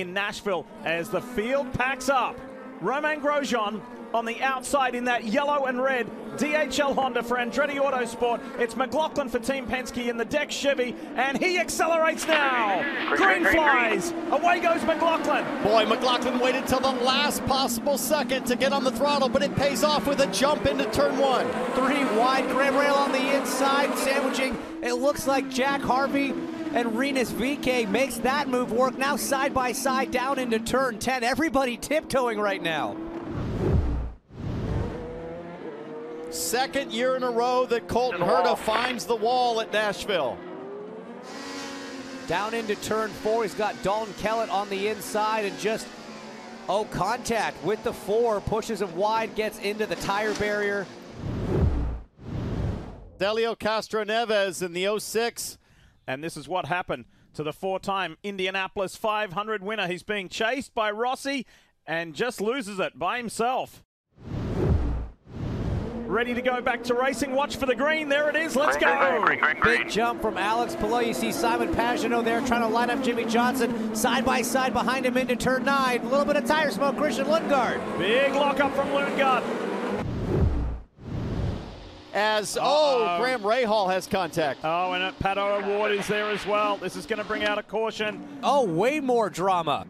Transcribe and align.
in 0.00 0.12
Nashville 0.12 0.66
as 0.84 1.08
the 1.08 1.20
field 1.20 1.72
packs 1.72 2.08
up. 2.08 2.38
Romain 2.80 3.20
Grosjean 3.20 3.80
on 4.14 4.24
the 4.24 4.40
outside 4.42 4.94
in 4.94 5.04
that 5.04 5.24
yellow 5.24 5.66
and 5.66 5.82
red 5.82 6.08
DHL 6.36 6.94
Honda 6.94 7.22
for 7.22 7.36
Andretti 7.36 7.76
Autosport. 7.76 8.40
It's 8.58 8.76
McLaughlin 8.76 9.28
for 9.28 9.38
Team 9.38 9.66
Penske 9.66 10.08
in 10.08 10.16
the 10.16 10.24
Dex 10.24 10.54
Chevy, 10.54 10.94
and 11.16 11.36
he 11.36 11.58
accelerates 11.58 12.26
now. 12.26 12.80
Green 13.16 13.44
flies. 13.44 14.12
Away 14.30 14.60
goes 14.60 14.82
McLaughlin. 14.84 15.44
Boy, 15.62 15.84
McLaughlin 15.84 16.38
waited 16.38 16.66
till 16.66 16.80
the 16.80 16.92
last 16.92 17.44
possible 17.46 17.98
second 17.98 18.46
to 18.46 18.56
get 18.56 18.72
on 18.72 18.84
the 18.84 18.92
throttle, 18.92 19.28
but 19.28 19.42
it 19.42 19.54
pays 19.56 19.82
off 19.82 20.06
with 20.06 20.20
a 20.20 20.26
jump 20.28 20.66
into 20.66 20.84
turn 20.92 21.18
one. 21.18 21.46
Three 21.74 22.04
wide, 22.16 22.48
Graham 22.48 22.74
Rahal 22.74 22.96
on 22.96 23.12
the 23.12 23.36
inside, 23.36 23.96
sandwiching. 23.98 24.56
It 24.80 24.94
looks 24.94 25.26
like 25.26 25.50
Jack 25.50 25.80
Harvey 25.80 26.32
and 26.78 26.96
Rinus 26.96 27.32
VeeKay 27.32 27.88
makes 27.88 28.18
that 28.18 28.46
move 28.46 28.70
work 28.70 28.96
now 28.96 29.16
side 29.16 29.52
by 29.52 29.72
side 29.72 30.12
down 30.12 30.38
into 30.38 30.60
turn 30.60 31.00
10. 31.00 31.24
Everybody 31.24 31.76
tiptoeing 31.76 32.38
right 32.38 32.62
now. 32.62 32.96
Second 36.30 36.92
year 36.92 37.16
in 37.16 37.24
a 37.24 37.30
row 37.30 37.66
that 37.66 37.88
Colton 37.88 38.20
Herta 38.20 38.56
finds 38.56 39.06
the 39.06 39.16
wall 39.16 39.60
at 39.60 39.72
Nashville. 39.72 40.38
Down 42.28 42.54
into 42.54 42.76
turn 42.76 43.10
four, 43.10 43.42
he's 43.42 43.54
got 43.54 43.74
Dalton 43.82 44.14
Kellett 44.18 44.48
on 44.48 44.68
the 44.68 44.86
inside 44.86 45.46
and 45.46 45.58
just, 45.58 45.88
oh, 46.68 46.84
contact 46.84 47.60
with 47.64 47.82
the 47.82 47.92
four, 47.92 48.40
pushes 48.42 48.82
him 48.82 48.94
wide, 48.94 49.34
gets 49.34 49.58
into 49.58 49.84
the 49.84 49.96
tire 49.96 50.34
barrier. 50.34 50.86
Delio 53.18 53.58
Castroneves 53.58 54.62
in 54.62 54.74
the 54.74 55.00
06. 55.00 55.57
And 56.08 56.24
this 56.24 56.38
is 56.38 56.48
what 56.48 56.64
happened 56.64 57.04
to 57.34 57.42
the 57.42 57.52
four-time 57.52 58.16
Indianapolis 58.22 58.96
500 58.96 59.62
winner. 59.62 59.86
He's 59.86 60.02
being 60.02 60.30
chased 60.30 60.74
by 60.74 60.90
Rossi 60.90 61.46
and 61.86 62.14
just 62.14 62.40
loses 62.40 62.80
it 62.80 62.98
by 62.98 63.18
himself 63.18 63.84
ready 66.08 66.32
to 66.32 66.40
go 66.40 66.60
back 66.60 66.82
to 66.84 66.94
racing. 66.94 67.32
Watch 67.32 67.56
for 67.56 67.66
the 67.66 67.74
green. 67.74 68.08
There 68.08 68.28
it 68.30 68.36
is. 68.36 68.56
Let's 68.56 68.76
go. 68.76 69.20
Green, 69.24 69.38
green, 69.38 69.60
green, 69.60 69.78
Big 69.78 69.90
jump 69.90 70.22
from 70.22 70.38
Alex 70.38 70.74
Palou. 70.74 71.04
You 71.04 71.14
see 71.14 71.30
Simon 71.30 71.74
Pagenaud 71.74 72.24
there 72.24 72.40
trying 72.46 72.62
to 72.62 72.66
line 72.66 72.90
up 72.90 73.02
Jimmie 73.02 73.26
Johnson 73.26 73.94
side 73.94 74.24
by 74.24 74.42
side 74.42 74.72
behind 74.72 75.04
him 75.04 75.16
into 75.16 75.36
turn 75.36 75.64
nine. 75.64 76.00
A 76.00 76.08
little 76.08 76.24
bit 76.24 76.36
of 76.36 76.46
tire 76.46 76.70
smoke. 76.70 76.96
Christian 76.96 77.26
Lundgaard. 77.26 77.98
Big 77.98 78.32
lockup 78.32 78.74
from 78.74 78.88
Lundgaard. 78.88 79.67
As 82.14 82.56
-oh, 82.56 82.60
oh, 82.62 83.18
Graham 83.20 83.42
Rahal 83.42 83.90
has 83.90 84.06
contact. 84.06 84.60
Oh, 84.64 84.92
and 84.92 85.18
Pato 85.18 85.62
O'Ward 85.62 85.92
is 85.92 86.06
there 86.06 86.30
as 86.30 86.46
well. 86.46 86.76
This 86.78 86.96
is 86.96 87.06
going 87.06 87.18
to 87.18 87.24
bring 87.24 87.44
out 87.44 87.58
a 87.58 87.62
caution. 87.62 88.26
Oh, 88.42 88.64
way 88.64 89.00
more 89.00 89.28
drama. 89.28 89.86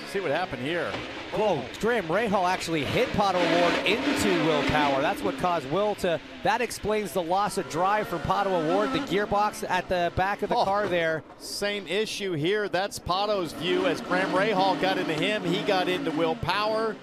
Let's 0.00 0.12
see 0.12 0.20
what 0.20 0.30
happened 0.30 0.62
here. 0.62 0.90
Whoa, 1.36 1.62
Graham 1.80 2.06
Rahal 2.06 2.48
actually 2.48 2.84
hit 2.84 3.08
Pato 3.08 3.34
O'Ward 3.34 3.86
into 3.86 4.28
Will 4.46 4.62
Power. 4.64 5.02
That's 5.02 5.20
what 5.20 5.36
caused 5.38 5.68
Will 5.70 5.96
to, 5.96 6.20
that 6.44 6.60
explains 6.60 7.12
the 7.12 7.22
loss 7.22 7.58
of 7.58 7.68
drive 7.68 8.06
from 8.06 8.20
Pato 8.20 8.46
O'Ward, 8.46 8.92
the 8.92 9.00
gearbox 9.00 9.68
at 9.68 9.88
the 9.88 10.12
back 10.14 10.42
of 10.42 10.48
the 10.48 10.56
oh, 10.56 10.64
car 10.64 10.86
there. 10.86 11.24
Same 11.38 11.88
issue 11.88 12.32
here. 12.32 12.68
That's 12.68 13.00
Pato's 13.00 13.52
view 13.52 13.86
as 13.86 14.00
Graham 14.00 14.30
Rahal 14.30 14.80
got 14.80 14.96
into 14.96 15.14
him. 15.14 15.42
He 15.42 15.60
got 15.62 15.88
into 15.88 16.12
Will 16.12 16.36
Power. 16.36 16.94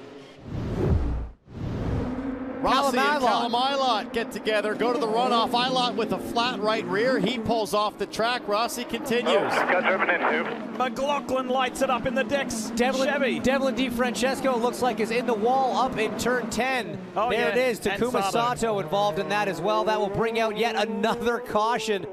Rossi 2.62 2.98
and 2.98 3.22
Callum 3.22 3.54
Ilott 3.54 4.14
get 4.14 4.31
together, 4.31 4.76
go 4.76 4.94
to 4.94 5.00
the 5.00 5.08
runoff. 5.08 5.52
Ilott 5.52 5.95
with 5.95 6.14
a 6.14 6.17
flat 6.17 6.59
right 6.59 6.86
rear. 6.86 7.20
He 7.20 7.40
pulls 7.40 7.73
off 7.73 7.98
the 7.98 8.06
track. 8.06 8.48
Rossi 8.48 8.84
continues. 8.84 9.36
Oh, 9.36 9.50
got 9.50 9.84
driven 9.84 10.09
into. 10.09 10.78
McLaughlin 10.78 11.50
lights 11.50 11.82
it 11.82 11.89
up 11.89 12.06
in 12.06 12.14
the 12.14 12.23
Dex 12.23 12.71
Devlin, 12.76 13.10
Chevy. 13.10 13.39
Devlin 13.39 13.76
DeFrancesco 13.76 14.61
looks 14.61 14.82
like 14.82 15.00
is 15.00 15.11
in 15.11 15.26
the 15.26 15.33
wall 15.33 15.77
up 15.77 15.98
in 15.98 16.16
turn 16.17 16.50
10. 16.50 16.98
Oh, 17.16 17.30
there 17.30 17.39
yeah. 17.39 17.50
it 17.50 17.58
is. 17.58 17.80
Takuma 17.80 18.30
Sato 18.32 18.80
involved 18.80 19.20
in 19.20 19.30
that 19.30 19.48
as 19.48 19.60
well. 19.60 19.83
That 19.83 20.00
will 20.00 20.10
bring 20.10 20.39
out 20.39 20.58
yet 20.58 20.76
another 20.76 21.39
caution 21.39 22.05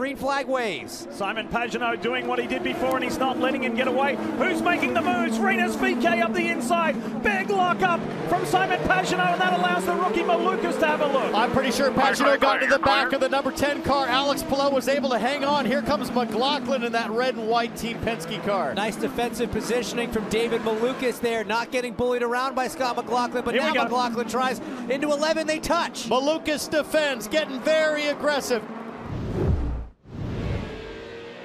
green 0.00 0.16
flag 0.16 0.48
waves. 0.48 1.06
Simon 1.10 1.46
Pagenaud 1.46 2.00
doing 2.00 2.26
what 2.26 2.38
he 2.38 2.46
did 2.46 2.62
before 2.62 2.94
and 2.94 3.04
he's 3.04 3.18
not 3.18 3.38
letting 3.38 3.62
him 3.62 3.74
get 3.74 3.86
away. 3.86 4.16
Who's 4.38 4.62
making 4.62 4.94
the 4.94 5.02
moves? 5.02 5.38
Rinus 5.38 5.76
VeeKay 5.76 6.22
up 6.22 6.32
the 6.32 6.48
inside. 6.48 6.94
Big 7.22 7.50
lock 7.50 7.82
up 7.82 8.00
from 8.30 8.46
Simon 8.46 8.80
Pagenaud 8.84 9.32
and 9.32 9.40
that 9.42 9.52
allows 9.52 9.84
the 9.84 9.92
rookie 9.92 10.22
Malukas 10.22 10.80
to 10.80 10.86
have 10.86 11.02
a 11.02 11.06
look. 11.06 11.34
I'm 11.34 11.52
pretty 11.52 11.70
sure 11.70 11.90
Pagenaud 11.90 12.40
got 12.40 12.62
to 12.62 12.66
the 12.66 12.78
back 12.78 13.12
of 13.12 13.20
the 13.20 13.28
number 13.28 13.52
10 13.52 13.82
car. 13.82 14.06
Alex 14.06 14.42
Palou 14.42 14.70
was 14.70 14.88
able 14.88 15.10
to 15.10 15.18
hang 15.18 15.44
on. 15.44 15.66
Here 15.66 15.82
comes 15.82 16.10
McLaughlin 16.10 16.82
in 16.82 16.92
that 16.92 17.10
red 17.10 17.34
and 17.34 17.46
white 17.46 17.76
Team 17.76 17.98
Penske 17.98 18.42
car. 18.46 18.72
Nice 18.72 18.96
defensive 18.96 19.50
positioning 19.50 20.10
from 20.10 20.26
David 20.30 20.62
Malukas 20.62 21.20
there, 21.20 21.44
not 21.44 21.72
getting 21.72 21.92
bullied 21.92 22.22
around 22.22 22.54
by 22.54 22.68
Scott 22.68 22.96
McLaughlin, 22.96 23.44
but 23.44 23.52
Here 23.52 23.62
now 23.62 23.74
McLaughlin 23.74 24.28
tries 24.28 24.62
into 24.88 25.12
11, 25.12 25.46
they 25.46 25.58
touch. 25.58 26.08
Malukas 26.08 26.70
defends, 26.70 27.28
getting 27.28 27.60
very 27.60 28.06
aggressive. 28.06 28.62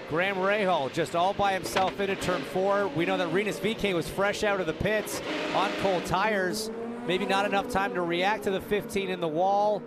Graham 0.09 0.37
Rahal 0.37 0.93
just 0.93 1.15
all 1.15 1.33
by 1.33 1.53
himself 1.53 1.99
into 1.99 2.15
turn 2.15 2.41
four. 2.41 2.87
We 2.89 3.05
know 3.05 3.17
that 3.17 3.29
Rinus 3.29 3.59
VeeKay 3.59 3.93
was 3.95 4.07
fresh 4.07 4.43
out 4.43 4.59
of 4.59 4.67
the 4.67 4.73
pits 4.73 5.21
on 5.55 5.71
cold 5.81 6.05
tires. 6.05 6.69
Maybe 7.07 7.25
not 7.25 7.45
enough 7.45 7.69
time 7.69 7.93
to 7.95 8.01
react 8.01 8.43
to 8.43 8.51
the 8.51 8.61
15 8.61 9.09
in 9.09 9.19
the 9.19 9.27
wall. 9.27 9.81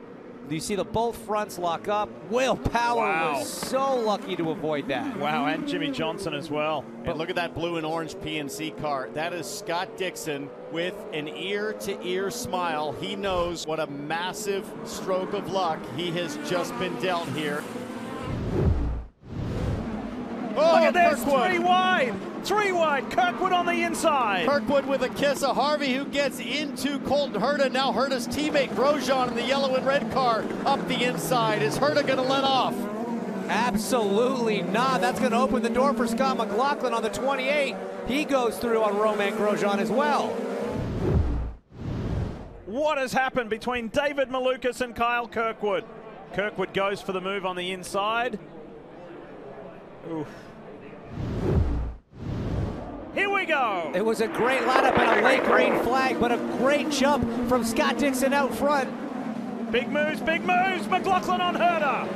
You 0.50 0.60
see 0.60 0.76
the 0.76 0.84
both 0.84 1.16
fronts 1.26 1.58
lock 1.58 1.88
up. 1.88 2.08
Will 2.30 2.56
Power 2.56 3.02
wow. 3.02 3.34
was 3.34 3.48
so 3.48 3.96
lucky 3.96 4.34
to 4.36 4.50
avoid 4.50 4.88
that. 4.88 5.18
Wow, 5.18 5.46
and 5.46 5.68
Jimmie 5.68 5.90
Johnson 5.90 6.32
as 6.32 6.50
well. 6.50 6.84
But 7.04 7.18
look 7.18 7.28
at 7.28 7.36
that 7.36 7.54
blue 7.54 7.76
and 7.76 7.84
orange 7.84 8.14
PNC 8.14 8.80
car. 8.80 9.10
That 9.12 9.34
is 9.34 9.46
Scott 9.46 9.96
Dixon 9.98 10.48
with 10.72 10.94
an 11.12 11.28
ear-to-ear 11.28 12.28
-ear 12.28 12.32
smile. 12.32 12.92
He 13.00 13.14
knows 13.14 13.66
what 13.66 13.78
a 13.78 13.86
massive 13.86 14.64
stroke 14.84 15.34
of 15.34 15.52
luck 15.52 15.78
he 15.96 16.10
has 16.12 16.38
just 16.48 16.76
been 16.78 16.98
dealt 17.00 17.28
here. 17.30 17.62
Oh, 20.60 20.72
Look 20.72 20.82
at 20.82 20.94
this, 20.94 21.22
Kirkwood. 21.22 21.50
three 21.50 21.58
wide. 21.58 22.14
Three 22.44 22.72
wide, 22.72 23.10
Kirkwood 23.10 23.52
on 23.52 23.66
the 23.66 23.82
inside. 23.82 24.48
Kirkwood 24.48 24.86
with 24.86 25.02
a 25.02 25.08
kiss 25.10 25.42
of 25.42 25.56
Harvey 25.56 25.92
who 25.94 26.04
gets 26.06 26.40
into 26.40 26.98
Colton 27.00 27.40
Herta. 27.40 27.70
Now 27.70 27.92
Herta's 27.92 28.26
teammate 28.26 28.70
Grosjean 28.70 29.28
in 29.28 29.34
the 29.34 29.42
yellow 29.42 29.74
and 29.74 29.86
red 29.86 30.10
car 30.12 30.44
up 30.64 30.86
the 30.88 31.04
inside. 31.04 31.62
Is 31.62 31.78
Herta 31.78 32.06
going 32.06 32.16
to 32.18 32.22
let 32.22 32.44
off? 32.44 32.74
Absolutely 33.48 34.62
not. 34.62 35.00
That's 35.00 35.18
going 35.18 35.32
to 35.32 35.38
open 35.38 35.62
the 35.62 35.70
door 35.70 35.94
for 35.94 36.06
Scott 36.06 36.36
McLaughlin 36.36 36.92
on 36.92 37.02
the 37.02 37.08
28. 37.10 37.74
He 38.06 38.24
goes 38.24 38.58
through 38.58 38.82
on 38.82 38.96
Romain 38.96 39.34
Grosjean 39.34 39.78
as 39.78 39.90
well. 39.90 40.28
What 42.66 42.98
has 42.98 43.12
happened 43.12 43.48
between 43.50 43.88
David 43.88 44.28
Malukas 44.28 44.80
and 44.80 44.94
Kyle 44.94 45.26
Kirkwood? 45.28 45.84
Kirkwood 46.34 46.74
goes 46.74 47.00
for 47.00 47.12
the 47.12 47.20
move 47.20 47.46
on 47.46 47.56
the 47.56 47.72
inside. 47.72 48.38
Oof. 50.10 50.26
Go. 53.48 53.90
It 53.94 54.04
was 54.04 54.20
a 54.20 54.28
great 54.28 54.60
lineup 54.62 54.98
and 54.98 55.20
a 55.20 55.24
late 55.24 55.42
green 55.44 55.82
flag, 55.82 56.20
but 56.20 56.30
a 56.30 56.36
great 56.58 56.90
jump 56.90 57.48
from 57.48 57.64
Scott 57.64 57.98
Dixon 57.98 58.32
out 58.32 58.54
front. 58.54 58.90
Big 59.72 59.90
moves, 59.90 60.20
big 60.20 60.42
moves. 60.42 60.86
McLaughlin 60.88 61.40
on 61.40 61.54
Herta. 61.56 62.08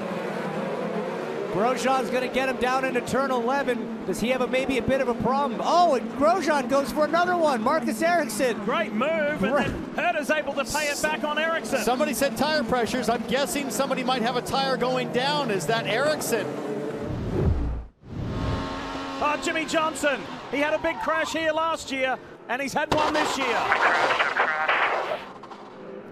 Grosjean's 1.52 2.08
going 2.08 2.26
to 2.26 2.34
get 2.34 2.48
him 2.48 2.56
down 2.56 2.82
into 2.82 3.02
turn 3.02 3.30
11. 3.30 4.06
Does 4.06 4.20
he 4.20 4.30
have 4.30 4.40
a, 4.40 4.46
maybe 4.46 4.78
a 4.78 4.82
bit 4.82 5.02
of 5.02 5.08
a 5.08 5.14
problem? 5.14 5.60
Oh, 5.62 5.94
and 5.94 6.10
Grosjean 6.12 6.68
goes 6.70 6.90
for 6.90 7.04
another 7.04 7.36
one. 7.36 7.60
Marcus 7.62 8.00
Ericsson. 8.00 8.58
Great 8.64 8.94
move. 8.94 9.38
Great. 9.38 9.66
And 9.66 9.96
Herta's 9.96 10.30
able 10.30 10.54
to 10.54 10.64
pay 10.64 10.86
it 10.86 11.02
back 11.02 11.24
on 11.24 11.38
Ericsson. 11.38 11.80
Somebody 11.80 12.14
said 12.14 12.38
tire 12.38 12.64
pressures. 12.64 13.10
I'm 13.10 13.22
guessing 13.26 13.70
somebody 13.70 14.02
might 14.02 14.22
have 14.22 14.36
a 14.36 14.42
tire 14.42 14.78
going 14.78 15.12
down. 15.12 15.50
Is 15.50 15.66
that 15.66 15.86
Ericsson? 15.86 16.46
Uh, 19.20 19.36
oh, 19.36 19.40
Jimmie 19.44 19.66
Johnson. 19.66 20.20
He 20.52 20.58
had 20.58 20.74
a 20.74 20.78
big 20.78 21.00
crash 21.00 21.32
here 21.32 21.50
last 21.50 21.90
year, 21.90 22.18
and 22.50 22.60
he's 22.60 22.74
had 22.74 22.94
one 22.94 23.14
this 23.14 23.38
year. 23.38 23.46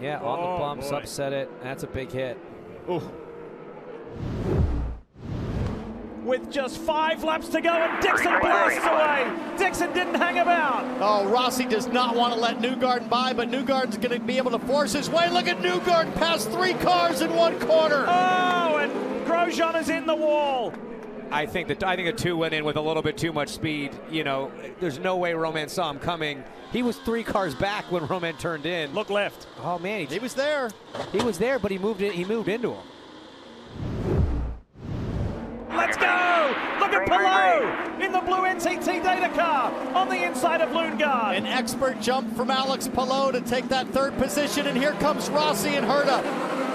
Yeah, 0.00 0.18
on 0.22 0.38
oh, 0.40 0.52
the 0.52 0.58
bumps, 0.58 0.90
boy. 0.90 0.96
upset 0.96 1.34
it. 1.34 1.50
That's 1.62 1.82
a 1.82 1.86
big 1.86 2.10
hit. 2.10 2.38
Ooh. 2.88 3.02
With 6.24 6.50
just 6.50 6.78
five 6.78 7.22
laps 7.22 7.48
to 7.48 7.60
go, 7.60 7.68
and 7.68 8.02
Dixon 8.02 8.40
blasts 8.40 8.86
away. 8.86 9.30
Dixon 9.58 9.92
didn't 9.92 10.14
hang 10.14 10.38
about. 10.38 10.86
Oh, 11.02 11.28
Rossi 11.28 11.66
does 11.66 11.88
not 11.88 12.16
want 12.16 12.32
to 12.32 12.40
let 12.40 12.60
Newgarden 12.60 13.10
by, 13.10 13.34
but 13.34 13.50
Newgarden's 13.50 13.98
going 13.98 14.18
to 14.18 14.20
be 14.20 14.38
able 14.38 14.52
to 14.52 14.58
force 14.60 14.94
his 14.94 15.10
way. 15.10 15.28
Look 15.28 15.48
at 15.48 15.58
Newgarden 15.58 16.14
pass 16.14 16.46
three 16.46 16.74
cars 16.74 17.20
in 17.20 17.34
one 17.34 17.58
corner. 17.60 18.06
Oh, 18.08 18.78
and 18.78 18.90
Grosjean 19.26 19.78
is 19.78 19.90
in 19.90 20.06
the 20.06 20.16
wall. 20.16 20.72
I 21.30 21.46
think 21.46 21.68
that 21.68 21.84
I 21.84 21.96
think 21.96 22.14
the 22.14 22.22
two 22.22 22.36
went 22.36 22.54
in 22.54 22.64
with 22.64 22.76
a 22.76 22.80
little 22.80 23.02
bit 23.02 23.16
too 23.16 23.32
much 23.32 23.50
speed. 23.50 23.92
You 24.10 24.24
know, 24.24 24.50
there's 24.80 24.98
no 24.98 25.16
way 25.16 25.32
Romain 25.34 25.68
saw 25.68 25.90
him 25.90 25.98
coming. 25.98 26.42
He 26.72 26.82
was 26.82 26.96
three 26.98 27.22
cars 27.22 27.54
back 27.54 27.90
when 27.90 28.06
Romain 28.06 28.36
turned 28.36 28.66
in. 28.66 28.92
Look 28.94 29.10
left. 29.10 29.46
Oh 29.62 29.78
man, 29.78 30.00
he, 30.00 30.06
he 30.06 30.18
was 30.18 30.34
there. 30.34 30.70
He 31.12 31.22
was 31.22 31.38
there, 31.38 31.58
but 31.58 31.70
he 31.70 31.78
moved 31.78 32.02
in. 32.02 32.12
He 32.12 32.24
moved 32.24 32.48
into 32.48 32.72
him. 32.72 32.84
Let's 35.70 35.96
go! 35.96 36.54
Look 36.80 36.92
at 36.92 37.06
Palou 37.06 38.04
in 38.04 38.12
the 38.12 38.20
blue 38.20 38.42
NTT 38.42 39.02
Data 39.02 39.32
car 39.34 39.72
on 39.94 40.08
the 40.08 40.24
inside 40.24 40.60
of 40.60 40.70
Lundgaard. 40.70 41.36
An 41.36 41.46
expert 41.46 42.00
jump 42.00 42.36
from 42.36 42.50
Alex 42.50 42.88
Palou 42.88 43.32
to 43.32 43.40
take 43.40 43.68
that 43.68 43.86
third 43.88 44.16
position, 44.18 44.66
and 44.66 44.76
here 44.76 44.92
comes 44.94 45.30
Rossi 45.30 45.76
and 45.76 45.86
Herta. 45.86 46.69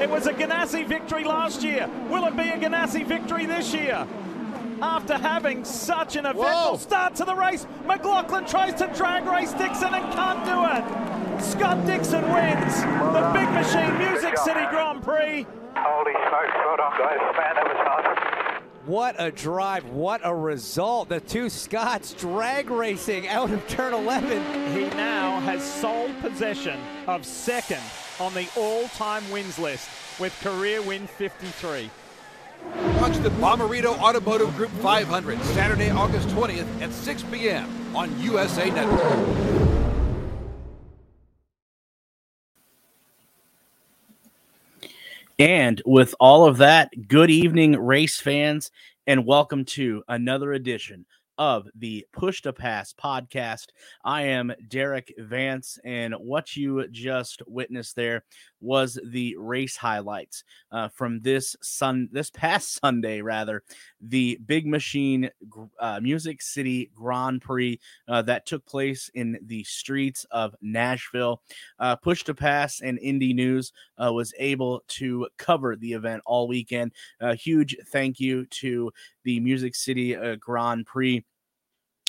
It 0.00 0.08
was 0.08 0.26
a 0.26 0.32
Ganassi 0.32 0.86
victory 0.86 1.24
last 1.24 1.62
year. 1.62 1.86
Will 2.08 2.24
it 2.24 2.34
be 2.34 2.48
a 2.48 2.56
Ganassi 2.56 3.04
victory 3.04 3.44
this 3.44 3.74
year? 3.74 4.08
After 4.80 5.18
having 5.18 5.62
such 5.62 6.16
an 6.16 6.24
eventful 6.24 6.70
Whoa. 6.70 6.76
start 6.78 7.14
to 7.16 7.26
the 7.26 7.34
race, 7.34 7.66
McLaughlin 7.84 8.46
tries 8.46 8.72
to 8.76 8.86
drag 8.96 9.26
race 9.26 9.52
Dixon 9.52 9.92
and 9.92 10.10
can't 10.14 10.42
do 10.46 10.64
it. 10.64 11.42
Scott 11.42 11.84
Dixon 11.84 12.22
wins 12.32 12.80
the 12.80 13.30
Big 13.34 13.50
Machine 13.50 13.98
Music 13.98 14.38
City 14.38 14.64
Grand 14.70 15.02
Prix. 15.02 15.46
Holy 15.76 16.12
smokes, 16.12 16.56
well 16.64 16.76
done 16.78 16.92
guys. 16.98 17.18
Man, 17.36 17.54
that 17.56 17.64
was 17.64 17.76
hard. 17.76 18.62
What 18.86 19.16
a 19.18 19.30
drive. 19.30 19.84
What 19.84 20.22
a 20.24 20.34
result. 20.34 21.10
The 21.10 21.20
two 21.20 21.50
Scots 21.50 22.14
drag 22.14 22.70
racing 22.70 23.28
out 23.28 23.50
of 23.50 23.68
turn 23.68 23.92
11. 23.92 24.72
He 24.72 24.88
now 24.96 25.40
has 25.40 25.62
sole 25.62 26.08
possession 26.22 26.80
of 27.06 27.26
second 27.26 27.82
on 28.20 28.34
the 28.34 28.48
all-time 28.56 29.28
wins 29.30 29.58
list 29.58 29.88
with 30.20 30.38
career 30.40 30.82
win 30.82 31.06
53. 31.06 31.90
Watch 33.00 33.16
the 33.18 33.30
Bommarito 33.30 33.98
Automotive 33.98 34.54
Group 34.56 34.70
500 34.82 35.40
Saturday, 35.42 35.90
August 35.90 36.28
20th 36.28 36.82
at 36.82 36.92
6 36.92 37.22
p.m. 37.24 37.96
on 37.96 38.20
USA 38.20 38.70
Network. 38.70 39.60
And 45.38 45.80
with 45.86 46.14
all 46.20 46.46
of 46.46 46.58
that, 46.58 47.08
good 47.08 47.30
evening, 47.30 47.72
race 47.72 48.20
fans, 48.20 48.70
and 49.06 49.24
welcome 49.24 49.64
to 49.64 50.04
another 50.06 50.52
edition 50.52 51.06
of 51.40 51.66
the 51.74 52.06
Push 52.12 52.42
to 52.42 52.52
Pass 52.52 52.92
podcast. 52.92 53.68
I 54.04 54.24
am 54.24 54.52
Derik 54.68 55.10
Vance, 55.18 55.78
and 55.86 56.14
what 56.14 56.54
you 56.54 56.86
just 56.88 57.40
witnessed 57.46 57.96
there 57.96 58.24
was 58.60 58.98
the 59.04 59.36
race 59.36 59.76
highlights 59.76 60.44
uh, 60.72 60.88
from 60.88 61.20
this 61.20 61.56
sun 61.62 62.08
this 62.12 62.30
past 62.30 62.74
Sunday, 62.80 63.20
rather 63.20 63.62
the 64.00 64.38
Big 64.46 64.66
Machine 64.66 65.30
uh, 65.78 66.00
Music 66.00 66.42
City 66.42 66.90
Grand 66.94 67.42
Prix 67.42 67.78
uh, 68.08 68.22
that 68.22 68.46
took 68.46 68.64
place 68.66 69.10
in 69.14 69.38
the 69.46 69.64
streets 69.64 70.24
of 70.30 70.54
Nashville. 70.60 71.42
Uh, 71.78 71.96
Push 71.96 72.24
to 72.24 72.34
Pass 72.34 72.80
and 72.80 72.98
Indie 72.98 73.34
News 73.34 73.72
uh, 74.02 74.12
was 74.12 74.32
able 74.38 74.82
to 74.88 75.28
cover 75.36 75.76
the 75.76 75.92
event 75.92 76.22
all 76.26 76.48
weekend. 76.48 76.92
A 77.20 77.34
huge 77.34 77.76
thank 77.88 78.20
you 78.20 78.46
to 78.46 78.92
the 79.24 79.40
Music 79.40 79.74
City 79.74 80.16
uh, 80.16 80.36
Grand 80.36 80.86
Prix 80.86 81.24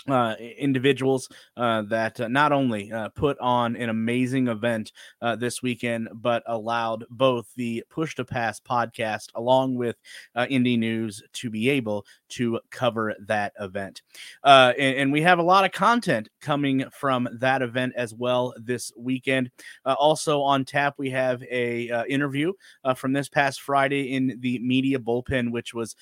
uh, 0.07 0.35
individuals 0.57 1.29
uh, 1.57 1.83
that 1.83 2.19
uh, 2.19 2.27
not 2.27 2.51
only 2.51 2.91
uh, 2.91 3.09
put 3.09 3.37
on 3.39 3.75
an 3.75 3.89
amazing 3.89 4.47
event 4.47 4.91
uh, 5.21 5.35
this 5.35 5.61
weekend, 5.61 6.09
but 6.13 6.43
allowed 6.47 7.05
both 7.09 7.53
the 7.55 7.83
Push 7.89 8.15
to 8.15 8.25
Pass 8.25 8.59
podcast 8.59 9.29
along 9.35 9.75
with 9.75 9.95
uh, 10.35 10.45
Indie 10.49 10.79
News 10.79 11.21
to 11.33 11.49
be 11.49 11.69
able 11.69 12.05
to 12.29 12.59
cover 12.71 13.15
that 13.27 13.53
event. 13.59 14.01
And, 14.43 14.77
and 14.77 15.11
we 15.11 15.21
have 15.21 15.39
a 15.39 15.43
lot 15.43 15.65
of 15.65 15.71
content 15.71 16.29
coming 16.41 16.85
from 16.91 17.27
that 17.39 17.61
event 17.61 17.93
as 17.95 18.13
well 18.13 18.53
this 18.57 18.91
weekend. 18.97 19.51
Also 19.85 20.41
on 20.41 20.65
tap, 20.65 20.95
we 20.97 21.09
have 21.11 21.43
a 21.43 22.05
interview 22.09 22.53
from 22.95 23.13
this 23.13 23.29
past 23.29 23.61
Friday 23.61 24.13
in 24.13 24.37
the 24.39 24.59
media 24.59 24.99
bullpen, 24.99 25.51
which 25.51 25.73
was 25.73 25.95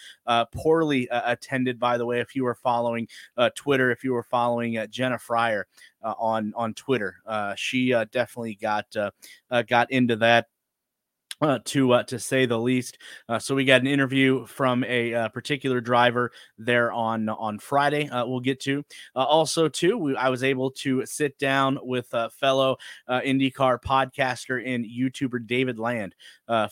poorly 0.54 1.08
attended. 1.12 1.80
By 1.80 1.98
the 1.98 2.06
way, 2.06 2.20
if 2.20 2.36
you 2.36 2.44
were 2.44 2.56
following 2.56 3.08
uh, 3.38 3.50
If 3.92 4.04
you 4.04 4.14
were 4.14 4.24
following 4.24 4.78
uh, 4.78 4.88
Jenna 4.88 5.18
Fryer 5.18 5.68
uh, 6.04 6.14
on 6.18 6.54
on 6.56 6.74
Twitter, 6.74 7.18
uh, 7.26 7.56
she 7.56 7.94
uh, 7.94 8.06
definitely 8.12 8.56
got 8.56 8.96
got 9.68 9.92
into 9.92 10.16
that. 10.18 10.48
Uh, 11.42 11.58
to 11.64 11.94
uh, 11.94 12.04
to 12.04 12.20
say 12.20 12.46
the 12.46 12.60
least, 12.60 12.98
uh, 13.30 13.40
so 13.40 13.56
we 13.56 13.64
got 13.64 13.80
an 13.80 13.88
interview 13.88 14.46
from 14.46 14.84
a 14.84 15.14
uh, 15.14 15.30
particular 15.30 15.80
driver 15.80 16.34
there 16.58 16.92
on 16.92 17.30
on 17.30 17.58
Friday. 17.58 18.10
Uh, 18.10 18.26
we'll 18.26 18.42
get 18.42 18.60
to 18.60 18.84
uh, 19.16 19.24
also 19.24 19.70
too. 19.70 19.98
We, 19.98 20.18
I 20.18 20.28
was 20.28 20.44
able 20.44 20.70
to 20.72 21.06
sit 21.06 21.38
down 21.38 21.80
with 21.82 22.14
fellow 22.34 22.76
IndyCar 23.10 23.82
podcaster 23.82 24.62
and 24.68 24.84
YouTuber 24.84 25.48
David 25.48 25.80
Land 25.80 26.14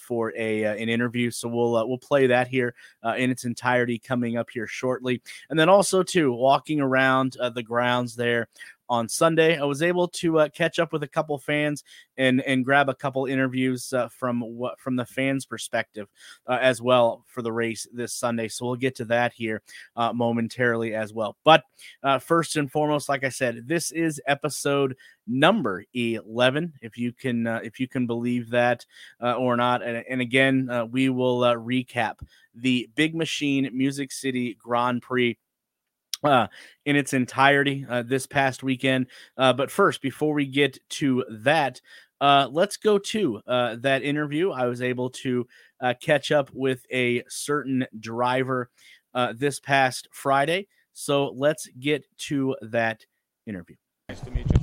for 0.01 0.33
a 0.35 0.63
an 0.63 0.89
interview. 0.89 1.31
So 1.31 1.47
we'll 1.47 1.87
we'll 1.87 1.97
play 1.97 2.27
that 2.27 2.49
here 2.49 2.75
in 3.15 3.31
its 3.31 3.45
entirety 3.45 3.97
coming 3.97 4.35
up 4.35 4.49
here 4.49 4.67
shortly. 4.67 5.21
And 5.49 5.57
then 5.57 5.69
also 5.69 6.03
too 6.03 6.33
walking 6.33 6.81
around 6.81 7.37
the 7.53 7.63
grounds 7.63 8.17
there 8.17 8.49
on 8.89 9.09
Sunday. 9.09 9.57
I 9.57 9.63
was 9.65 9.81
able 9.81 10.07
to 10.09 10.39
uh, 10.39 10.49
catch 10.49 10.79
up 10.79 10.93
with 10.93 11.03
a 11.03 11.07
couple 11.07 11.37
fans 11.37 11.83
and 12.17 12.41
and 12.41 12.65
grab 12.65 12.89
a 12.89 12.95
couple 12.95 13.25
interviews 13.25 13.93
uh, 13.93 14.07
from 14.09 14.41
what 14.41 14.79
from 14.79 14.95
the 14.95 15.05
fans' 15.05 15.45
perspective 15.45 16.07
uh, 16.47 16.57
as 16.61 16.81
well 16.81 17.23
for 17.27 17.41
the 17.41 17.51
race 17.51 17.87
this 17.93 18.13
Sunday. 18.13 18.47
So 18.47 18.65
we'll 18.65 18.75
get 18.75 18.95
to 18.95 19.05
that 19.05 19.33
here 19.33 19.61
uh, 19.95 20.13
momentarily 20.13 20.93
as 20.93 21.13
well. 21.13 21.37
But 21.43 21.63
uh, 22.03 22.19
first 22.19 22.55
and 22.55 22.71
foremost, 22.71 23.09
like 23.09 23.23
I 23.23 23.29
said, 23.29 23.67
this 23.67 23.91
is 23.91 24.21
episode 24.27 24.95
number 25.29 25.83
11 25.93 26.71
if 26.81 26.97
you 26.97 27.11
can 27.11 27.45
uh, 27.45 27.59
if 27.61 27.81
you 27.81 27.87
can 27.87 28.07
believe 28.07 28.49
that 28.49 28.85
or 29.19 29.57
not 29.57 29.83
and, 29.83 30.01
and 30.09 30.21
again 30.21 30.69
we 30.89 31.09
will 31.09 31.41
recap 31.41 32.15
the 32.55 32.89
big 32.95 33.13
machine 33.13 33.69
music 33.73 34.13
city 34.13 34.57
grand 34.57 35.01
prix 35.01 35.37
uh, 36.27 36.47
in 36.85 36.95
its 36.95 37.13
entirety 37.13 37.85
uh, 37.89 38.03
this 38.03 38.27
past 38.27 38.63
weekend. 38.63 39.07
Uh, 39.37 39.53
but 39.53 39.71
first, 39.71 40.01
before 40.01 40.33
we 40.33 40.45
get 40.45 40.77
to 40.89 41.23
that, 41.29 41.81
uh, 42.19 42.47
let's 42.51 42.77
go 42.77 42.97
to 42.97 43.41
uh, 43.47 43.75
that 43.79 44.03
interview. 44.03 44.51
I 44.51 44.65
was 44.65 44.81
able 44.81 45.09
to 45.11 45.47
uh, 45.81 45.93
catch 46.01 46.31
up 46.31 46.49
with 46.53 46.85
a 46.91 47.23
certain 47.27 47.85
driver 47.99 48.69
this 49.33 49.59
past 49.59 50.07
Friday. 50.11 50.67
So 50.93 51.33
let's 51.35 51.67
get 51.79 52.05
to 52.29 52.55
that 52.61 53.03
interview. 53.47 53.75
Nice 54.09 54.19
to 54.21 54.31
meet 54.31 54.45
you. 54.51 54.56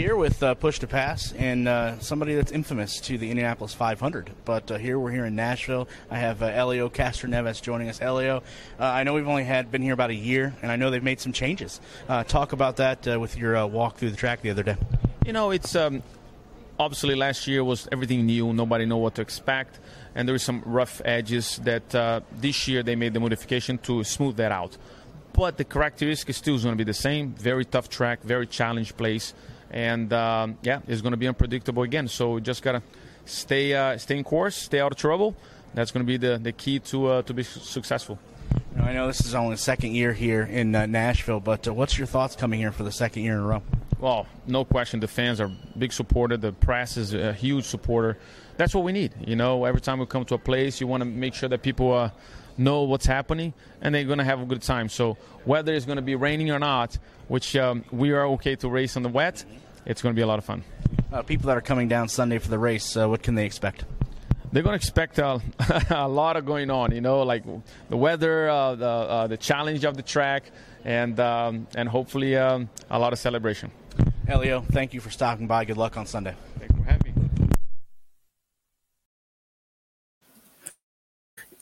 Here 0.00 0.16
with 0.16 0.42
uh, 0.42 0.54
Push 0.54 0.78
to 0.78 0.86
Pass 0.86 1.34
and 1.34 1.68
uh, 1.68 1.98
somebody 1.98 2.34
that's 2.34 2.52
infamous 2.52 3.00
to 3.00 3.18
the 3.18 3.28
Indianapolis 3.30 3.74
500. 3.74 4.30
But 4.46 4.70
uh, 4.70 4.78
here 4.78 4.98
we're 4.98 5.10
here 5.10 5.26
in 5.26 5.36
Nashville. 5.36 5.88
I 6.10 6.16
have 6.16 6.42
uh, 6.42 6.46
Elio 6.46 6.88
Castroneves 6.88 7.60
joining 7.60 7.90
us. 7.90 8.00
Elio, 8.00 8.38
uh, 8.38 8.84
I 8.84 9.02
know 9.02 9.12
we've 9.12 9.28
only 9.28 9.44
had 9.44 9.70
been 9.70 9.82
here 9.82 9.92
about 9.92 10.08
a 10.08 10.14
year, 10.14 10.54
and 10.62 10.72
I 10.72 10.76
know 10.76 10.88
they've 10.88 11.02
made 11.02 11.20
some 11.20 11.34
changes. 11.34 11.82
Uh, 12.08 12.24
talk 12.24 12.54
about 12.54 12.76
that 12.76 13.20
with 13.20 13.36
your 13.36 13.66
walk 13.66 13.98
through 13.98 14.08
the 14.08 14.16
track 14.16 14.40
the 14.40 14.48
other 14.48 14.62
day. 14.62 14.78
You 15.26 15.34
know, 15.34 15.50
it's 15.50 15.76
um, 15.76 16.02
obviously 16.78 17.14
last 17.14 17.46
year 17.46 17.62
was 17.62 17.86
everything 17.92 18.24
new. 18.24 18.54
Nobody 18.54 18.86
knew 18.86 18.96
what 18.96 19.16
to 19.16 19.20
expect, 19.20 19.80
and 20.14 20.26
there 20.26 20.32
were 20.32 20.38
some 20.38 20.62
rough 20.64 21.02
edges 21.04 21.60
that 21.64 22.22
this 22.40 22.66
year 22.66 22.82
they 22.82 22.96
made 22.96 23.12
the 23.12 23.20
modification 23.20 23.76
to 23.80 24.02
smooth 24.04 24.36
that 24.36 24.50
out. 24.50 24.78
But 25.34 25.58
the 25.58 25.64
characteristic 25.64 26.34
still 26.34 26.54
is 26.54 26.64
going 26.64 26.74
to 26.74 26.82
be 26.82 26.88
the 26.88 26.94
same. 26.94 27.34
Very 27.34 27.66
tough 27.66 27.90
track, 27.90 28.22
very 28.22 28.46
challenged 28.46 28.96
place, 28.96 29.34
and 29.70 30.12
um, 30.12 30.58
yeah, 30.62 30.80
it's 30.86 31.00
going 31.00 31.12
to 31.12 31.16
be 31.16 31.28
unpredictable 31.28 31.82
again. 31.82 32.08
So 32.08 32.32
we 32.34 32.40
just 32.40 32.62
gotta 32.62 32.82
stay 33.24 33.74
uh, 33.74 33.98
stay 33.98 34.18
in 34.18 34.24
course, 34.24 34.56
stay 34.56 34.80
out 34.80 34.92
of 34.92 34.98
trouble. 34.98 35.36
That's 35.74 35.92
going 35.92 36.04
to 36.04 36.06
be 36.06 36.16
the, 36.16 36.38
the 36.38 36.52
key 36.52 36.80
to 36.80 37.06
uh, 37.06 37.22
to 37.22 37.34
be 37.34 37.42
su- 37.42 37.60
successful. 37.60 38.18
Now, 38.74 38.84
I 38.84 38.92
know 38.92 39.06
this 39.06 39.24
is 39.24 39.34
only 39.34 39.54
the 39.54 39.62
second 39.62 39.94
year 39.94 40.12
here 40.12 40.42
in 40.42 40.74
uh, 40.74 40.86
Nashville, 40.86 41.40
but 41.40 41.68
uh, 41.68 41.74
what's 41.74 41.96
your 41.96 42.06
thoughts 42.06 42.34
coming 42.34 42.58
here 42.58 42.72
for 42.72 42.82
the 42.82 42.92
second 42.92 43.22
year 43.22 43.34
in 43.34 43.40
a 43.40 43.46
row? 43.46 43.62
Well, 44.00 44.26
no 44.46 44.64
question. 44.64 44.98
The 44.98 45.08
fans 45.08 45.40
are 45.40 45.50
big 45.78 45.92
supporter. 45.92 46.36
The 46.36 46.52
press 46.52 46.96
is 46.96 47.14
a 47.14 47.32
huge 47.32 47.64
supporter. 47.64 48.18
That's 48.56 48.74
what 48.74 48.82
we 48.82 48.92
need. 48.92 49.12
You 49.24 49.36
know, 49.36 49.64
every 49.64 49.80
time 49.80 49.98
we 49.98 50.06
come 50.06 50.24
to 50.24 50.34
a 50.34 50.38
place, 50.38 50.80
you 50.80 50.86
want 50.86 51.02
to 51.02 51.04
make 51.04 51.34
sure 51.34 51.48
that 51.48 51.62
people 51.62 51.92
uh, 51.92 52.10
know 52.60 52.82
what's 52.82 53.06
happening 53.06 53.54
and 53.80 53.94
they're 53.94 54.04
going 54.04 54.18
to 54.18 54.24
have 54.24 54.40
a 54.40 54.46
good 54.46 54.62
time. 54.62 54.88
So 54.88 55.16
whether 55.44 55.74
it's 55.74 55.86
going 55.86 55.96
to 55.96 56.02
be 56.02 56.14
raining 56.14 56.50
or 56.50 56.58
not, 56.58 56.98
which 57.28 57.56
um, 57.56 57.84
we 57.90 58.12
are 58.12 58.26
okay 58.26 58.56
to 58.56 58.68
race 58.68 58.96
on 58.96 59.02
the 59.02 59.08
wet, 59.08 59.44
it's 59.86 60.02
going 60.02 60.14
to 60.14 60.16
be 60.16 60.22
a 60.22 60.26
lot 60.26 60.38
of 60.38 60.44
fun. 60.44 60.62
Uh, 61.12 61.22
people 61.22 61.48
that 61.48 61.56
are 61.56 61.62
coming 61.62 61.88
down 61.88 62.08
Sunday 62.08 62.38
for 62.38 62.48
the 62.48 62.58
race, 62.58 62.96
uh, 62.96 63.08
what 63.08 63.22
can 63.22 63.34
they 63.34 63.46
expect? 63.46 63.84
They're 64.52 64.62
going 64.62 64.78
to 64.78 64.82
expect 64.84 65.18
a, 65.18 65.40
a 65.90 66.08
lot 66.08 66.36
of 66.36 66.44
going 66.44 66.70
on. 66.70 66.92
You 66.92 67.00
know, 67.00 67.22
like 67.22 67.44
the 67.88 67.96
weather, 67.96 68.48
uh, 68.48 68.74
the 68.74 68.86
uh, 68.86 69.26
the 69.28 69.36
challenge 69.36 69.84
of 69.84 69.96
the 69.96 70.02
track, 70.02 70.50
and 70.84 71.18
um, 71.20 71.68
and 71.76 71.88
hopefully 71.88 72.36
um, 72.36 72.68
a 72.90 72.98
lot 72.98 73.12
of 73.12 73.20
celebration. 73.20 73.70
Elio, 74.26 74.62
thank 74.72 74.92
you 74.92 75.00
for 75.00 75.10
stopping 75.10 75.46
by. 75.46 75.64
Good 75.64 75.76
luck 75.76 75.96
on 75.96 76.06
Sunday. 76.06 76.34
Thank 76.58 76.72
you 76.72 76.78
for 76.78 76.90
having 76.90 77.04
me. 77.04 77.09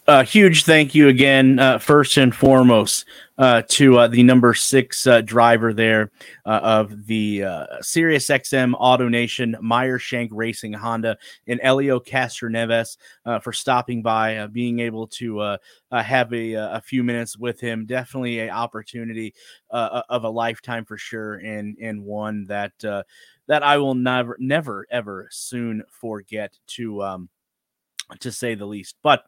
A 0.08 0.24
huge 0.24 0.64
thank 0.64 0.94
you 0.94 1.08
again, 1.08 1.58
uh, 1.58 1.78
first 1.78 2.16
and 2.16 2.34
foremost, 2.34 3.04
uh, 3.36 3.60
to 3.68 3.98
uh, 3.98 4.08
the 4.08 4.22
number 4.22 4.54
six 4.54 5.06
uh, 5.06 5.20
driver 5.20 5.74
there 5.74 6.10
uh, 6.46 6.60
of 6.62 7.06
the 7.06 7.44
uh, 7.44 7.66
Sirius 7.82 8.26
XM 8.28 8.72
Auto 8.78 9.06
Nation, 9.06 9.54
Meyer 9.60 9.98
Shank 9.98 10.30
Racing 10.32 10.72
Honda, 10.72 11.18
and 11.46 11.60
Elio 11.62 12.00
Castroneves 12.00 12.96
uh, 13.26 13.38
for 13.38 13.52
stopping 13.52 14.00
by, 14.00 14.46
being 14.46 14.80
able 14.80 15.06
to 15.06 15.58
have 15.92 16.32
a, 16.32 16.54
a 16.54 16.80
few 16.80 17.04
minutes 17.04 17.36
with 17.36 17.60
him. 17.60 17.84
Definitely 17.84 18.40
a 18.40 18.50
opportunity 18.50 19.34
of 19.70 20.24
a 20.24 20.30
lifetime 20.30 20.86
for 20.86 20.96
sure, 20.96 21.34
and 21.34 21.76
and 21.82 22.02
one 22.02 22.46
that 22.46 22.72
that 22.80 23.62
I 23.62 23.76
will 23.76 23.94
never, 23.94 24.38
never, 24.40 24.86
ever 24.90 25.28
soon 25.30 25.84
forget. 25.90 26.58
To 26.68 27.02
um, 27.02 27.28
to 28.20 28.32
say 28.32 28.54
the 28.54 28.66
least, 28.66 28.96
but 29.02 29.24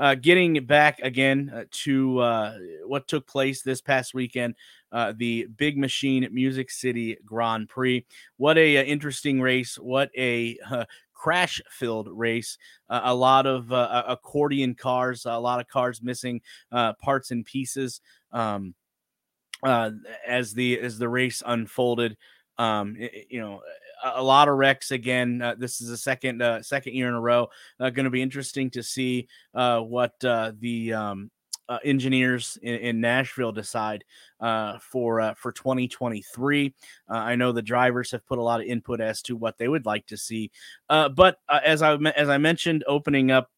uh, 0.00 0.14
getting 0.14 0.64
back 0.64 0.98
again 1.00 1.52
uh, 1.54 1.64
to 1.70 2.18
uh, 2.20 2.56
what 2.86 3.06
took 3.06 3.26
place 3.26 3.62
this 3.62 3.82
past 3.82 4.14
weekend, 4.14 4.54
uh, 4.92 5.12
the 5.16 5.46
Big 5.56 5.76
Machine 5.76 6.26
Music 6.32 6.70
City 6.70 7.18
Grand 7.24 7.68
Prix. 7.68 8.04
What 8.38 8.56
a, 8.56 8.78
uh, 8.78 8.82
interesting 8.82 9.42
race! 9.42 9.78
What 9.78 10.10
a 10.16 10.58
uh, 10.70 10.86
crash-filled 11.12 12.08
race. 12.10 12.56
Uh, 12.88 13.02
a 13.04 13.14
lot 13.14 13.46
of 13.46 13.70
uh, 13.72 14.04
accordion 14.08 14.74
cars, 14.74 15.26
a 15.26 15.38
lot 15.38 15.60
of 15.60 15.68
cars 15.68 16.02
missing 16.02 16.40
uh, 16.72 16.94
parts 16.94 17.30
and 17.30 17.44
pieces 17.44 18.00
um, 18.32 18.74
as 19.62 20.54
the 20.54 20.80
as 20.80 20.98
the 20.98 21.10
race 21.10 21.42
unfolded. 21.44 22.16
Um, 22.56 22.96
you 23.28 23.40
know, 23.40 23.60
a, 24.04 24.22
lot 24.22 24.48
of 24.48 24.56
wrecks 24.56 24.90
again. 24.90 25.42
Uh, 25.42 25.54
this 25.56 25.80
is 25.80 25.88
the 25.88 25.96
second 25.96 26.42
uh, 26.42 26.62
second 26.62 26.94
year 26.94 27.08
in 27.08 27.14
a 27.14 27.20
row. 27.20 27.48
Uh, 27.78 27.90
going 27.90 28.04
to 28.04 28.10
be 28.10 28.22
interesting 28.22 28.70
to 28.70 28.82
see 28.82 29.28
uh, 29.54 29.80
what 29.80 30.22
uh, 30.24 30.52
the 30.58 30.92
um, 30.92 31.30
uh, 31.70 31.78
engineers 31.84 32.58
in, 32.62 32.74
in 32.74 33.00
Nashville 33.00 33.52
decide 33.52 34.04
uh, 34.40 34.78
for 34.80 35.20
uh, 35.20 35.34
for 35.34 35.52
2023. 35.52 36.74
Uh, 37.08 37.12
I 37.14 37.36
know 37.36 37.52
the 37.52 37.62
drivers 37.62 38.10
have 38.10 38.26
put 38.26 38.40
a 38.40 38.42
lot 38.42 38.60
of 38.60 38.66
input 38.66 39.00
as 39.00 39.22
to 39.22 39.36
what 39.36 39.56
they 39.56 39.68
would 39.68 39.86
like 39.86 40.04
to 40.08 40.16
see, 40.16 40.50
uh, 40.90 41.08
but 41.08 41.38
uh, 41.48 41.60
as 41.64 41.80
I 41.80 41.94
as 41.94 42.28
I 42.28 42.38
mentioned, 42.38 42.82
opening 42.88 43.30
up 43.30 43.50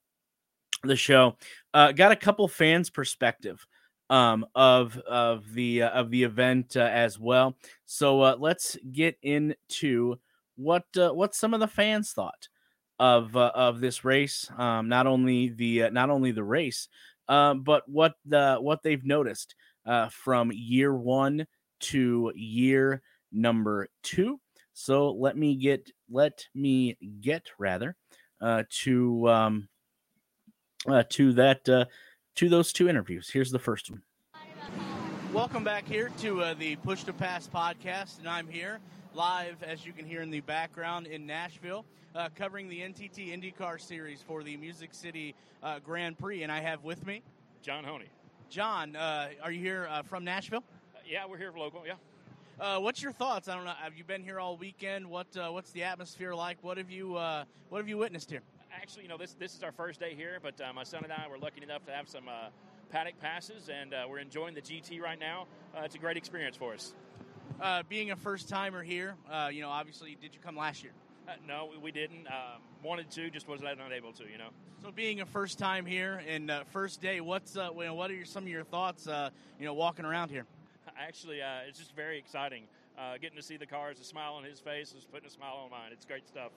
the 0.84 0.94
show, 0.94 1.38
got 1.72 2.12
a 2.12 2.16
couple 2.16 2.46
fans' 2.48 2.90
perspective 2.90 3.66
um, 4.10 4.44
of 4.54 4.98
of 4.98 5.50
the 5.54 5.84
of 5.84 6.10
the 6.10 6.22
event 6.22 6.76
as 6.76 7.18
well. 7.18 7.56
So 7.86 8.18
let's 8.34 8.76
get 8.92 9.16
into 9.22 10.18
what 10.62 10.84
uh, 10.96 11.10
what 11.10 11.34
some 11.34 11.54
of 11.54 11.60
the 11.60 11.66
fans 11.66 12.12
thought 12.12 12.48
of 12.98 13.36
uh, 13.36 13.50
of 13.54 13.80
this 13.80 14.04
race. 14.04 14.50
Um, 14.56 14.88
not 14.88 15.06
only 15.06 15.48
the 15.48 15.84
uh, 15.84 15.90
not 15.90 16.10
only 16.10 16.32
the 16.32 16.44
race, 16.44 16.88
uh, 17.28 17.54
but 17.54 17.82
what 17.88 18.14
the 18.24 18.58
what 18.60 18.82
they've 18.82 19.04
noticed 19.04 19.54
uh, 19.86 20.08
from 20.08 20.52
year 20.54 20.94
one 20.94 21.46
to 21.80 22.32
year 22.34 23.02
number 23.32 23.88
two. 24.02 24.40
So 24.72 25.10
let 25.10 25.36
me 25.36 25.56
get 25.56 25.90
let 26.10 26.46
me 26.54 26.96
get 27.20 27.46
rather 27.58 27.96
uh, 28.40 28.62
to 28.82 29.28
um, 29.28 29.68
uh, 30.86 31.02
to 31.10 31.32
that 31.34 31.64
to 31.64 32.48
those 32.48 32.72
two 32.72 32.88
interviews. 32.88 33.28
Here's 33.30 33.50
the 33.50 33.58
first 33.58 33.90
one. 33.90 34.02
Welcome 35.32 35.64
back 35.64 35.88
here 35.88 36.10
to 36.18 36.54
the 36.58 36.76
Push 36.76 37.04
to 37.04 37.12
Pass 37.12 37.48
podcast, 37.48 38.18
and 38.18 38.28
I'm 38.28 38.46
here 38.46 38.80
live, 39.14 39.62
as 39.62 39.84
you 39.84 39.92
can 39.92 40.06
hear 40.06 40.22
in 40.22 40.30
the 40.30 40.40
background, 40.40 41.06
in 41.06 41.26
Nashville, 41.26 41.84
uh, 42.14 42.28
covering 42.34 42.68
the 42.68 42.80
NTT 42.80 43.28
IndyCar 43.28 43.80
Series 43.80 44.22
for 44.22 44.42
the 44.42 44.56
Music 44.56 44.94
City 44.94 45.34
uh, 45.62 45.78
Grand 45.80 46.18
Prix, 46.18 46.42
and 46.42 46.50
I 46.50 46.60
have 46.60 46.82
with 46.82 47.06
me 47.06 47.22
John 47.62 47.84
Honey. 47.84 48.08
John. 48.48 48.96
Uh, 48.96 49.28
are 49.42 49.52
you 49.52 49.60
here 49.60 49.86
uh, 49.90 50.02
from 50.02 50.24
Nashville? 50.24 50.64
Uh, 50.94 51.00
yeah, 51.06 51.26
we're 51.28 51.38
here 51.38 51.52
for 51.52 51.58
local. 51.58 51.82
Yeah. 51.86 51.94
Uh, 52.60 52.78
what's 52.78 53.02
your 53.02 53.12
thoughts? 53.12 53.48
I 53.48 53.54
don't 53.54 53.64
know. 53.64 53.72
Have 53.82 53.96
you 53.96 54.04
been 54.04 54.22
here 54.22 54.38
all 54.38 54.56
weekend? 54.56 55.08
What 55.08 55.36
uh, 55.36 55.50
What's 55.50 55.72
the 55.72 55.82
atmosphere 55.84 56.34
like? 56.34 56.58
What 56.62 56.78
have 56.78 56.90
you 56.90 57.16
uh, 57.16 57.44
What 57.68 57.78
have 57.78 57.88
you 57.88 57.98
witnessed 57.98 58.30
here? 58.30 58.42
Actually, 58.74 59.02
you 59.02 59.08
know, 59.08 59.18
this 59.18 59.34
this 59.38 59.54
is 59.54 59.62
our 59.62 59.72
first 59.72 60.00
day 60.00 60.14
here, 60.14 60.38
but 60.42 60.60
uh, 60.60 60.72
my 60.72 60.84
son 60.84 61.04
and 61.04 61.12
I 61.12 61.28
were 61.28 61.38
lucky 61.38 61.62
enough 61.62 61.84
to 61.86 61.92
have 61.92 62.08
some 62.08 62.28
uh, 62.28 62.48
paddock 62.90 63.18
passes, 63.20 63.68
and 63.68 63.94
uh, 63.94 64.06
we're 64.08 64.18
enjoying 64.18 64.54
the 64.54 64.62
GT 64.62 65.00
right 65.00 65.18
now. 65.18 65.46
Uh, 65.76 65.82
it's 65.84 65.94
a 65.94 65.98
great 65.98 66.16
experience 66.16 66.56
for 66.56 66.72
us. 66.74 66.94
Uh, 67.60 67.82
being 67.88 68.10
a 68.10 68.16
first 68.16 68.48
timer 68.48 68.82
here, 68.82 69.14
uh, 69.30 69.48
you 69.52 69.62
know, 69.62 69.68
obviously, 69.68 70.16
did 70.20 70.34
you 70.34 70.40
come 70.42 70.56
last 70.56 70.82
year? 70.82 70.92
Uh, 71.28 71.32
no, 71.46 71.70
we, 71.80 71.92
didn't. 71.92 72.26
Um, 72.26 72.60
wanted 72.82 73.10
to, 73.12 73.30
just 73.30 73.46
was 73.46 73.60
not 73.60 73.76
able 73.92 74.12
to. 74.12 74.24
You 74.24 74.38
know. 74.38 74.48
So, 74.82 74.90
being 74.90 75.20
a 75.20 75.26
first 75.26 75.58
time 75.58 75.86
here 75.86 76.20
and 76.26 76.50
uh, 76.50 76.64
first 76.72 77.00
day, 77.00 77.20
what's 77.20 77.56
uh, 77.56 77.70
you 77.76 77.84
know, 77.84 77.94
what 77.94 78.10
are 78.10 78.14
your, 78.14 78.24
some 78.24 78.42
of 78.42 78.48
your 78.48 78.64
thoughts? 78.64 79.06
Uh, 79.06 79.30
you 79.60 79.66
know, 79.66 79.74
walking 79.74 80.04
around 80.04 80.30
here. 80.30 80.46
Actually, 80.98 81.40
uh, 81.40 81.68
it's 81.68 81.78
just 81.78 81.94
very 81.94 82.18
exciting. 82.18 82.64
Uh, 82.98 83.16
getting 83.20 83.36
to 83.36 83.42
see 83.42 83.56
the 83.56 83.66
cars, 83.66 83.98
a 84.00 84.04
smile 84.04 84.34
on 84.34 84.44
his 84.44 84.60
face 84.60 84.92
is 84.98 85.04
putting 85.04 85.26
a 85.26 85.30
smile 85.30 85.60
on 85.64 85.70
mine. 85.70 85.90
It's 85.92 86.04
great 86.04 86.26
stuff. 86.26 86.50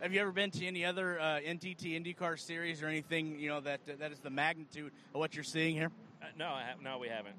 Have 0.00 0.12
you 0.12 0.20
ever 0.20 0.30
been 0.30 0.50
to 0.52 0.66
any 0.66 0.84
other 0.84 1.18
uh, 1.18 1.40
NTT 1.40 2.00
IndyCar 2.00 2.38
series 2.38 2.82
or 2.82 2.86
anything 2.86 3.38
you 3.38 3.48
know 3.48 3.60
that 3.60 3.80
that 3.98 4.12
is 4.12 4.20
the 4.20 4.30
magnitude 4.30 4.92
of 5.14 5.18
what 5.18 5.34
you're 5.34 5.42
seeing 5.42 5.74
here? 5.74 5.90
Uh, 6.20 6.26
no, 6.38 6.48
I 6.48 6.62
have, 6.62 6.80
no, 6.80 6.98
we 6.98 7.08
haven't. 7.08 7.34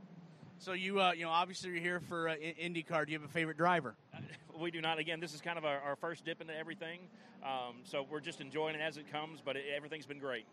So 0.63 0.72
you 0.72 1.01
uh, 1.01 1.12
you 1.12 1.25
know 1.25 1.29
obviously 1.29 1.72
you're 1.72 1.82
here 1.82 2.00
for 2.00 2.29
uh, 2.29 2.36
IndyCar. 2.36 3.05
Do 3.05 3.12
you 3.12 3.20
have 3.20 3.27
a 3.27 3.34
favorite 3.34 3.58
driver? 3.58 3.96
Uh, 4.15 4.20
we 4.62 4.72
do 4.72 4.79
not. 4.79 4.98
Again, 4.98 5.20
this 5.20 5.34
is 5.34 5.41
kind 5.41 5.58
of 5.58 5.65
our, 5.65 5.77
our 5.82 5.98
first 5.98 6.24
dip 6.24 6.39
into 6.39 6.58
everything, 6.58 7.00
um, 7.43 7.82
so 7.84 8.08
we're 8.10 8.22
just 8.22 8.39
enjoying 8.39 8.74
it 8.74 8.79
as 8.79 8.96
it 8.96 9.12
comes. 9.12 9.41
But 9.43 9.58
it, 9.58 9.65
everything's 9.75 10.05
been 10.05 10.20
great. 10.20 10.46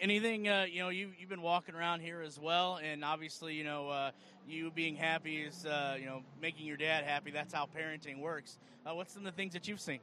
Anything 0.00 0.46
uh, 0.48 0.66
you 0.70 0.78
know 0.78 0.90
you 0.90 1.10
you've 1.18 1.28
been 1.28 1.42
walking 1.42 1.74
around 1.74 2.02
here 2.02 2.22
as 2.22 2.38
well, 2.38 2.78
and 2.80 3.04
obviously 3.04 3.54
you 3.54 3.64
know 3.64 3.88
uh, 3.88 4.10
you 4.46 4.70
being 4.70 4.94
happy 4.94 5.38
is 5.38 5.66
uh, 5.66 5.96
you 5.98 6.06
know 6.06 6.22
making 6.40 6.64
your 6.64 6.76
dad 6.76 7.02
happy. 7.02 7.32
That's 7.32 7.52
how 7.52 7.66
parenting 7.76 8.20
works. 8.20 8.58
Uh, 8.86 8.94
what's 8.94 9.12
some 9.12 9.26
of 9.26 9.32
the 9.32 9.36
things 9.36 9.54
that 9.54 9.66
you've 9.66 9.80
seen? 9.80 9.98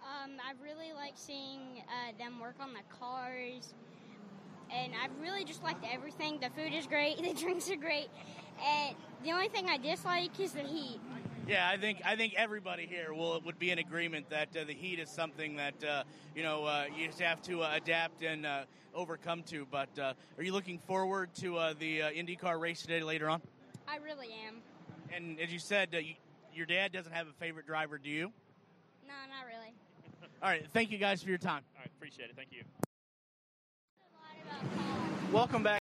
Um, 0.00 0.30
I 0.42 0.54
really 0.64 0.94
like 0.94 1.12
seeing 1.16 1.82
uh, 1.86 2.16
them 2.16 2.40
work 2.40 2.56
on 2.60 2.72
the 2.72 2.96
cars, 2.98 3.74
and 4.70 4.94
I 4.94 5.08
really 5.20 5.44
just 5.44 5.62
liked 5.62 5.84
everything. 5.92 6.40
The 6.40 6.48
food 6.50 6.72
is 6.72 6.86
great, 6.86 7.18
the 7.22 7.34
drinks 7.34 7.70
are 7.70 7.76
great, 7.76 8.08
and 8.64 8.96
the 9.24 9.32
only 9.32 9.48
thing 9.48 9.68
I 9.68 9.76
dislike 9.76 10.38
is 10.40 10.52
the 10.52 10.62
heat. 10.62 11.00
Yeah, 11.46 11.68
I 11.68 11.78
think 11.78 12.02
I 12.04 12.14
think 12.14 12.34
everybody 12.36 12.86
here 12.86 13.14
will 13.14 13.40
would 13.40 13.58
be 13.58 13.70
in 13.70 13.78
agreement 13.78 14.28
that 14.28 14.48
uh, 14.54 14.64
the 14.64 14.74
heat 14.74 14.98
is 14.98 15.08
something 15.08 15.56
that 15.56 15.82
uh, 15.82 16.02
you 16.36 16.42
know 16.42 16.64
uh, 16.64 16.84
you 16.94 17.06
just 17.06 17.20
have 17.20 17.40
to 17.42 17.62
uh, 17.62 17.70
adapt 17.74 18.22
and 18.22 18.44
uh, 18.44 18.64
overcome 18.94 19.42
to. 19.44 19.66
But 19.70 19.98
uh, 19.98 20.12
are 20.36 20.42
you 20.42 20.52
looking 20.52 20.78
forward 20.78 21.34
to 21.36 21.56
uh, 21.56 21.74
the 21.78 22.02
uh, 22.02 22.10
IndyCar 22.10 22.60
race 22.60 22.82
today 22.82 23.02
later 23.02 23.30
on? 23.30 23.40
I 23.86 23.96
really 23.96 24.28
am. 24.46 24.56
And 25.14 25.40
as 25.40 25.50
you 25.50 25.58
said, 25.58 25.88
uh, 25.94 25.98
you, 25.98 26.14
your 26.52 26.66
dad 26.66 26.92
doesn't 26.92 27.12
have 27.12 27.28
a 27.28 27.32
favorite 27.32 27.66
driver, 27.66 27.96
do 27.96 28.10
you? 28.10 28.30
No, 29.06 29.14
not 29.30 29.46
really. 29.46 29.72
All 30.42 30.50
right, 30.50 30.66
thank 30.74 30.90
you 30.90 30.98
guys 30.98 31.22
for 31.22 31.30
your 31.30 31.38
time. 31.38 31.62
All 31.74 31.80
right, 31.80 31.90
appreciate 31.96 32.28
it. 32.28 32.36
Thank 32.36 32.52
you. 32.52 32.62
Welcome 35.32 35.62
back. 35.62 35.77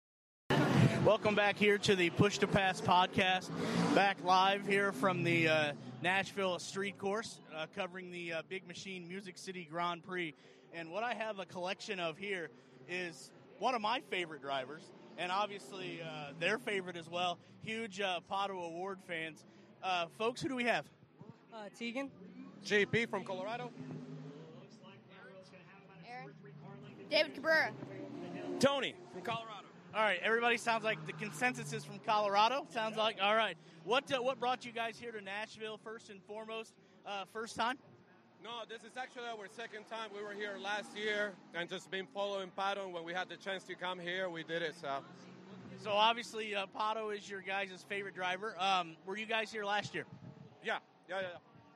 Welcome 1.05 1.35
back 1.35 1.59
here 1.59 1.77
to 1.77 1.95
the 1.95 2.09
Push 2.09 2.39
to 2.39 2.47
Pass 2.47 2.81
podcast. 2.81 3.51
Back 3.93 4.17
live 4.23 4.65
here 4.65 4.91
from 4.91 5.23
the 5.23 5.47
uh, 5.47 5.73
Nashville 6.01 6.57
Street 6.57 6.97
Course, 6.97 7.41
uh, 7.55 7.67
covering 7.75 8.09
the 8.09 8.33
uh, 8.33 8.41
Big 8.49 8.67
Machine 8.67 9.07
Music 9.07 9.37
City 9.37 9.67
Grand 9.69 10.03
Prix. 10.03 10.33
And 10.73 10.89
what 10.89 11.03
I 11.03 11.13
have 11.13 11.37
a 11.37 11.45
collection 11.45 11.99
of 11.99 12.17
here 12.17 12.49
is 12.89 13.29
one 13.59 13.75
of 13.75 13.81
my 13.81 13.99
favorite 14.09 14.41
drivers, 14.41 14.81
and 15.19 15.31
obviously 15.31 16.01
uh, 16.01 16.31
their 16.39 16.57
favorite 16.57 16.97
as 16.97 17.07
well. 17.07 17.37
Huge 17.61 18.01
uh, 18.01 18.19
Pato 18.27 18.55
O'Ward 18.55 18.97
fans. 19.07 19.45
Uh, 19.83 20.07
folks, 20.17 20.41
who 20.41 20.49
do 20.49 20.55
we 20.55 20.63
have? 20.63 20.87
Uh, 21.53 21.65
Tegan. 21.77 22.09
JP 22.65 23.11
from 23.11 23.23
Colorado. 23.23 23.69
Aaron. 26.09 26.33
David 27.11 27.35
Cabrera. 27.35 27.71
Tony 28.59 28.95
from 29.13 29.21
Colorado. 29.21 29.54
All 29.95 30.01
right, 30.01 30.19
everybody 30.21 30.57
sounds 30.57 30.83
like 30.83 31.05
the 31.07 31.13
consensus 31.13 31.71
is 31.71 31.85
from 31.85 31.99
Colorado. 31.99 32.67
Sounds 32.69 32.97
like 32.97 33.15
all 33.21 33.33
right. 33.33 33.55
What 33.85 34.11
uh, 34.11 34.21
what 34.21 34.41
brought 34.41 34.65
you 34.65 34.73
guys 34.73 34.99
here 34.99 35.13
to 35.13 35.21
Nashville 35.21 35.79
first 35.81 36.09
and 36.09 36.21
foremost? 36.23 36.73
Uh, 37.05 37.23
first 37.31 37.55
time? 37.55 37.77
No, 38.43 38.49
this 38.67 38.81
is 38.81 38.97
actually 38.97 39.23
our 39.23 39.47
second 39.55 39.85
time. 39.89 40.09
We 40.13 40.21
were 40.21 40.33
here 40.33 40.57
last 40.61 40.97
year 40.97 41.31
and 41.53 41.69
just 41.69 41.89
been 41.91 42.07
following 42.13 42.51
Patton. 42.57 42.91
When 42.91 43.05
we 43.05 43.13
had 43.13 43.29
the 43.29 43.37
chance 43.37 43.63
to 43.63 43.75
come 43.75 43.97
here, 43.97 44.29
we 44.29 44.43
did 44.43 44.63
it. 44.63 44.75
So, 44.81 44.97
So 45.81 45.91
obviously, 45.91 46.53
uh, 46.53 46.65
Pato 46.77 47.15
is 47.15 47.29
your 47.29 47.39
guys' 47.39 47.85
favorite 47.87 48.15
driver. 48.15 48.53
Um, 48.59 48.97
were 49.05 49.15
you 49.15 49.25
guys 49.25 49.49
here 49.49 49.63
last 49.63 49.95
year? 49.95 50.03
yeah, 50.61 50.79
yeah, 51.09 51.21
yeah. 51.21 51.27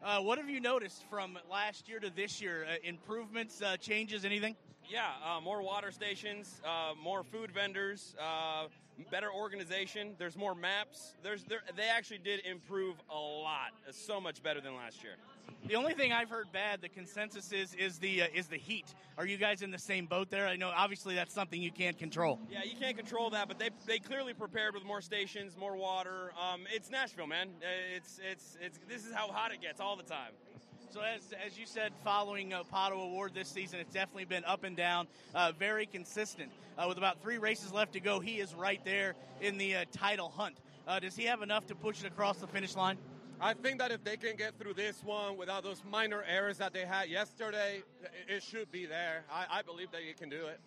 yeah. 0.04 0.18
Uh, 0.18 0.22
what 0.22 0.38
have 0.40 0.50
you 0.50 0.60
noticed 0.60 1.06
from 1.10 1.40
last 1.50 1.88
year 1.88 2.02
to 2.02 2.10
this 2.10 2.42
year? 2.42 2.66
Uh, 2.70 2.76
improvements, 2.84 3.62
uh, 3.62 3.78
changes, 3.78 4.26
anything? 4.26 4.58
Yeah, 4.90 5.06
uh, 5.24 5.40
more 5.40 5.62
water 5.62 5.92
stations, 5.92 6.60
uh, 6.66 6.94
more 7.02 7.24
food 7.24 7.52
vendors, 7.52 8.16
uh, 8.20 8.66
better 9.12 9.32
organization. 9.32 10.16
There's 10.18 10.36
more 10.36 10.56
maps. 10.56 11.14
There's 11.22 11.44
there, 11.44 11.62
they 11.78 11.88
actually 11.88 12.18
did 12.18 12.44
improve 12.44 12.96
a 13.12 13.16
lot. 13.18 13.72
It's 13.88 14.04
so 14.04 14.20
much 14.20 14.42
better 14.42 14.62
than 14.62 14.76
last 14.76 15.04
year. 15.04 15.14
The 15.68 15.76
only 15.76 15.94
thing 15.94 16.12
I've 16.12 16.30
heard 16.30 16.52
bad, 16.52 16.82
the 16.82 16.90
consensus 16.90 17.52
is 17.52 17.76
is 17.76 18.00
the 18.00 18.24
uh, 18.24 18.28
is 18.34 18.48
the 18.48 18.58
heat. 18.58 18.96
Are 19.18 19.28
you 19.28 19.38
guys 19.38 19.62
in 19.62 19.70
the 19.70 19.78
same 19.78 20.08
boat 20.08 20.32
there? 20.32 20.48
I 20.48 20.56
know 20.56 20.72
obviously 20.76 21.14
that's 21.14 21.34
something 21.36 21.62
you 21.62 21.72
can't 21.72 21.98
control. 21.98 22.40
Yeah, 22.50 22.64
you 22.64 22.76
can't 22.80 22.98
control 22.98 23.30
that, 23.30 23.48
but 23.48 23.60
they 23.60 23.70
they 23.86 24.00
clearly 24.00 24.34
prepared 24.34 24.74
with 24.74 24.86
more 24.86 25.02
stations, 25.02 25.56
more 25.56 25.76
water. 25.78 26.32
Um, 26.42 26.62
it's 26.74 26.90
Nashville, 26.90 27.28
man. 27.28 27.50
Uh, 27.62 27.96
It's 27.96 28.20
it's 28.28 28.58
it's 28.60 28.80
this 28.90 29.06
is 29.06 29.14
how 29.14 29.28
hot 29.28 29.52
it 29.52 29.62
gets 29.62 29.80
all 29.80 29.96
the 29.96 30.04
time. 30.04 30.32
So 30.92 31.02
as, 31.02 31.22
as 31.46 31.58
you 31.58 31.68
said, 31.68 31.92
following 32.04 32.52
uh, 32.52 32.64
Pato 32.74 32.94
O'Ward 32.94 33.36
this 33.36 33.48
season, 33.48 33.80
it's 33.80 33.94
definitely 33.94 34.26
been 34.26 34.44
up 34.44 34.64
and 34.64 34.76
down, 34.76 35.08
uh, 35.36 35.52
very 35.58 35.86
consistent. 35.86 36.52
Uh, 36.80 36.86
with 36.88 36.98
about 36.98 37.22
three 37.22 37.38
races 37.38 37.72
left 37.72 37.94
to 37.94 38.00
go, 38.00 38.20
he 38.20 38.40
is 38.40 38.56
right 38.56 38.84
there 38.84 39.14
in 39.40 39.60
the 39.60 39.76
uh, 39.76 39.86
title 39.92 40.30
hunt. 40.30 40.58
Uh, 40.88 41.00
does 41.00 41.16
he 41.16 41.26
have 41.26 41.44
enough 41.44 41.68
to 41.68 41.76
push 41.76 42.04
it 42.04 42.08
across 42.08 42.38
the 42.38 42.48
finish 42.48 42.76
line? 42.76 42.98
I 43.40 43.54
think 43.54 43.78
that 43.80 43.92
if 43.92 44.04
they 44.04 44.18
can 44.18 44.36
get 44.36 44.58
through 44.58 44.74
this 44.74 45.04
one 45.04 45.38
without 45.38 45.64
those 45.64 45.84
minor 45.90 46.24
errors 46.28 46.58
that 46.58 46.74
they 46.74 46.86
had 46.86 47.08
yesterday, 47.08 47.84
it- 48.28 48.42
should 48.42 48.72
be 48.72 48.86
there. 48.88 49.24
I, 49.32 49.60
I 49.60 49.62
believe 49.62 49.92
that 49.92 50.02
he 50.02 50.14
can 50.14 50.30
do 50.30 50.48
it. 50.48 50.60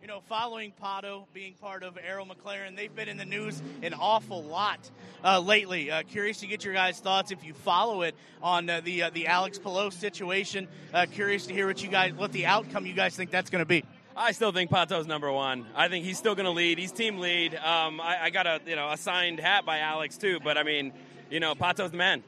You 0.00 0.06
know, 0.08 0.22
following 0.30 0.72
Pato 0.82 1.24
being 1.34 1.52
part 1.60 1.82
of 1.82 1.98
Arrow 2.02 2.24
McLaren, 2.24 2.74
they've 2.74 2.94
been 2.94 3.08
in 3.08 3.18
the 3.18 3.26
news 3.26 3.60
an 3.82 3.92
awful 3.92 4.42
lot 4.42 4.90
uh, 5.22 5.38
lately. 5.40 5.90
Uh, 5.90 6.02
curious 6.04 6.40
to 6.40 6.46
get 6.46 6.64
your 6.64 6.72
guys' 6.72 6.98
thoughts 7.00 7.30
if 7.30 7.44
you 7.44 7.52
follow 7.52 8.00
it 8.00 8.14
on 8.42 8.70
uh, 8.70 8.80
the 8.80 9.02
uh, 9.02 9.10
the 9.10 9.26
Alex 9.26 9.58
Palou 9.58 9.90
situation. 9.90 10.68
Uh, 10.94 11.04
curious 11.12 11.46
to 11.46 11.52
hear 11.52 11.66
what 11.66 11.82
you 11.82 11.90
guys, 11.90 12.14
what 12.14 12.32
the 12.32 12.46
outcome 12.46 12.86
you 12.86 12.94
guys 12.94 13.14
think 13.14 13.30
that's 13.30 13.50
going 13.50 13.60
to 13.60 13.68
be. 13.68 13.84
I 14.16 14.32
still 14.32 14.52
think 14.52 14.70
Pato's 14.70 15.06
number 15.06 15.30
one. 15.30 15.66
I 15.76 15.88
think 15.88 16.06
he's 16.06 16.16
still 16.16 16.34
going 16.34 16.46
to 16.46 16.50
lead. 16.50 16.78
He's 16.78 16.92
team 16.92 17.18
lead. 17.18 17.54
Um, 17.54 18.00
I, 18.00 18.24
I 18.24 18.30
got 18.30 18.46
a 18.46 18.58
you 18.66 18.76
know 18.76 18.88
a 18.88 18.96
signed 18.96 19.38
hat 19.38 19.66
by 19.66 19.80
Alex 19.80 20.16
too, 20.16 20.40
but 20.42 20.56
I 20.56 20.62
mean, 20.62 20.94
you 21.30 21.40
know, 21.40 21.54
Pato's 21.54 21.90
the 21.90 21.98
man. 21.98 22.22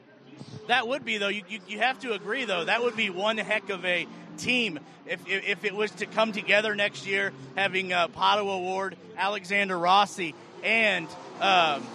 That 0.67 0.87
would 0.87 1.05
be 1.05 1.17
though. 1.17 1.27
You, 1.27 1.43
you, 1.47 1.59
you 1.67 1.79
have 1.79 1.99
to 1.99 2.13
agree 2.13 2.45
though. 2.45 2.65
That 2.65 2.81
would 2.81 2.95
be 2.95 3.09
one 3.09 3.37
heck 3.37 3.69
of 3.69 3.83
a 3.85 4.07
team 4.37 4.79
if, 5.05 5.27
if, 5.27 5.45
if 5.45 5.65
it 5.65 5.75
was 5.75 5.91
to 5.91 6.05
come 6.05 6.31
together 6.31 6.75
next 6.75 7.05
year, 7.05 7.33
having 7.55 7.93
uh, 7.93 8.07
Pato 8.07 8.47
O'Ward, 8.47 8.95
Alexander 9.17 9.77
Rossi, 9.77 10.33
and 10.63 11.07
um, 11.41 11.85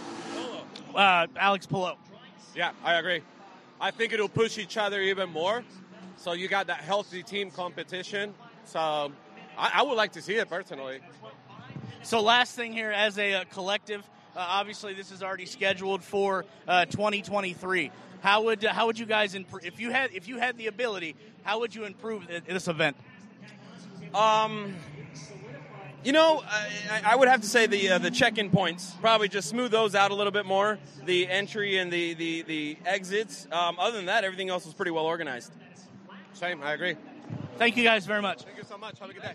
uh, 0.94 1.26
Alex 1.36 1.66
Palou. 1.66 1.94
Yeah, 2.54 2.72
I 2.84 2.94
agree. 2.94 3.22
I 3.80 3.90
think 3.90 4.12
it'll 4.12 4.28
push 4.28 4.58
each 4.58 4.76
other 4.76 5.00
even 5.00 5.30
more. 5.30 5.64
So 6.16 6.32
you 6.32 6.48
got 6.48 6.66
that 6.66 6.80
healthy 6.80 7.22
team 7.22 7.50
competition. 7.50 8.34
So 8.64 9.12
I, 9.56 9.72
I 9.74 9.82
would 9.82 9.96
like 9.96 10.12
to 10.12 10.22
see 10.22 10.34
it 10.34 10.48
personally. 10.48 10.98
So 12.02 12.20
last 12.22 12.56
thing 12.56 12.72
here, 12.72 12.90
as 12.90 13.18
a 13.18 13.34
uh, 13.34 13.44
collective, 13.52 14.00
uh, 14.36 14.40
obviously 14.40 14.94
this 14.94 15.12
is 15.12 15.22
already 15.22 15.46
scheduled 15.46 16.02
for 16.02 16.44
uh, 16.66 16.86
2023. 16.86 17.90
How 18.20 18.42
would 18.44 18.64
uh, 18.64 18.72
how 18.72 18.86
would 18.86 18.98
you 18.98 19.06
guys 19.06 19.34
improve 19.34 19.64
if 19.64 19.80
you 19.80 19.90
had 19.90 20.12
if 20.12 20.28
you 20.28 20.38
had 20.38 20.56
the 20.58 20.66
ability? 20.66 21.14
How 21.42 21.60
would 21.60 21.74
you 21.74 21.84
improve 21.84 22.26
this 22.26 22.68
event? 22.68 22.96
Um, 24.14 24.74
you 26.04 26.12
know, 26.12 26.42
I, 26.46 27.02
I 27.04 27.16
would 27.16 27.28
have 27.28 27.42
to 27.42 27.46
say 27.46 27.66
the 27.66 27.90
uh, 27.90 27.98
the 27.98 28.10
check-in 28.10 28.50
points 28.50 28.94
probably 29.00 29.28
just 29.28 29.48
smooth 29.48 29.70
those 29.70 29.94
out 29.94 30.10
a 30.10 30.14
little 30.14 30.32
bit 30.32 30.46
more. 30.46 30.78
The 31.04 31.28
entry 31.28 31.78
and 31.78 31.92
the 31.92 32.14
the 32.14 32.42
the 32.42 32.78
exits. 32.86 33.46
Um, 33.52 33.78
other 33.78 33.96
than 33.96 34.06
that, 34.06 34.24
everything 34.24 34.48
else 34.50 34.64
was 34.64 34.74
pretty 34.74 34.90
well 34.90 35.06
organized. 35.06 35.52
Same, 36.32 36.62
I 36.62 36.72
agree. 36.72 36.96
Thank 37.56 37.76
you 37.76 37.84
guys 37.84 38.06
very 38.06 38.22
much. 38.22 38.42
Thank 38.42 38.56
you 38.56 38.64
so 38.64 38.78
much. 38.78 38.98
Have 39.00 39.10
a 39.10 39.12
good 39.12 39.22
day. 39.22 39.34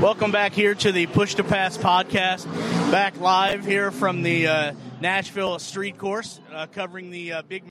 Welcome 0.00 0.30
back 0.30 0.52
here 0.52 0.74
to 0.74 0.92
the 0.92 1.06
Push 1.06 1.36
to 1.36 1.44
Pass 1.44 1.78
podcast. 1.78 2.44
Back 2.90 3.18
live 3.18 3.64
here 3.64 3.90
from 3.90 4.22
the 4.22 4.46
uh, 4.46 4.72
Nashville 5.00 5.58
Street 5.58 5.98
Course, 5.98 6.40
uh, 6.52 6.66
covering 6.66 7.10
the 7.10 7.34
uh, 7.34 7.42
big. 7.42 7.64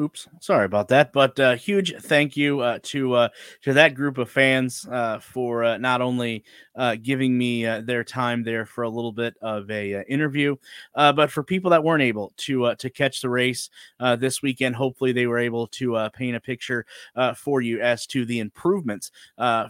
Oops, 0.00 0.28
sorry 0.40 0.64
about 0.64 0.88
that. 0.88 1.12
But 1.12 1.38
uh, 1.38 1.56
huge 1.56 1.94
thank 2.00 2.36
you 2.36 2.60
uh, 2.60 2.78
to 2.84 3.14
uh, 3.14 3.28
to 3.62 3.74
that 3.74 3.94
group 3.94 4.16
of 4.16 4.30
fans 4.30 4.86
uh, 4.90 5.18
for 5.18 5.76
not 5.78 6.00
only 6.00 6.44
uh, 6.80 6.96
giving 7.02 7.36
me 7.36 7.66
uh, 7.66 7.82
their 7.82 8.02
time 8.02 8.42
there 8.42 8.64
for 8.64 8.84
a 8.84 8.88
little 8.88 9.12
bit 9.12 9.34
of 9.42 9.70
a 9.70 9.96
uh, 9.96 10.02
interview, 10.08 10.56
uh, 10.94 11.12
but 11.12 11.30
for 11.30 11.44
people 11.44 11.70
that 11.70 11.84
weren't 11.84 12.02
able 12.02 12.32
to 12.38 12.64
uh, 12.64 12.74
to 12.74 12.88
catch 12.88 13.20
the 13.20 13.28
race 13.28 13.68
this 14.16 14.40
weekend. 14.40 14.74
Hopefully, 14.74 15.12
they 15.12 15.26
were 15.26 15.38
able 15.38 15.66
to 15.66 16.08
paint 16.14 16.36
a 16.36 16.40
picture 16.40 16.86
for 17.36 17.60
you 17.60 17.82
as 17.82 18.06
to 18.06 18.24
the 18.24 18.38
improvements 18.38 19.10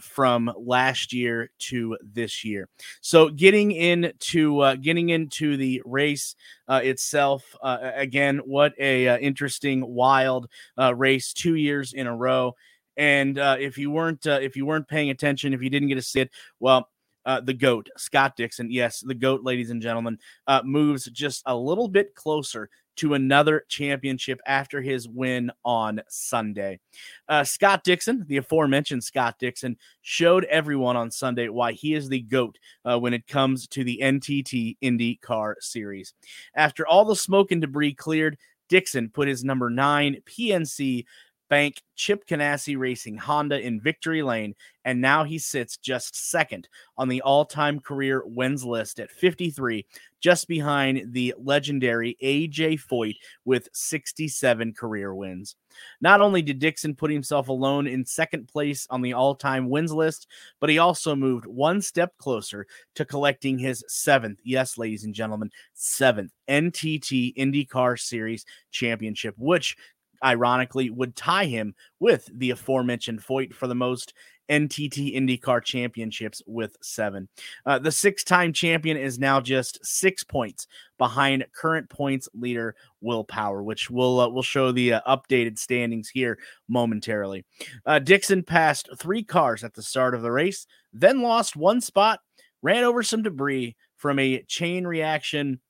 from 0.01 0.49
last 0.57 1.11
year 1.11 1.51
to 1.59 1.97
this 2.01 2.45
year. 2.45 2.69
So, 3.01 3.27
getting 3.27 3.73
into 3.73 4.77
getting 4.77 5.09
into 5.09 5.57
the 5.57 5.81
race 5.83 6.35
itself, 6.69 7.43
again, 7.61 8.37
what 8.45 8.71
a 8.79 9.19
interesting, 9.21 9.85
wild 9.85 10.47
race, 10.77 11.33
two 11.33 11.55
years 11.55 11.91
in 11.91 12.07
a 12.07 12.15
row. 12.15 12.55
And 12.97 13.39
uh, 13.39 13.57
if 13.59 13.77
you 13.77 13.89
weren't 13.89 14.27
uh, 14.27 14.39
if 14.41 14.55
you 14.55 14.65
weren't 14.65 14.87
paying 14.87 15.09
attention, 15.09 15.53
if 15.53 15.61
you 15.61 15.69
didn't 15.69 15.87
get 15.87 15.95
to 15.95 16.01
see 16.01 16.21
it, 16.21 16.31
well, 16.59 16.89
uh, 17.25 17.41
the 17.41 17.53
goat 17.53 17.89
Scott 17.97 18.35
Dixon, 18.35 18.71
yes, 18.71 18.99
the 18.99 19.13
goat, 19.13 19.43
ladies 19.43 19.69
and 19.69 19.81
gentlemen, 19.81 20.17
uh, 20.47 20.61
moves 20.63 21.05
just 21.05 21.43
a 21.45 21.55
little 21.55 21.87
bit 21.87 22.15
closer 22.15 22.69
to 22.97 23.13
another 23.13 23.65
championship 23.69 24.39
after 24.45 24.81
his 24.81 25.07
win 25.07 25.51
on 25.63 26.01
Sunday. 26.09 26.79
Uh, 27.27 27.43
Scott 27.43 27.83
Dixon, 27.83 28.25
the 28.27 28.37
aforementioned 28.37 29.03
Scott 29.03 29.35
Dixon, 29.39 29.77
showed 30.01 30.43
everyone 30.45 30.97
on 30.97 31.09
Sunday 31.09 31.47
why 31.49 31.71
he 31.71 31.93
is 31.93 32.09
the 32.09 32.21
GOAT 32.21 32.59
uh, 32.85 32.99
when 32.99 33.13
it 33.13 33.27
comes 33.27 33.67
to 33.69 33.83
the 33.83 33.99
NTT 34.03 34.77
Indy 34.81 35.15
Car 35.15 35.57
Series. 35.59 36.13
After 36.55 36.85
all 36.85 37.05
the 37.05 37.15
smoke 37.15 37.51
and 37.51 37.61
debris 37.61 37.93
cleared, 37.93 38.37
Dixon 38.67 39.09
put 39.09 39.27
his 39.27 39.43
number 39.43 39.69
nine 39.69 40.17
PNC 40.25 41.05
Bank 41.51 41.81
Chip 41.97 42.25
Ganassi 42.27 42.79
Racing 42.79 43.17
Honda 43.17 43.59
in 43.59 43.81
victory 43.81 44.23
lane, 44.23 44.55
and 44.85 45.01
now 45.01 45.25
he 45.25 45.37
sits 45.37 45.75
just 45.75 46.15
second 46.15 46.69
on 46.97 47.09
the 47.09 47.21
all 47.23 47.43
time 47.43 47.77
career 47.77 48.23
wins 48.25 48.63
list 48.63 49.01
at 49.01 49.11
53, 49.11 49.85
just 50.21 50.47
behind 50.47 51.11
the 51.11 51.35
legendary 51.37 52.15
AJ 52.23 52.79
Foyt 52.79 53.17
with 53.43 53.67
67 53.73 54.73
career 54.73 55.13
wins. 55.13 55.57
Not 55.99 56.21
only 56.21 56.41
did 56.41 56.59
Dixon 56.59 56.95
put 56.95 57.11
himself 57.11 57.49
alone 57.49 57.85
in 57.85 58.05
second 58.05 58.47
place 58.47 58.87
on 58.89 59.01
the 59.01 59.11
all 59.11 59.35
time 59.35 59.69
wins 59.69 59.91
list, 59.91 60.27
but 60.61 60.69
he 60.69 60.77
also 60.77 61.17
moved 61.17 61.45
one 61.45 61.81
step 61.81 62.17
closer 62.17 62.65
to 62.95 63.03
collecting 63.03 63.59
his 63.59 63.83
seventh, 63.89 64.39
yes, 64.45 64.77
ladies 64.77 65.03
and 65.03 65.13
gentlemen, 65.13 65.51
seventh 65.73 66.31
NTT 66.47 67.35
IndyCar 67.35 67.99
Series 67.99 68.45
championship, 68.71 69.35
which 69.37 69.75
ironically 70.23 70.89
would 70.89 71.15
tie 71.15 71.45
him 71.45 71.75
with 71.99 72.29
the 72.33 72.51
aforementioned 72.51 73.21
Foyt 73.21 73.53
for 73.53 73.67
the 73.67 73.75
most 73.75 74.13
NTT 74.51 75.15
IndyCar 75.15 75.63
championships 75.63 76.41
with 76.45 76.75
seven. 76.81 77.29
Uh, 77.65 77.79
the 77.79 77.91
six 77.91 78.23
time 78.23 78.51
champion 78.51 78.97
is 78.97 79.17
now 79.17 79.39
just 79.39 79.83
six 79.83 80.23
points 80.23 80.67
behind 80.97 81.45
current 81.55 81.89
points 81.89 82.27
leader 82.33 82.75
Will 82.99 83.23
Power, 83.23 83.63
which 83.63 83.89
will 83.89 84.19
uh, 84.19 84.27
will 84.27 84.43
show 84.43 84.71
the 84.71 84.93
uh, 84.93 85.01
updated 85.07 85.57
standings 85.57 86.09
here 86.09 86.37
momentarily. 86.67 87.45
Uh, 87.85 87.99
Dixon 87.99 88.43
passed 88.43 88.89
three 88.97 89.23
cars 89.23 89.63
at 89.63 89.73
the 89.73 89.81
start 89.81 90.13
of 90.13 90.21
the 90.21 90.31
race, 90.31 90.67
then 90.91 91.21
lost 91.21 91.55
one 91.55 91.79
spot, 91.79 92.19
ran 92.61 92.83
over 92.83 93.03
some 93.03 93.23
debris 93.23 93.77
from 93.95 94.19
a 94.19 94.43
chain 94.47 94.85
reaction 94.85 95.61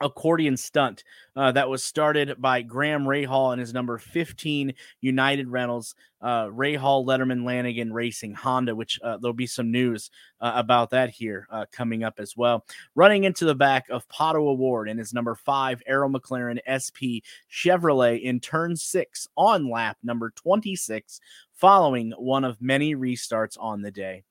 accordion 0.00 0.56
stunt 0.56 1.04
uh, 1.36 1.52
that 1.52 1.68
was 1.68 1.84
started 1.84 2.40
by 2.40 2.62
Graham 2.62 3.04
Rahal 3.04 3.52
and 3.52 3.60
his 3.60 3.72
number 3.72 3.98
15 3.98 4.74
United 5.00 5.48
Rentals, 5.48 5.94
uh, 6.20 6.46
Rahal 6.46 7.04
Letterman 7.04 7.44
Lanigan 7.44 7.92
Racing 7.92 8.34
Honda, 8.34 8.74
which 8.74 8.98
uh, 9.02 9.18
there'll 9.18 9.32
be 9.32 9.46
some 9.46 9.70
news 9.70 10.10
uh, 10.40 10.52
about 10.54 10.90
that 10.90 11.10
here 11.10 11.46
uh, 11.50 11.66
coming 11.70 12.02
up 12.04 12.18
as 12.18 12.36
well. 12.36 12.64
Running 12.94 13.24
into 13.24 13.44
the 13.44 13.54
back 13.54 13.88
of 13.88 14.08
Pato 14.08 14.36
O'Ward 14.36 14.88
and 14.88 14.98
his 14.98 15.14
number 15.14 15.34
five 15.34 15.82
Arrow 15.86 16.08
McLaren 16.08 16.58
SP 16.66 17.22
Chevrolet 17.50 18.22
in 18.22 18.40
turn 18.40 18.76
six 18.76 19.28
on 19.36 19.70
lap 19.70 19.96
number 20.02 20.30
26, 20.30 21.20
following 21.52 22.12
one 22.18 22.44
of 22.44 22.60
many 22.60 22.94
restarts 22.94 23.56
on 23.60 23.82
the 23.82 23.90
day. 23.90 24.22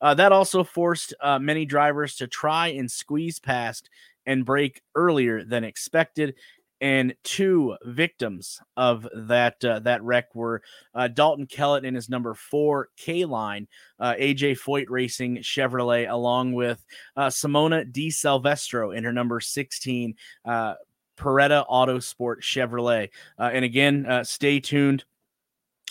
Uh, 0.00 0.14
that 0.14 0.32
also 0.32 0.62
forced 0.62 1.14
uh, 1.20 1.38
many 1.38 1.64
drivers 1.64 2.16
to 2.16 2.26
try 2.26 2.68
and 2.68 2.90
squeeze 2.90 3.38
past 3.38 3.90
and 4.28 4.44
break 4.44 4.80
earlier 4.94 5.42
than 5.42 5.64
expected. 5.64 6.36
And 6.80 7.16
two 7.24 7.76
victims 7.82 8.60
of 8.76 9.08
that 9.12 9.64
uh, 9.64 9.80
that 9.80 10.00
wreck 10.04 10.32
were 10.32 10.62
uh, 10.94 11.08
Dalton 11.08 11.48
Kellett 11.48 11.84
in 11.84 11.96
his 11.96 12.08
number 12.08 12.34
four 12.34 12.90
K 12.96 13.24
line, 13.24 13.66
uh, 13.98 14.14
AJ 14.14 14.60
Foyt 14.60 14.86
Racing 14.88 15.38
Chevrolet, 15.38 16.08
along 16.08 16.52
with 16.52 16.84
uh, 17.16 17.26
Simona 17.26 17.84
Di 17.90 18.10
Silvestro 18.10 18.92
in 18.92 19.02
her 19.02 19.12
number 19.12 19.40
sixteen 19.40 20.14
uh, 20.44 20.74
Paretta 21.18 21.68
Autosport 21.68 22.42
Chevrolet. 22.42 23.08
Uh, 23.36 23.50
and 23.52 23.64
again, 23.64 24.06
stay 24.22 24.60
tuned 24.60 25.04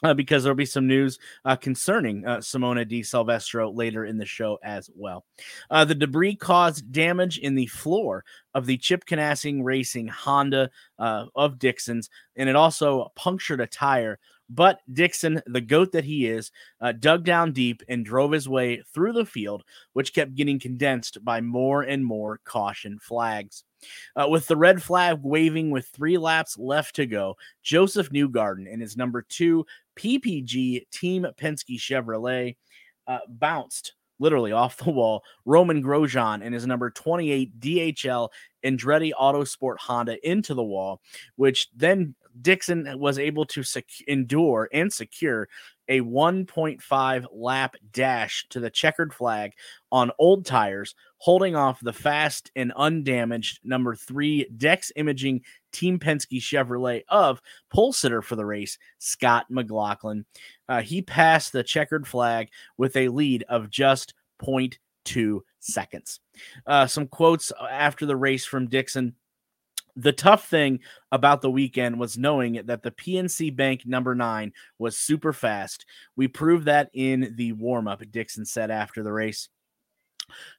uh, 0.04 0.14
because 0.14 0.44
there'll 0.44 0.56
be 0.56 0.66
some 0.66 0.88
news 0.88 1.18
uh, 1.46 1.56
concerning 1.56 2.26
uh, 2.26 2.38
Simona 2.38 2.88
Di 2.88 3.04
Silvestro 3.04 3.72
later 3.72 4.06
in 4.06 4.18
the 4.18 4.26
show 4.26 4.58
as 4.64 4.90
well. 4.96 5.26
Uh, 5.70 5.86
the 5.86 5.96
debris 5.96 6.36
caused 6.36 6.92
damage 6.92 7.38
in 7.40 7.56
the 7.56 7.68
floor 7.68 8.24
of 8.54 8.66
the 8.66 8.78
Chip 8.78 9.06
Ganassi 9.06 9.60
Racing 9.64 10.08
Honda 10.08 10.70
uh, 11.00 11.26
of 11.36 11.60
Dixon's, 11.60 12.10
and 12.36 12.50
it 12.50 12.56
also 12.56 13.12
punctured 13.16 13.62
a 13.62 13.68
tire. 13.68 14.20
But 14.50 14.80
Dixon, 14.92 15.42
the 15.46 15.62
goat 15.62 15.92
that 15.92 16.06
he 16.06 16.28
is, 16.28 16.52
uh, 16.80 16.94
dug 16.94 17.26
down 17.26 17.52
deep 17.52 17.82
and 17.90 18.06
drove 18.06 18.32
his 18.32 18.48
way 18.48 18.82
through 18.94 19.14
the 19.14 19.26
field, 19.26 19.64
which 19.94 20.14
kept 20.14 20.36
getting 20.36 20.60
condensed 20.60 21.24
by 21.24 21.42
more 21.42 21.82
and 21.82 22.06
more 22.06 22.40
caution 22.46 22.98
flags. 23.00 23.64
Uh, 24.16 24.28
with 24.30 24.48
the 24.48 24.56
red 24.56 24.82
flag 24.82 25.20
waving 25.22 25.72
with 25.72 25.88
three 25.88 26.18
laps 26.18 26.58
left 26.58 26.96
to 26.96 27.06
go, 27.06 27.36
Josef 27.64 28.10
Newgarden 28.10 28.72
and 28.72 28.82
his 28.82 28.98
number 28.98 29.22
two 29.22 29.66
PPG 29.98 30.90
Team 30.92 31.26
Penske 31.38 31.78
Chevrolet 31.80 32.56
uh, 33.08 33.20
bounced 33.28 33.94
literally 34.20 34.52
off 34.52 34.78
the 34.78 34.92
wall. 34.92 35.24
Romain 35.46 35.84
Grosjean 35.84 36.44
and 36.44 36.54
his 36.54 36.66
number 36.66 36.90
28 36.90 37.60
DHL 37.60 38.30
Andretti 38.66 39.12
Autosport 39.20 39.78
Honda 39.80 40.18
into 40.28 40.54
the 40.54 40.64
wall, 40.64 41.02
which 41.36 41.70
then 41.76 42.16
Dixon 42.42 43.00
was 43.00 43.20
able 43.20 43.46
to 43.46 43.64
sec- 43.64 43.86
endure 44.08 44.70
and 44.74 44.92
secure 44.92 45.48
a 45.90 46.02
1.5 46.02 47.26
lap 47.32 47.76
dash 47.92 48.46
to 48.50 48.60
the 48.60 48.70
checkered 48.70 49.14
flag 49.14 49.54
on 49.92 50.12
old 50.20 50.46
tires, 50.46 50.96
holding 51.18 51.56
off 51.56 51.80
the 51.82 51.94
fast 51.94 52.52
and 52.56 52.74
undamaged 52.76 53.60
number 53.64 53.96
three 53.96 54.50
Dex 54.58 54.92
Imaging 54.96 55.42
Team 55.72 56.00
Penske 56.00 56.42
Chevrolet 56.42 57.04
of 57.10 57.42
pole 57.70 57.94
sitter 57.94 58.22
for 58.22 58.36
the 58.36 58.46
race, 58.46 58.78
Scott 59.00 59.46
McLaughlin. 59.50 60.26
Uh, 60.68 60.82
he 60.82 61.02
passed 61.02 61.54
the 61.54 61.64
checkered 61.64 62.08
flag 62.08 62.50
with 62.78 62.96
a 62.96 63.10
lead 63.10 63.44
of 63.48 63.70
just 63.70 64.14
0.2 64.42 65.40
seconds. 65.60 66.20
Uh, 66.66 66.88
some 66.88 67.08
quotes 67.08 67.52
after 67.70 68.06
the 68.06 68.16
race 68.16 68.46
from 68.46 68.68
Dixon 68.68 69.16
the 69.98 70.14
tough 70.14 70.48
thing 70.48 70.80
about 71.12 71.42
the 71.42 71.50
weekend 71.50 72.00
was 72.00 72.18
knowing 72.18 72.62
that 72.66 72.84
the 72.84 72.92
PNC 72.92 73.56
Bank 73.56 73.82
number 73.86 74.14
nine 74.14 74.54
was 74.78 74.96
super 74.96 75.34
fast. 75.34 75.86
We 76.16 76.28
proved 76.28 76.66
that 76.66 76.90
in 76.94 77.34
the 77.36 77.54
warm 77.54 77.88
up, 77.88 78.04
Dixon 78.12 78.46
said 78.46 78.70
after 78.70 79.02
the 79.02 79.12
race. 79.12 79.50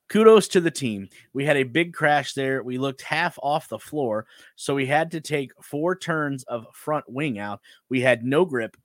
Kudos 0.08 0.48
to 0.48 0.60
the 0.60 0.70
team. 0.70 1.08
We 1.34 1.44
had 1.44 1.56
a 1.56 1.62
big 1.62 1.94
crash 1.94 2.32
there. 2.32 2.62
We 2.62 2.78
looked 2.78 3.02
half 3.02 3.38
off 3.42 3.68
the 3.68 3.78
floor, 3.78 4.26
so 4.56 4.74
we 4.74 4.86
had 4.86 5.12
to 5.12 5.20
take 5.20 5.52
four 5.62 5.94
turns 5.94 6.42
of 6.44 6.66
front 6.72 7.04
wing 7.08 7.38
out. 7.38 7.60
We 7.88 8.00
had 8.00 8.24
no 8.24 8.44
grip. 8.44 8.76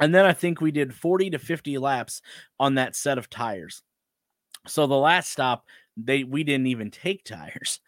And 0.00 0.14
then 0.14 0.26
I 0.26 0.32
think 0.32 0.60
we 0.60 0.72
did 0.72 0.94
40 0.94 1.30
to 1.30 1.38
50 1.38 1.78
laps 1.78 2.20
on 2.58 2.74
that 2.74 2.96
set 2.96 3.18
of 3.18 3.30
tires. 3.30 3.82
So 4.66 4.86
the 4.86 4.94
last 4.96 5.30
stop, 5.32 5.64
they 5.96 6.24
we 6.24 6.44
didn't 6.44 6.66
even 6.66 6.90
take 6.90 7.24
tires. 7.24 7.80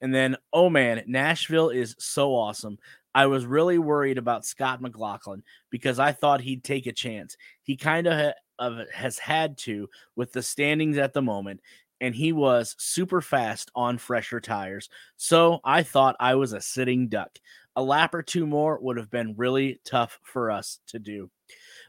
And 0.00 0.14
then, 0.14 0.36
oh 0.52 0.70
man, 0.70 1.02
Nashville 1.06 1.70
is 1.70 1.96
so 1.98 2.34
awesome. 2.34 2.78
I 3.14 3.26
was 3.26 3.46
really 3.46 3.78
worried 3.78 4.18
about 4.18 4.46
Scott 4.46 4.80
McLaughlin 4.80 5.42
because 5.70 5.98
I 5.98 6.12
thought 6.12 6.40
he'd 6.40 6.62
take 6.62 6.86
a 6.86 6.92
chance. 6.92 7.36
He 7.62 7.76
kind 7.76 8.06
of 8.06 8.34
ha- 8.58 8.84
has 8.92 9.18
had 9.18 9.58
to 9.58 9.88
with 10.14 10.32
the 10.32 10.42
standings 10.42 10.98
at 10.98 11.14
the 11.14 11.22
moment, 11.22 11.60
and 12.00 12.14
he 12.14 12.32
was 12.32 12.76
super 12.78 13.20
fast 13.20 13.70
on 13.74 13.98
fresher 13.98 14.40
tires. 14.40 14.88
So 15.16 15.60
I 15.64 15.82
thought 15.82 16.16
I 16.20 16.36
was 16.36 16.52
a 16.52 16.60
sitting 16.60 17.08
duck. 17.08 17.38
A 17.76 17.82
lap 17.82 18.14
or 18.14 18.22
two 18.22 18.46
more 18.46 18.78
would 18.80 18.96
have 18.96 19.10
been 19.10 19.34
really 19.36 19.80
tough 19.84 20.18
for 20.22 20.50
us 20.50 20.80
to 20.88 20.98
do. 20.98 21.30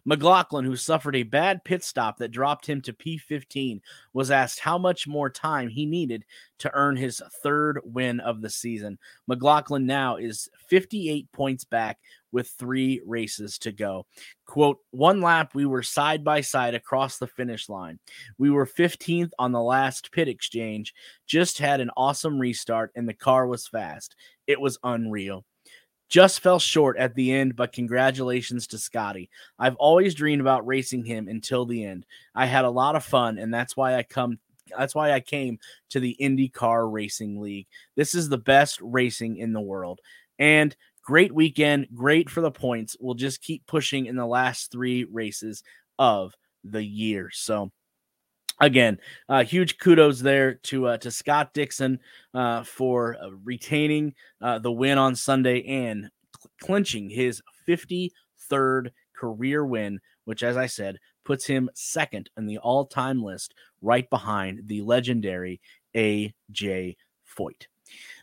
McLaughlin, 0.05 0.65
who 0.65 0.75
suffered 0.75 1.15
a 1.15 1.23
bad 1.23 1.63
pit 1.63 1.83
stop 1.83 2.17
that 2.17 2.31
dropped 2.31 2.65
him 2.65 2.81
to 2.81 2.93
P15, 2.93 3.81
was 4.13 4.31
asked 4.31 4.59
how 4.59 4.77
much 4.77 5.07
more 5.07 5.29
time 5.29 5.69
he 5.69 5.85
needed 5.85 6.25
to 6.59 6.71
earn 6.73 6.95
his 6.95 7.21
third 7.41 7.79
win 7.83 8.19
of 8.19 8.41
the 8.41 8.49
season. 8.49 8.97
McLaughlin 9.27 9.85
now 9.85 10.17
is 10.17 10.49
58 10.67 11.31
points 11.31 11.63
back 11.63 11.99
with 12.31 12.49
three 12.49 13.01
races 13.05 13.57
to 13.59 13.71
go. 13.71 14.05
Quote, 14.45 14.77
one 14.91 15.21
lap, 15.21 15.55
we 15.55 15.65
were 15.65 15.83
side 15.83 16.23
by 16.23 16.41
side 16.41 16.75
across 16.75 17.17
the 17.17 17.27
finish 17.27 17.69
line. 17.69 17.99
We 18.37 18.49
were 18.49 18.65
15th 18.65 19.31
on 19.39 19.51
the 19.51 19.61
last 19.61 20.11
pit 20.11 20.27
exchange, 20.27 20.93
just 21.25 21.57
had 21.57 21.81
an 21.81 21.91
awesome 21.97 22.39
restart, 22.39 22.91
and 22.95 23.07
the 23.07 23.13
car 23.13 23.47
was 23.47 23.67
fast. 23.67 24.15
It 24.47 24.59
was 24.59 24.77
unreal. 24.83 25.45
Just 26.09 26.41
fell 26.41 26.59
short 26.59 26.97
at 26.97 27.13
the 27.15 27.31
end, 27.31 27.55
but 27.55 27.71
congratulations 27.71 28.67
to 28.67 28.77
Scotty. 28.77 29.29
I've 29.57 29.75
always 29.75 30.15
dreamed 30.15 30.41
about 30.41 30.65
racing 30.65 31.05
him 31.05 31.27
until 31.27 31.65
the 31.65 31.85
end. 31.85 32.05
I 32.33 32.47
had 32.47 32.65
a 32.65 32.69
lot 32.69 32.95
of 32.95 33.03
fun, 33.03 33.37
and 33.37 33.53
that's 33.53 33.77
why 33.77 33.95
I 33.95 34.03
come 34.03 34.39
that's 34.77 34.95
why 34.95 35.11
I 35.11 35.19
came 35.19 35.59
to 35.89 35.99
the 35.99 36.15
IndyCar 36.19 36.91
Racing 36.91 37.39
League. 37.39 37.67
This 37.95 38.13
is 38.15 38.29
the 38.29 38.37
best 38.37 38.79
racing 38.81 39.37
in 39.37 39.53
the 39.53 39.61
world. 39.61 39.99
And 40.37 40.75
great 41.03 41.33
weekend, 41.33 41.87
great 41.93 42.29
for 42.29 42.41
the 42.41 42.51
points. 42.51 42.95
We'll 42.99 43.15
just 43.15 43.41
keep 43.41 43.65
pushing 43.65 44.05
in 44.05 44.15
the 44.15 44.25
last 44.25 44.71
3 44.71 45.05
races 45.05 45.63
of 45.97 46.35
the 46.63 46.83
year. 46.83 47.29
So 47.33 47.71
again, 48.59 48.99
uh, 49.27 49.43
huge 49.43 49.77
kudos 49.77 50.19
there 50.19 50.55
to 50.55 50.87
uh, 50.87 50.97
to 50.97 51.11
Scott 51.11 51.53
Dixon 51.53 51.99
uh, 52.33 52.63
for 52.63 53.15
uh, 53.21 53.29
retaining 53.43 54.13
uh, 54.41 54.59
the 54.59 54.71
win 54.71 54.97
on 54.97 55.15
Sunday 55.15 55.63
and 55.65 56.09
cl- 56.37 56.51
clinching 56.61 57.09
his 57.09 57.41
53rd 57.67 58.91
career 59.15 59.65
win, 59.65 59.99
which, 60.25 60.43
as 60.43 60.57
I 60.57 60.65
said, 60.65 60.97
puts 61.25 61.45
him 61.45 61.69
second 61.73 62.29
in 62.37 62.45
the 62.45 62.57
all 62.59 62.85
time 62.85 63.23
list, 63.23 63.53
right 63.81 64.09
behind 64.09 64.61
the 64.65 64.81
legendary 64.81 65.61
AJ 65.95 66.95
Foyt. 67.37 67.67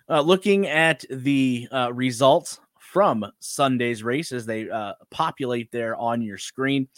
Uh, 0.08 0.20
looking 0.20 0.66
at 0.66 1.04
the 1.10 1.68
results 1.92 2.60
from 2.96 3.30
Sunday's 3.40 4.02
race 4.02 4.32
as 4.32 4.46
they 4.46 4.70
uh, 4.70 4.94
populate 5.10 5.70
there 5.70 5.94
on 5.96 6.22
your 6.22 6.38
screen. 6.38 6.88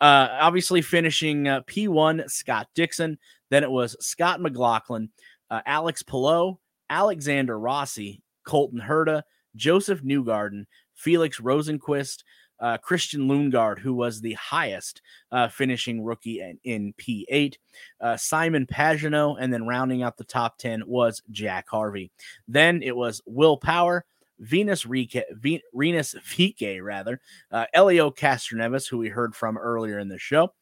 Uh, 0.00 0.28
obviously, 0.40 0.80
finishing 0.80 1.48
uh, 1.48 1.62
P1, 1.62 2.30
Scott 2.30 2.68
Dixon. 2.76 3.18
Then 3.50 3.64
it 3.64 3.70
was 3.70 3.96
Scott 3.98 4.40
McLaughlin, 4.40 5.08
uh, 5.50 5.62
Alex 5.66 6.04
Palou, 6.04 6.60
Alexander 6.88 7.58
Rossi, 7.58 8.22
Colton 8.44 8.80
Herta, 8.80 9.24
Josef 9.56 10.00
Newgarden, 10.04 10.66
Felix 10.94 11.40
Rosenqvist, 11.40 12.22
uh, 12.60 12.78
Christian 12.78 13.22
Lundgaard, 13.22 13.80
who 13.80 13.94
was 13.94 14.20
the 14.20 14.34
highest 14.34 15.02
uh, 15.32 15.48
finishing 15.48 16.04
rookie 16.04 16.38
in, 16.38 16.60
in 16.62 16.92
P8, 16.92 17.56
uh, 18.00 18.16
Simon 18.16 18.64
Pagenaud, 18.64 19.38
and 19.40 19.52
then 19.52 19.66
rounding 19.66 20.04
out 20.04 20.18
the 20.18 20.22
top 20.22 20.56
10 20.58 20.84
was 20.86 21.20
Jack 21.32 21.68
Harvey. 21.68 22.12
Then 22.46 22.80
it 22.80 22.94
was 22.94 23.20
Will 23.26 23.56
Power, 23.56 24.04
Venus 24.40 24.86
Rique, 24.86 25.24
VeeKay, 25.34 26.82
rather, 26.82 27.20
uh, 27.50 27.66
Elio 27.72 28.10
Castroneves, 28.10 28.88
who 28.88 28.98
we 28.98 29.08
heard 29.08 29.34
from 29.34 29.58
earlier 29.58 29.98
in 29.98 30.08
the 30.08 30.18
show, 30.18 30.52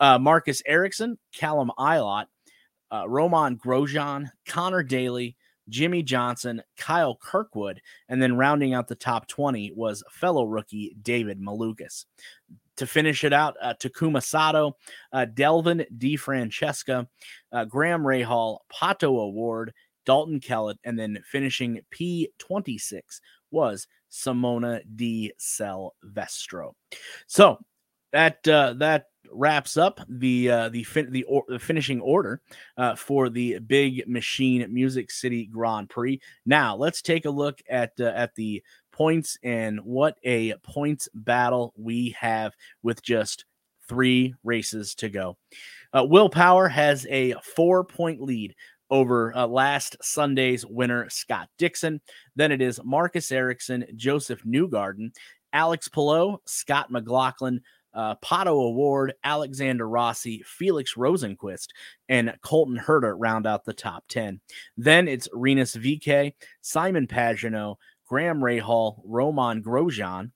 uh, 0.00 0.18
Marcus 0.18 0.62
Ericsson, 0.66 1.18
Callum 1.32 1.70
Ilott, 1.78 2.26
uh, 2.92 3.08
Romain 3.08 3.56
Grosjean, 3.56 4.28
Conor 4.46 4.82
Daly, 4.82 5.36
Jimmie 5.68 6.02
Johnson, 6.02 6.62
Kyle 6.76 7.16
Kirkwood, 7.16 7.80
and 8.08 8.22
then 8.22 8.36
rounding 8.36 8.74
out 8.74 8.88
the 8.88 8.94
top 8.94 9.26
20 9.26 9.72
was 9.74 10.02
fellow 10.10 10.44
rookie 10.44 10.96
David 11.02 11.40
Malukas. 11.40 12.04
To 12.76 12.86
finish 12.86 13.24
it 13.24 13.32
out, 13.32 13.56
uh, 13.60 13.74
Takuma 13.74 14.22
Sato, 14.22 14.76
uh, 15.12 15.24
Devlin 15.24 15.86
DeFrancesco, 15.96 17.08
uh, 17.50 17.64
Graham 17.64 18.02
Rahal, 18.02 18.58
Pato 18.72 19.18
O'Ward, 19.18 19.72
Dalton 20.06 20.40
Kellett, 20.40 20.78
and 20.84 20.98
then 20.98 21.18
finishing 21.30 21.80
P26 21.92 23.20
was 23.50 23.86
Simona 24.10 24.80
Di 24.96 25.32
Silvestro. 25.36 26.74
So 27.26 27.58
that 28.12 28.46
uh, 28.48 28.74
that 28.78 29.06
wraps 29.32 29.76
up 29.76 30.00
the 30.08 30.50
uh, 30.50 30.68
the 30.70 30.84
fin- 30.84 31.10
the, 31.10 31.24
or- 31.24 31.44
the 31.48 31.58
finishing 31.58 32.00
order 32.00 32.40
uh, 32.78 32.94
for 32.94 33.28
the 33.28 33.58
Big 33.58 34.08
Machine 34.08 34.66
Music 34.72 35.10
City 35.10 35.46
Grand 35.46 35.90
Prix. 35.90 36.20
Now 36.46 36.76
let's 36.76 37.02
take 37.02 37.24
a 37.26 37.30
look 37.30 37.60
at 37.68 37.92
uh, 38.00 38.04
at 38.04 38.34
the 38.34 38.62
points 38.92 39.36
and 39.42 39.80
what 39.80 40.16
a 40.24 40.54
points 40.62 41.08
battle 41.14 41.74
we 41.76 42.16
have 42.18 42.54
with 42.82 43.02
just 43.02 43.44
three 43.88 44.34
races 44.42 44.94
to 44.96 45.08
go. 45.08 45.36
Uh, 45.92 46.04
Will 46.04 46.28
Power 46.28 46.68
has 46.68 47.06
a 47.10 47.34
four 47.42 47.84
point 47.84 48.20
lead 48.20 48.54
over 48.90 49.36
uh, 49.36 49.46
last 49.46 49.96
Sunday's 50.02 50.64
winner, 50.64 51.08
Scott 51.10 51.48
Dixon. 51.58 52.00
Then 52.34 52.52
it 52.52 52.60
is 52.62 52.80
Marcus 52.84 53.32
Ericsson, 53.32 53.84
Josef 53.96 54.42
Newgarden, 54.44 55.12
Alex 55.52 55.88
Palou, 55.88 56.38
Scott 56.46 56.90
McLaughlin, 56.90 57.60
uh, 57.94 58.14
Pato 58.16 58.48
O'Ward, 58.48 59.14
Alexander 59.24 59.88
Rossi, 59.88 60.42
Felix 60.46 60.94
Rosenqvist, 60.94 61.68
and 62.08 62.36
Colton 62.42 62.78
Herta 62.78 63.14
round 63.16 63.46
out 63.46 63.64
the 63.64 63.72
top 63.72 64.04
10. 64.08 64.38
Then 64.76 65.08
it's 65.08 65.28
Rinus 65.32 65.74
VeeKay, 65.74 66.34
Simon 66.60 67.06
Pagenaud, 67.06 67.76
Graham 68.06 68.40
Rahal, 68.40 69.00
Romain 69.04 69.62
Grosjean, 69.62 70.30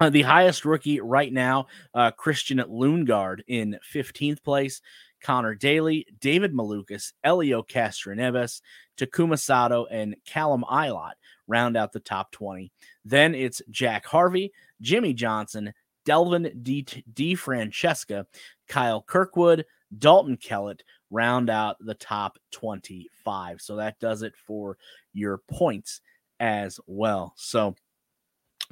Uh, 0.00 0.10
the 0.10 0.22
highest 0.22 0.64
rookie 0.64 1.00
right 1.00 1.32
now, 1.32 1.66
uh, 1.94 2.10
Christian 2.10 2.58
Lundgaard 2.58 3.40
in 3.46 3.78
15th 3.92 4.42
place. 4.42 4.82
Conor 5.24 5.54
Daly, 5.54 6.06
David 6.20 6.52
Malukas, 6.52 7.12
Elio 7.24 7.62
Castroneves, 7.62 8.60
Takuma 8.98 9.38
Sato, 9.38 9.86
and 9.86 10.14
Callum 10.26 10.64
Ilott 10.70 11.14
round 11.48 11.76
out 11.76 11.92
the 11.92 12.00
top 12.00 12.30
20. 12.32 12.70
Then 13.04 13.34
it's 13.34 13.62
Jack 13.70 14.04
Harvey, 14.06 14.52
Jimmie 14.80 15.14
Johnson, 15.14 15.72
Delvin 16.04 16.60
D. 16.62 16.86
D. 17.12 17.34
Francesca, 17.34 18.26
Kyle 18.68 19.02
Kirkwood, 19.02 19.64
Dalton 19.98 20.36
Kellett 20.36 20.82
round 21.10 21.48
out 21.48 21.76
the 21.80 21.94
top 21.94 22.38
25. 22.52 23.60
So 23.60 23.76
that 23.76 23.98
does 24.00 24.22
it 24.22 24.34
for 24.36 24.76
your 25.12 25.38
points 25.48 26.00
as 26.38 26.78
well. 26.86 27.32
So 27.36 27.74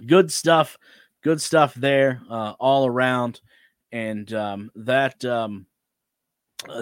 good 0.07 0.31
stuff. 0.31 0.79
Good 1.23 1.41
stuff 1.41 1.73
there 1.75 2.21
uh, 2.29 2.55
all 2.59 2.87
around. 2.87 3.41
And 3.93 4.33
um, 4.33 4.71
that 4.75 5.25
um, 5.25 5.67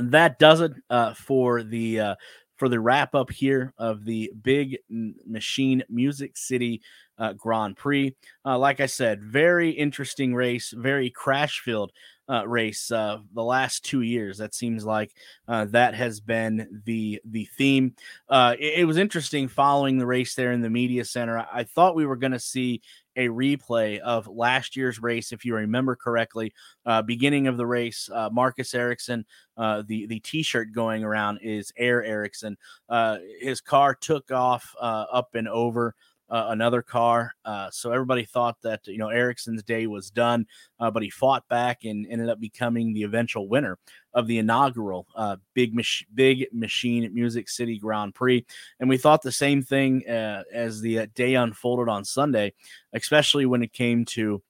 that 0.03 0.39
does 0.39 0.61
it 0.61 0.73
uh, 0.89 1.15
for 1.15 1.63
the 1.63 2.01
uh, 2.01 2.15
for 2.57 2.69
the 2.69 2.81
wrap 2.81 3.15
up 3.15 3.31
here 3.31 3.73
of 3.79 4.05
the 4.05 4.33
Big 4.43 4.79
Machine 4.91 5.83
Music 5.89 6.37
City 6.37 6.83
uh, 7.19 7.33
Grand 7.33 7.77
Prix. 7.77 8.15
Uh, 8.45 8.59
like 8.59 8.81
I 8.81 8.87
said, 8.87 9.23
very 9.23 9.71
interesting 9.71 10.35
race, 10.35 10.73
very 10.77 11.11
crash 11.11 11.61
filled 11.61 11.93
uh, 12.29 12.47
race. 12.47 12.91
Uh, 12.91 13.19
the 13.35 13.43
last 13.43 13.85
two 13.85 14.03
years, 14.03 14.39
that 14.39 14.55
seems 14.55 14.85
like 14.85 15.15
that 15.47 15.95
has 15.95 16.21
been 16.21 16.83
the 16.85 17.21
the 17.25 17.47
theme. 17.57 17.95
It, 18.31 18.81
it, 18.81 18.85
was 18.87 18.99
interesting 18.99 19.49
following 19.49 19.99
the 19.99 20.07
race 20.07 20.35
there 20.35 20.53
in 20.53 20.61
the 20.61 20.71
media 20.71 21.05
center. 21.05 21.39
I, 21.39 21.47
I 21.53 21.65
thought 21.65 21.97
we 21.97 22.07
were 22.07 22.17
going 22.17 22.33
to 22.33 22.39
see 22.39 22.83
a 23.17 23.29
replay 23.29 23.99
of 23.99 24.27
last 24.29 24.77
year's 24.77 25.01
race, 25.01 25.33
if 25.33 25.45
you 25.45 25.55
remember 25.55 25.97
correctly. 25.97 26.53
Uh, 26.87 27.03
beginning 27.03 27.47
of 27.47 27.57
the 27.57 27.67
race, 27.67 28.09
uh, 28.13 28.31
Marcus 28.33 28.75
Ericsson, 28.75 29.25
uh, 29.57 29.83
the 29.87 30.07
the 30.07 30.21
T-shirt 30.21 30.73
going 30.73 31.05
around 31.05 31.39
is 31.43 31.73
Air 31.77 32.05
Ericsson. 32.05 32.57
Uh, 32.89 33.19
his 33.41 33.61
car 33.61 33.95
took 33.95 34.31
off 34.31 34.75
uh, 34.81 35.07
up 35.13 35.35
and 35.35 35.49
over 35.49 35.95
uh, 36.31 36.47
another 36.51 36.83
car. 36.83 37.35
Uh, 37.45 37.69
so 37.71 37.93
everybody 37.93 38.25
thought 38.25 38.57
that 38.63 38.87
you 38.87 38.99
know 38.99 39.09
Ericsson's 39.09 39.63
day 39.63 39.87
was 39.87 40.11
done, 40.11 40.47
uh, 40.79 40.91
but 40.91 41.03
he 41.03 41.11
fought 41.11 41.47
back 41.49 41.85
and 41.85 42.07
ended 42.09 42.29
up 42.29 42.41
becoming 42.41 42.93
the 42.93 43.03
eventual 43.03 43.49
winner 43.49 43.79
of 44.15 44.27
the 44.27 44.39
inaugural 44.39 45.07
uh, 45.15 45.37
Big 45.55 45.75
Mach- 45.75 46.07
Big 46.15 46.47
Machine 46.53 47.13
Music 47.13 47.49
City 47.49 47.79
Grand 47.79 48.15
Prix. 48.15 48.45
And 48.79 48.89
we 48.89 48.97
thought 48.97 49.23
the 49.23 49.33
same 49.33 49.63
thing 49.63 50.09
uh, 50.09 50.43
as 50.53 50.81
the 50.81 51.01
uh, 51.01 51.07
day 51.15 51.35
unfolded 51.35 51.89
on 51.89 52.05
Sunday, 52.05 52.53
especially 52.93 53.47
when 53.47 53.63
it 53.63 53.73
came 53.73 54.05
to. 54.07 54.43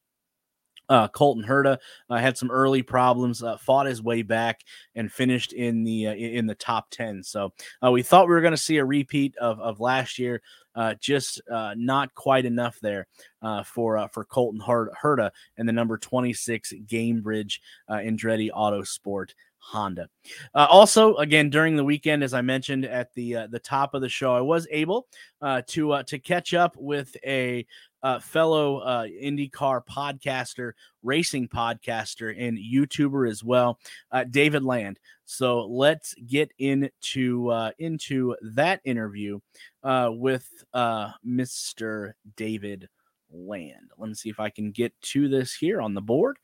Uh, 0.91 1.09
Colton 1.09 1.45
Herta 1.45 1.79
uh, 2.11 2.19
had 2.19 2.37
some 2.37 2.51
early 2.51 2.83
problems, 2.83 3.43
uh, 3.43 3.57
fought 3.57 3.87
his 3.87 4.03
way 4.03 4.21
back, 4.21 4.61
and 4.95 5.11
finished 5.11 5.55
in 5.55 5.85
the 5.85 6.05
in 6.07 6.47
the 6.47 6.55
top 6.55 6.91
ten. 6.91 7.23
So 7.23 7.55
we 7.91 8.03
thought 8.03 8.29
we 8.29 8.35
were 8.35 8.43
going 8.43 8.51
to 8.51 8.57
see 8.59 8.77
a 8.77 8.85
repeat 8.85 9.35
of, 9.39 9.59
of 9.61 9.81
last 9.81 10.19
year, 10.19 10.43
uh, 10.75 10.95
just 11.01 11.41
uh, 11.51 11.75
not 11.77 12.15
quite 12.15 12.45
enough 12.45 12.79
there 12.81 13.07
uh, 13.43 13.63
for 13.63 13.99
uh, 13.99 14.09
for 14.09 14.25
Colton 14.25 14.61
Herta 14.61 15.31
and 15.57 15.69
the 15.69 15.73
number 15.73 15.99
26 15.99 16.73
Gainbridge 16.87 17.61
uh, 17.89 17.95
Andretti 17.95 18.51
Autosport 18.51 19.31
Honda. 19.59 20.09
Uh, 20.55 20.67
also, 20.71 21.17
again 21.17 21.51
during 21.51 21.77
the 21.77 21.85
weekend, 21.85 22.25
as 22.25 22.35
I 22.35 22.41
mentioned 22.41 22.85
at 22.85 23.13
the 23.15 23.37
uh, 23.37 23.47
the 23.49 23.59
top 23.59 23.95
of 23.95 24.01
the 24.01 24.09
show, 24.09 24.35
I 24.35 24.41
was 24.41 24.67
able 24.71 25.07
uh, 25.43 25.63
to 25.69 25.93
uh, 25.93 26.03
to 26.05 26.19
catch 26.19 26.55
up 26.55 26.77
with 26.79 27.15
a 27.27 27.67
uh, 28.03 28.19
fellow 28.19 28.79
uh, 28.79 29.05
IndyCar 29.05 29.83
podcaster, 29.87 30.73
racing 31.03 31.49
podcaster, 31.49 32.35
and 32.39 32.59
YouTuber 32.59 33.29
as 33.29 33.45
well, 33.45 33.79
uh, 34.13 34.25
David 34.25 34.65
Land. 34.65 34.99
So 35.25 35.61
let's 35.67 36.15
get 36.27 36.51
into 36.59 37.51
uh, 37.51 37.71
into 37.79 38.37
that 38.55 38.81
interview 38.85 39.41
uh, 39.83 40.11
with 40.13 40.49
uh, 40.75 41.13
Mr. 41.27 42.13
David 42.37 42.89
Land. 43.33 43.93
Let 43.97 44.09
me 44.09 44.15
see 44.15 44.31
if 44.31 44.41
I 44.41 44.51
can 44.51 44.73
get 44.73 44.93
to 45.03 45.29
this 45.29 45.55
here 45.55 45.81
on 45.81 45.95
the 45.95 46.01
board, 46.01 46.39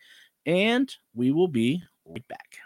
and 0.45 0.93
we 1.15 1.33
will 1.33 1.49
be 1.49 1.83
right 2.05 2.27
back. 2.29 2.59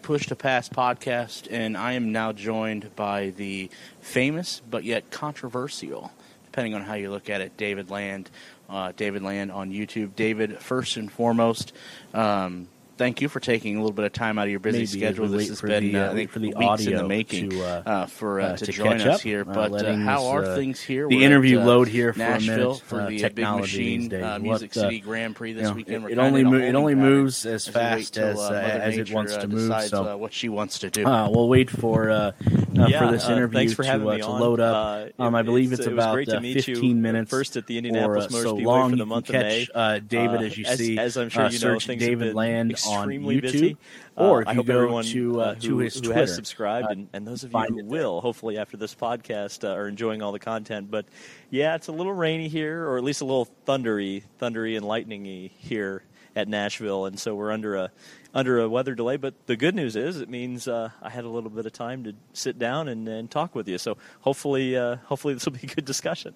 Push 0.00 0.28
to 0.28 0.36
Pass 0.36 0.70
podcast, 0.70 1.48
and 1.50 1.76
I 1.76 1.92
am 1.92 2.12
now 2.12 2.32
joined 2.32 2.96
by 2.96 3.34
the 3.36 3.70
famous 4.00 4.62
but 4.70 4.84
yet 4.84 5.10
controversial 5.10 6.10
depending 6.52 6.74
on 6.74 6.82
how 6.82 6.92
you 6.94 7.10
look 7.10 7.30
at 7.30 7.40
it. 7.40 7.56
David 7.56 7.90
Land, 7.90 8.30
uh, 8.68 8.92
David 8.94 9.22
Land 9.22 9.50
on 9.50 9.72
YouTube. 9.72 10.14
David, 10.14 10.58
first 10.60 10.98
and 10.98 11.10
foremost, 11.10 11.72
um, 12.12 12.68
thank 12.98 13.22
you 13.22 13.28
for 13.30 13.40
taking 13.40 13.76
a 13.76 13.80
little 13.80 13.94
bit 13.94 14.04
of 14.04 14.12
time 14.12 14.38
out 14.38 14.44
of 14.44 14.50
your 14.50 14.60
busy 14.60 14.80
Maybe 14.80 14.86
schedule. 14.86 15.28
This 15.28 15.48
has 15.48 15.62
been, 15.62 15.92
the, 15.92 15.98
uh, 15.98 16.08
uh, 16.08 16.12
I 16.12 16.14
think, 16.14 16.30
for 16.30 16.40
the 16.40 16.48
weeks 16.48 16.60
audio 16.60 16.90
in 16.90 16.96
the 16.98 17.08
making 17.08 17.50
to, 17.50 17.62
uh, 17.64 17.82
uh, 17.86 18.06
for 18.06 18.38
uh, 18.42 18.48
uh, 18.48 18.56
to, 18.58 18.66
to 18.66 18.72
join 18.72 18.98
catch 18.98 19.06
us 19.06 19.14
up, 19.16 19.20
here. 19.22 19.46
uh, 19.48 19.52
But 19.70 19.82
how 19.96 20.26
are 20.26 20.44
uh, 20.44 20.56
things 20.56 20.78
here? 20.82 21.08
the 21.08 21.16
We're 21.16 21.22
interview 21.26 21.60
at, 21.60 21.66
load 21.66 21.88
here 21.88 22.12
for 22.12 22.18
Nashville 22.18 22.56
minute, 22.74 22.82
for 22.82 23.00
uh, 23.00 23.08
the 23.08 23.28
Big 23.30 23.38
Machine 23.46 24.14
uh, 24.22 24.38
Music 24.38 24.76
uh, 24.76 24.80
City 24.82 25.00
Grand 25.00 25.34
Prix 25.34 25.54
this 25.54 25.62
you 25.62 25.68
know, 25.68 25.74
weekend. 25.74 26.04
it- 26.04 26.12
it 26.12 26.18
only 26.18 26.44
mo- 26.44 26.58
it 26.58 26.74
only 26.74 26.94
moves 26.94 27.46
as 27.46 27.66
fast 27.66 28.18
as, 28.18 28.38
uh, 28.38 28.42
uh, 28.42 28.50
Mother 28.50 28.62
as 28.62 28.98
it 28.98 29.10
wants 29.10 29.32
uh, 29.34 29.40
to 29.40 29.48
move, 29.48 29.82
so- 29.88 30.12
uh, 30.12 30.16
what 30.16 30.34
she 30.34 30.50
wants 30.50 30.80
to 30.80 30.90
do. 30.90 31.06
Uh, 31.06 31.30
we'll 31.30 31.48
wait 31.48 31.70
for 31.70 32.34
uh, 32.78 32.86
Yeah, 32.86 33.06
for 33.06 33.12
this 33.12 33.28
uh, 33.28 33.32
interview 33.32 33.58
thanks 33.58 33.72
for 33.74 33.82
to, 33.82 33.88
having 33.88 34.08
uh, 34.08 34.12
me 34.12 34.20
to 34.20 34.30
load 34.30 34.60
up. 34.60 35.12
Uh, 35.18 35.22
um, 35.22 35.34
I 35.34 35.42
believe 35.42 35.72
it's- 35.72 35.80
it's 35.80 35.88
it 35.88 35.92
about 35.92 36.14
to 36.24 36.46
you 36.46 36.54
15 36.54 37.00
minutes 37.02 37.30
first 37.30 37.56
at 37.56 37.66
the 37.66 37.74
or 37.74 37.78
Indianapolis 37.78 38.26
uh, 38.26 38.28
Motor 38.30 38.42
so 38.44 38.54
Speedway 38.54 38.64
long. 38.72 38.90
for 38.90 38.96
the 38.96 39.06
month 39.06 39.28
of 39.28 39.34
May. 39.34 39.66
uh, 39.74 39.98
David 40.06 40.42
as 40.42 40.56
you 40.58 40.64
as- 40.66 40.78
see. 40.78 40.98
as 40.98 41.16
I'm 41.16 41.28
sure 41.28 41.48
you 41.48 41.58
know, 41.58 41.78
things 41.78 42.00
David 42.02 42.34
Land 42.34 42.74
on 42.86 43.08
YouTube, 43.08 43.40
busy. 43.42 43.76
or 44.16 44.44
I 44.46 44.52
you 44.52 44.56
hope 44.56 44.66
go 44.66 44.74
everyone 44.76 45.04
to 45.04 45.40
uh, 45.40 45.44
uh, 45.44 45.54
to 45.56 45.68
who, 45.68 45.78
his 45.78 45.94
who 45.94 46.00
Twitter, 46.02 46.20
has 46.20 46.34
subscribed, 46.34 46.90
and, 46.90 47.08
and 47.12 47.26
those 47.26 47.44
of 47.44 47.52
you 47.52 47.58
who 47.58 47.78
it 47.78 47.86
will, 47.86 48.20
hopefully 48.20 48.58
after 48.58 48.76
this 48.76 48.94
podcast, 48.94 49.64
uh, 49.68 49.72
are 49.72 49.88
enjoying 49.88 50.22
all 50.22 50.32
the 50.32 50.38
content. 50.38 50.90
But 50.90 51.06
yeah, 51.50 51.74
it's 51.74 51.88
a 51.88 51.92
little 51.92 52.12
rainy 52.12 52.48
here, 52.48 52.86
or 52.88 52.98
at 52.98 53.04
least 53.04 53.20
a 53.20 53.24
little 53.24 53.48
thundery, 53.66 54.22
thundery 54.40 54.76
and 54.76 54.84
lightningy 54.86 55.50
here 55.58 56.02
at 56.34 56.48
Nashville, 56.48 57.04
and 57.06 57.18
so 57.18 57.34
we're 57.34 57.52
under 57.52 57.76
a 57.76 57.90
under 58.34 58.60
a 58.60 58.68
weather 58.68 58.94
delay. 58.94 59.16
But 59.16 59.46
the 59.46 59.56
good 59.56 59.74
news 59.74 59.96
is, 59.96 60.20
it 60.20 60.28
means 60.28 60.68
uh, 60.68 60.90
I 61.02 61.10
had 61.10 61.24
a 61.24 61.28
little 61.28 61.50
bit 61.50 61.66
of 61.66 61.72
time 61.72 62.04
to 62.04 62.14
sit 62.32 62.58
down 62.58 62.88
and, 62.88 63.08
and 63.08 63.30
talk 63.30 63.54
with 63.54 63.68
you. 63.68 63.78
So 63.78 63.96
hopefully, 64.20 64.76
uh, 64.76 64.96
hopefully 65.04 65.34
this 65.34 65.44
will 65.44 65.52
be 65.52 65.66
a 65.70 65.74
good 65.74 65.84
discussion. 65.84 66.34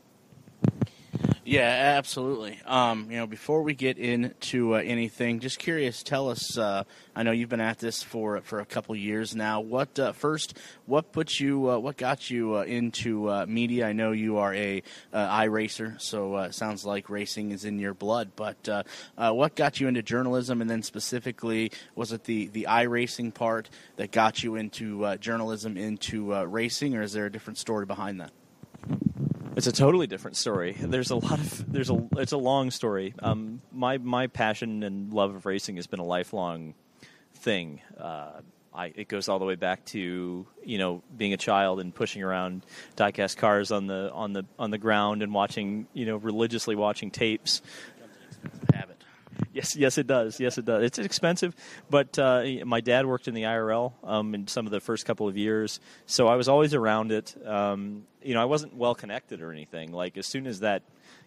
Yeah, 1.48 1.94
absolutely. 1.96 2.58
Um, 2.66 3.08
you 3.08 3.18
know, 3.18 3.28
before 3.28 3.62
we 3.62 3.72
get 3.72 3.98
into 3.98 4.74
uh, 4.74 4.78
anything, 4.78 5.38
just 5.38 5.60
curious. 5.60 6.02
Tell 6.02 6.28
us. 6.28 6.58
Uh, 6.58 6.82
I 7.14 7.22
know 7.22 7.30
you've 7.30 7.48
been 7.48 7.60
at 7.60 7.78
this 7.78 8.02
for 8.02 8.40
for 8.40 8.58
a 8.58 8.66
couple 8.66 8.96
years 8.96 9.36
now. 9.36 9.60
What 9.60 9.96
uh, 9.96 10.10
first? 10.10 10.58
What 10.86 11.12
put 11.12 11.38
you? 11.38 11.70
Uh, 11.70 11.78
what 11.78 11.98
got 11.98 12.30
you 12.30 12.56
uh, 12.56 12.62
into 12.62 13.30
uh, 13.30 13.46
media? 13.46 13.86
I 13.86 13.92
know 13.92 14.10
you 14.10 14.38
are 14.38 14.52
a 14.54 14.82
uh, 15.12 15.40
iRacer, 15.42 16.00
so 16.00 16.36
it 16.38 16.54
sounds 16.54 16.84
like 16.84 17.08
racing 17.08 17.52
is 17.52 17.64
in 17.64 17.78
your 17.78 17.94
blood. 17.94 18.32
But 18.34 18.84
what 19.16 19.54
got 19.54 19.78
you 19.78 19.86
into 19.86 20.02
journalism, 20.02 20.60
and 20.60 20.68
then 20.68 20.82
specifically, 20.82 21.70
was 21.94 22.10
it 22.10 22.24
the 22.24 22.48
the 22.48 22.66
iRacing 22.68 23.32
part 23.32 23.70
that 23.98 24.10
got 24.10 24.42
you 24.42 24.56
into 24.56 25.16
journalism, 25.18 25.76
into 25.76 26.34
racing, 26.44 26.96
or 26.96 27.02
is 27.02 27.12
there 27.12 27.26
a 27.26 27.30
different 27.30 27.58
story 27.58 27.86
behind 27.86 28.20
that? 28.20 28.32
It's 29.56 29.66
a 29.66 29.72
totally 29.72 30.06
different 30.06 30.36
story. 30.36 30.76
There's 30.78 31.10
a 31.10 31.16
lot 31.16 31.38
of 31.40 31.72
there's 31.72 31.88
a 31.88 32.06
it's 32.18 32.32
a 32.32 32.36
long 32.36 32.70
story. 32.70 33.14
Um, 33.20 33.62
my 33.72 33.96
my 33.96 34.26
passion 34.26 34.82
and 34.82 35.14
love 35.14 35.34
of 35.34 35.46
racing 35.46 35.76
has 35.76 35.86
been 35.86 35.98
a 35.98 36.04
lifelong 36.04 36.74
thing. 37.36 37.80
Uh, 37.98 38.42
I, 38.74 38.92
it 38.94 39.08
goes 39.08 39.30
all 39.30 39.38
the 39.38 39.46
way 39.46 39.54
back 39.54 39.82
to 39.86 40.46
you 40.62 40.78
know 40.78 41.02
being 41.16 41.32
a 41.32 41.38
child 41.38 41.80
and 41.80 41.94
pushing 41.94 42.22
around 42.22 42.66
diecast 42.98 43.38
cars 43.38 43.72
on 43.72 43.86
the 43.86 44.12
on 44.12 44.34
the 44.34 44.44
on 44.58 44.70
the 44.70 44.76
ground 44.76 45.22
and 45.22 45.32
watching 45.32 45.86
you 45.94 46.04
know 46.04 46.18
religiously 46.18 46.76
watching 46.76 47.10
tapes. 47.10 47.62
Yes, 49.52 49.76
yes, 49.76 49.98
it 49.98 50.06
does. 50.06 50.38
Yes, 50.40 50.58
it 50.58 50.64
does. 50.64 50.82
It's 50.84 50.98
expensive, 50.98 51.54
but 51.90 52.18
uh, 52.18 52.44
my 52.64 52.80
dad 52.80 53.06
worked 53.06 53.28
in 53.28 53.34
the 53.34 53.42
IRL 53.42 53.92
um, 54.04 54.34
in 54.34 54.46
some 54.46 54.66
of 54.66 54.72
the 54.72 54.80
first 54.80 55.06
couple 55.06 55.28
of 55.28 55.36
years, 55.36 55.80
so 56.06 56.28
I 56.28 56.36
was 56.36 56.48
always 56.48 56.74
around 56.74 57.12
it. 57.12 57.34
Um, 57.46 58.04
you 58.22 58.34
know, 58.34 58.42
I 58.42 58.46
wasn't 58.46 58.74
well 58.74 58.94
connected 58.94 59.40
or 59.40 59.52
anything. 59.52 59.92
Like 59.92 60.16
as 60.18 60.26
soon 60.26 60.46
as 60.46 60.60
that, 60.60 60.82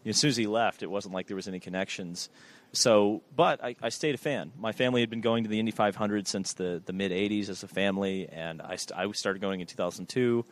as 0.06 0.18
soon 0.18 0.30
as 0.30 0.38
he 0.38 0.48
left, 0.48 0.84
it 0.84 0.90
wasn't 0.90 1.14
like 1.14 1.28
there 1.28 1.36
was 1.36 1.48
any 1.48 1.60
connections. 1.60 2.30
So, 2.72 3.24
but 3.36 3.64
I, 3.64 3.76
I 3.82 3.90
stayed 3.90 4.16
a 4.16 4.20
fan. 4.20 4.52
My 4.60 4.72
family 4.72 5.02
had 5.02 5.10
been 5.10 5.22
going 5.22 5.44
to 5.44 5.50
the 5.50 5.60
Indy 5.60 5.72
500 5.72 6.28
since 6.28 6.54
the, 6.54 6.82
the 6.86 6.94
mid 6.94 7.12
80s 7.12 7.50
as 7.50 7.64
a 7.64 7.68
family, 7.68 8.28
and 8.32 8.62
I, 8.62 8.76
st- 8.76 8.98
I 9.00 9.12
started 9.12 9.40
going 9.40 9.60
in 9.62 9.68
2002, 9.68 10.46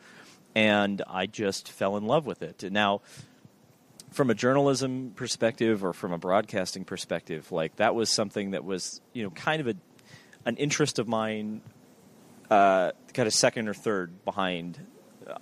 and 0.54 1.02
I 1.06 1.26
just 1.26 1.70
fell 1.70 1.96
in 1.96 2.06
love 2.06 2.26
with 2.26 2.42
it. 2.42 2.64
Now, 2.72 3.02
from 4.10 4.30
a 4.30 4.34
journalism 4.34 5.12
perspective 5.14 5.84
or 5.84 5.92
from 5.92 6.12
a 6.12 6.18
broadcasting 6.18 6.84
perspective, 6.84 7.52
like 7.52 7.76
that 7.76 7.94
was 7.94 8.10
something 8.10 8.52
that 8.52 8.64
was 8.64 9.00
you 9.12 9.22
know 9.22 9.30
kind 9.30 9.60
of 9.60 9.68
a 9.68 9.74
an 10.46 10.56
interest 10.56 10.98
of 10.98 11.08
mine, 11.08 11.60
uh, 12.50 12.92
kind 13.12 13.26
of 13.26 13.34
second 13.34 13.68
or 13.68 13.74
third 13.74 14.24
behind 14.24 14.78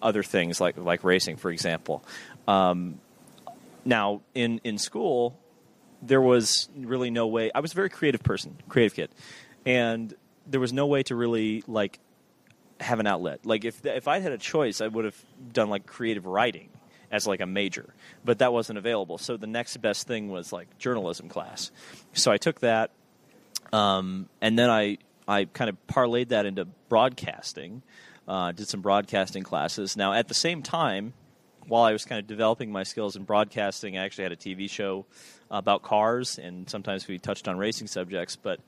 other 0.03 0.23
things 0.23 0.61
like 0.61 0.77
like 0.77 1.05
racing, 1.05 1.37
for 1.37 1.51
example. 1.51 2.05
Um, 2.49 3.01
now 3.85 4.23
in 4.35 4.61
in 4.65 4.79
school, 4.79 5.39
there 6.03 6.21
was 6.21 6.69
really 6.77 7.11
no 7.11 7.27
way. 7.27 7.51
I 7.55 7.61
was 7.61 7.73
a 7.73 7.77
very 7.77 7.91
creative 7.91 8.23
person, 8.23 8.57
creative 8.69 8.95
kid, 8.95 9.11
and 9.65 10.13
there 10.47 10.61
was 10.61 10.73
no 10.73 10.87
way 10.87 11.03
to 11.05 11.15
really 11.15 11.63
like 11.67 11.99
have 12.81 13.01
an 13.01 13.07
outlet. 13.07 13.47
Like 13.47 13.65
if 13.65 13.85
if 13.87 14.09
I 14.09 14.19
had 14.19 14.33
a 14.33 14.39
choice, 14.39 14.81
I 14.81 14.89
would 14.89 15.05
have 15.05 15.25
done 15.53 15.71
like 15.71 15.87
creative 15.87 16.27
writing 16.27 16.71
as 17.11 17.27
like 17.27 17.41
a 17.41 17.47
major, 17.47 17.95
but 18.25 18.39
that 18.39 18.53
wasn't 18.53 18.79
available. 18.79 19.19
So 19.19 19.37
the 19.37 19.47
next 19.47 19.77
best 19.79 20.07
thing 20.07 20.29
was 20.29 20.53
like 20.53 20.79
journalism 20.79 21.29
class. 21.29 21.71
So 22.13 22.31
I 22.31 22.37
took 22.37 22.61
that, 22.61 22.91
um, 23.73 24.29
and 24.41 24.59
then 24.59 24.71
I 24.71 24.99
I 25.29 25.45
kind 25.47 25.69
of 25.69 25.77
parlayed 25.87 26.29
that 26.29 26.47
into 26.47 26.67
broadcasting. 26.89 27.83
Uh, 28.29 28.51
did 28.51 28.69
some 28.69 28.81
broadcasting 28.81 29.45
classes. 29.45 29.97
Now 29.97 30.13
at 30.13 30.29
the 30.29 30.35
same 30.35 30.63
time, 30.63 31.13
while 31.69 31.85
I 31.85 31.93
was 31.93 32.05
kind 32.05 32.19
of 32.19 32.27
developing 32.27 32.73
my 32.73 32.83
skills 32.83 33.17
in 33.17 33.25
broadcasting, 33.25 33.97
I 33.97 34.05
actually 34.05 34.25
had 34.25 34.33
a 34.33 34.37
TV 34.37 34.71
show 34.71 35.07
about 35.51 35.83
cars, 35.83 36.39
and 36.39 36.69
sometimes 36.69 37.07
we 37.07 37.19
touched 37.19 37.49
on 37.49 37.57
racing 37.57 37.87
subjects. 37.87 38.37
But 38.37 38.61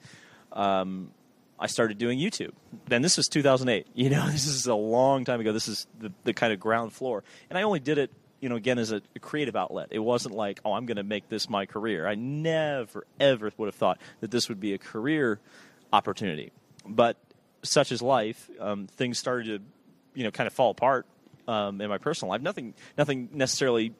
um, 0.53 1.11
I 1.59 1.67
started 1.67 1.99
doing 1.99 2.19
YouTube. 2.19 2.53
Then 2.87 3.03
this 3.03 3.17
was 3.17 3.27
2008. 3.29 3.87
You 3.95 4.11
know, 4.11 4.27
this 4.31 4.47
is 4.47 4.67
a 4.67 4.75
long 4.75 5.25
time 5.25 5.41
ago. 5.41 5.53
This 5.53 5.69
is 5.69 5.87
the, 5.99 6.13
the 6.25 6.33
kind 6.33 6.53
of 6.53 6.61
ground 6.61 6.93
floor, 6.93 7.25
and 7.51 7.59
I 7.59 7.63
only 7.63 7.81
did 7.81 7.99
it, 7.99 8.13
you 8.41 8.49
know, 8.49 8.57
again 8.57 8.79
as 8.79 8.93
a, 8.93 9.03
creative 9.21 9.57
outlet. 9.57 9.89
It 9.91 9.99
wasn't 9.99 10.35
like, 10.35 10.61
oh, 10.65 10.73
I'm 10.73 10.87
going 10.87 10.97
to 10.97 11.03
make 11.03 11.29
this 11.29 11.51
my 11.51 11.67
career. 11.67 12.07
I 12.07 12.15
never 12.15 13.07
ever 13.19 13.51
would 13.57 13.67
have 13.67 13.75
thought 13.75 13.99
that 14.21 14.31
this 14.31 14.49
would 14.49 14.61
be 14.61 14.75
a 14.75 14.79
career 14.79 15.41
opportunity. 15.93 16.53
But 16.87 17.17
such 17.63 17.93
is 17.93 18.01
life. 18.01 18.49
Um, 18.61 18.87
things 18.87 19.19
started 19.19 19.47
to, 19.47 20.19
you 20.19 20.25
know, 20.25 20.31
kind 20.31 20.47
of 20.47 20.53
fall 20.53 20.71
apart 20.71 21.07
um, 21.47 21.81
in 21.81 21.89
my 21.89 21.99
personal 21.99 22.31
life. 22.31 22.43
Nothing, 22.43 22.75
nothing 22.97 23.29
necessarily 23.33 23.93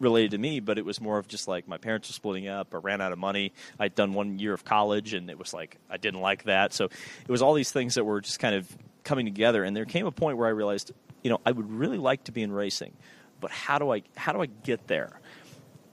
related 0.00 0.32
to 0.32 0.38
me, 0.38 0.60
but 0.60 0.78
it 0.78 0.84
was 0.84 1.00
more 1.00 1.18
of 1.18 1.28
just 1.28 1.48
like 1.48 1.66
my 1.66 1.78
parents 1.78 2.08
were 2.08 2.12
splitting 2.12 2.48
up. 2.48 2.74
I 2.74 2.78
ran 2.78 3.00
out 3.00 3.12
of 3.12 3.18
money. 3.18 3.52
I'd 3.78 3.94
done 3.94 4.14
one 4.14 4.38
year 4.38 4.52
of 4.52 4.64
college, 4.64 5.14
and 5.14 5.30
it 5.30 5.38
was 5.38 5.52
like 5.52 5.78
I 5.90 5.96
didn't 5.96 6.20
like 6.20 6.44
that. 6.44 6.72
So 6.72 6.86
it 6.86 7.28
was 7.28 7.42
all 7.42 7.54
these 7.54 7.72
things 7.72 7.94
that 7.94 8.04
were 8.04 8.20
just 8.20 8.38
kind 8.38 8.54
of 8.54 8.76
coming 9.04 9.24
together. 9.24 9.64
And 9.64 9.76
there 9.76 9.84
came 9.84 10.06
a 10.06 10.12
point 10.12 10.36
where 10.36 10.46
I 10.46 10.50
realized, 10.50 10.92
you 11.22 11.30
know, 11.30 11.40
I 11.44 11.52
would 11.52 11.70
really 11.70 11.98
like 11.98 12.24
to 12.24 12.32
be 12.32 12.42
in 12.42 12.52
racing, 12.52 12.92
but 13.40 13.50
how 13.50 13.78
do 13.78 13.92
I 13.92 14.02
how 14.16 14.32
do 14.32 14.42
I 14.42 14.46
get 14.46 14.86
there? 14.86 15.20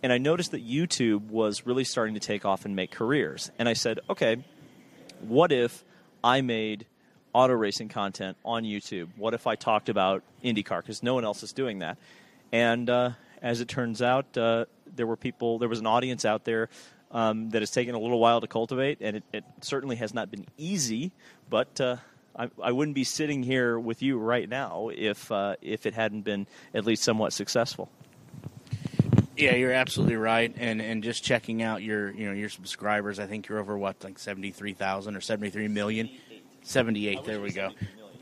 And 0.03 0.13
I 0.13 0.17
noticed 0.17 0.51
that 0.51 0.67
YouTube 0.67 1.29
was 1.29 1.65
really 1.65 1.84
starting 1.84 2.13
to 2.13 2.19
take 2.19 2.45
off 2.45 2.65
and 2.65 2.75
make 2.75 2.91
careers. 2.91 3.49
And 3.58 3.67
I 3.67 3.73
said, 3.73 3.99
okay, 4.10 4.43
what 5.21 5.51
if 5.51 5.84
I 6.23 6.41
made 6.41 6.86
auto 7.34 7.53
racing 7.53 7.89
content 7.89 8.38
on 8.45 8.63
YouTube? 8.63 9.10
What 9.17 9.34
if 9.34 9.47
I 9.47 9.55
talked 9.55 9.89
about 9.89 10.23
IndyCar? 10.43 10.81
Because 10.81 11.01
no 11.01 11.15
one 11.15 11.25
else 11.25 11.41
is 11.41 11.53
doing 11.53 11.79
that. 11.79 11.97
And 12.51 12.89
uh, 12.89 13.12
as 13.41 13.62
it 13.62 13.67
turns 13.67 14.01
out, 14.01 14.38
uh, 14.38 14.65
there 14.95 15.08
were 15.08 15.17
people, 15.17 15.60
there 15.60 15.69
was 15.69 15.79
an 15.79 15.88
audience 15.88 16.23
out 16.23 16.45
there 16.45 16.69
um, 17.12 17.49
that 17.49 17.62
has 17.62 17.71
taken 17.71 17.95
a 17.95 17.99
little 17.99 18.19
while 18.19 18.41
to 18.41 18.47
cultivate, 18.47 18.99
and 19.01 19.17
it, 19.17 19.23
it 19.34 19.43
certainly 19.62 19.95
has 19.95 20.13
not 20.13 20.29
been 20.29 20.45
easy. 20.58 21.12
But 21.49 21.81
uh, 21.81 21.97
I, 22.38 22.50
I, 22.62 22.71
wouldn't 22.71 22.95
be 22.95 23.04
sitting 23.04 23.43
here 23.43 23.80
with 23.80 24.02
you 24.02 24.17
right 24.17 24.48
now 24.48 24.89
if 24.93 25.32
uh, 25.32 25.56
if 25.62 25.86
it 25.86 25.93
hadn't 25.93 26.21
been 26.21 26.48
at 26.74 26.86
least 26.86 27.04
somewhat 27.04 27.34
successful. 27.34 27.89
Yeah, 29.38 29.56
you're 29.56 29.74
absolutely 29.74 30.15
right. 30.15 30.54
And 30.58 30.82
and 30.82 31.04
just 31.04 31.24
checking 31.24 31.62
out 31.62 31.82
your 31.82 32.12
you 32.12 32.28
know 32.28 32.34
your 32.34 32.50
subscribers, 32.50 33.19
I 33.19 33.28
think 33.28 33.48
you're 33.48 33.60
over 33.60 33.78
what 33.78 34.04
like 34.04 34.19
seventy 34.19 34.52
three 34.52 34.74
thousand 34.74 35.15
or 35.15 35.21
seventy 35.21 35.50
three 35.50 35.67
million. 35.67 36.10
Seventy 36.63 37.08
eight. 37.08 37.24
There 37.26 37.39
we 37.39 37.52
go. 37.52 37.71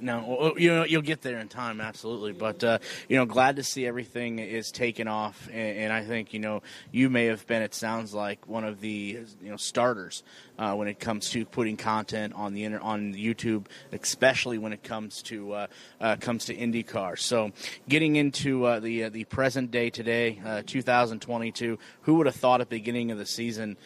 No, 0.03 0.53
you 0.57 0.69
know 0.69 0.83
you'll 0.83 1.01
get 1.01 1.21
there 1.21 1.39
in 1.39 1.47
time, 1.47 1.79
absolutely. 1.79 2.33
But 2.33 2.61
uh, 2.61 2.79
you 3.07 3.15
know, 3.15 3.25
glad 3.25 3.55
to 3.55 3.63
see 3.63 3.87
everything 3.87 4.39
is 4.39 4.69
taken 4.69 5.07
off, 5.07 5.47
and, 5.47 5.77
and, 5.77 5.93
I 5.93 6.03
think 6.03 6.33
you 6.33 6.39
know 6.39 6.61
you 6.91 7.09
may 7.09 7.25
have 7.27 7.47
been. 7.47 7.61
It 7.61 7.73
sounds 7.73 8.13
like 8.13 8.45
one 8.45 8.65
of 8.65 8.81
the 8.81 9.19
you 9.41 9.49
know 9.49 9.55
starters 9.55 10.23
uh, 10.59 10.75
when 10.75 10.89
it 10.89 10.99
comes 10.99 11.29
to 11.29 11.45
putting 11.45 11.77
content 11.77 12.33
on 12.33 12.53
the 12.53 12.65
inter- 12.65 12.81
on 12.81 13.13
YouTube, 13.13 13.67
especially 13.93 14.57
when 14.57 14.73
it 14.73 14.83
comes 14.83 15.21
to 15.23 15.53
uh, 15.53 15.67
uh 16.01 16.17
comes 16.17 16.45
to 16.45 16.55
IndyCar. 16.55 17.17
So, 17.17 17.53
getting 17.87 18.17
into 18.17 18.65
uh, 18.65 18.79
the 18.81 19.05
uh, 19.05 19.09
the 19.09 19.23
present 19.23 19.71
day 19.71 19.89
today, 19.89 20.41
2022, 20.65 21.79
who 22.01 22.15
would 22.15 22.25
have 22.25 22.35
thought 22.35 22.59
at 22.59 22.69
the 22.69 22.75
beginning 22.75 23.09
of 23.11 23.17
the 23.17 23.25
season, 23.25 23.77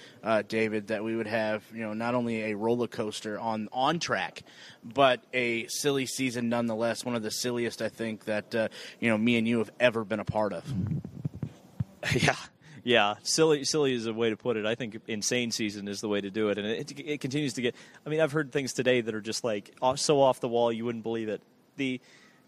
David, 0.48 0.88
that 0.88 1.04
we 1.04 1.16
would 1.16 1.28
have 1.28 1.64
you 1.74 1.82
know 1.82 1.94
not 1.94 2.16
only 2.16 2.52
a 2.52 2.56
roller 2.56 2.88
coaster 2.88 3.40
on 3.40 3.70
on 3.72 4.00
track, 4.00 4.44
but 4.84 5.24
a 5.34 5.68
silly 5.68 6.06
season 6.06 6.50
nonetheless. 6.50 7.06
One 7.06 7.16
of 7.16 7.24
the 7.24 7.32
silliest 7.32 7.82
I 7.82 7.90
think 7.90 8.26
that 8.26 8.54
uh, 8.54 8.68
you 9.00 9.10
know 9.10 9.18
me 9.18 9.38
and 9.38 9.48
you 9.48 9.60
have 9.60 9.72
ever 9.80 10.04
been 10.04 10.20
a 10.20 10.26
part 10.26 10.54
of. 10.54 10.64
Yeah, 12.16 12.36
yeah, 12.88 13.16
silly, 13.24 13.66
silly 13.66 13.94
is 13.94 14.06
a 14.06 14.14
way 14.14 14.30
to 14.30 14.38
put 14.38 14.56
it. 14.56 14.66
I 14.66 14.76
think 14.76 14.98
insane 15.08 15.52
season 15.52 15.90
is 15.90 16.00
the 16.00 16.08
way 16.08 16.22
to 16.22 16.30
do 16.30 16.48
it, 16.50 16.58
and 16.58 16.66
it, 16.66 16.98
it 16.98 17.20
continues 17.20 17.54
to 17.56 17.62
get. 17.62 17.76
I 18.06 18.10
mean, 18.10 18.22
I've 18.22 18.32
heard 18.32 18.54
things 18.54 18.72
today 18.72 19.02
that 19.02 19.14
are 19.14 19.20
just 19.20 19.44
like 19.44 19.76
so 19.96 20.22
off 20.22 20.40
the 20.40 20.48
wall 20.48 20.72
you 20.72 20.86
wouldn't 20.86 21.04
believe 21.04 21.28
it. 21.28 21.42
The 21.76 22.00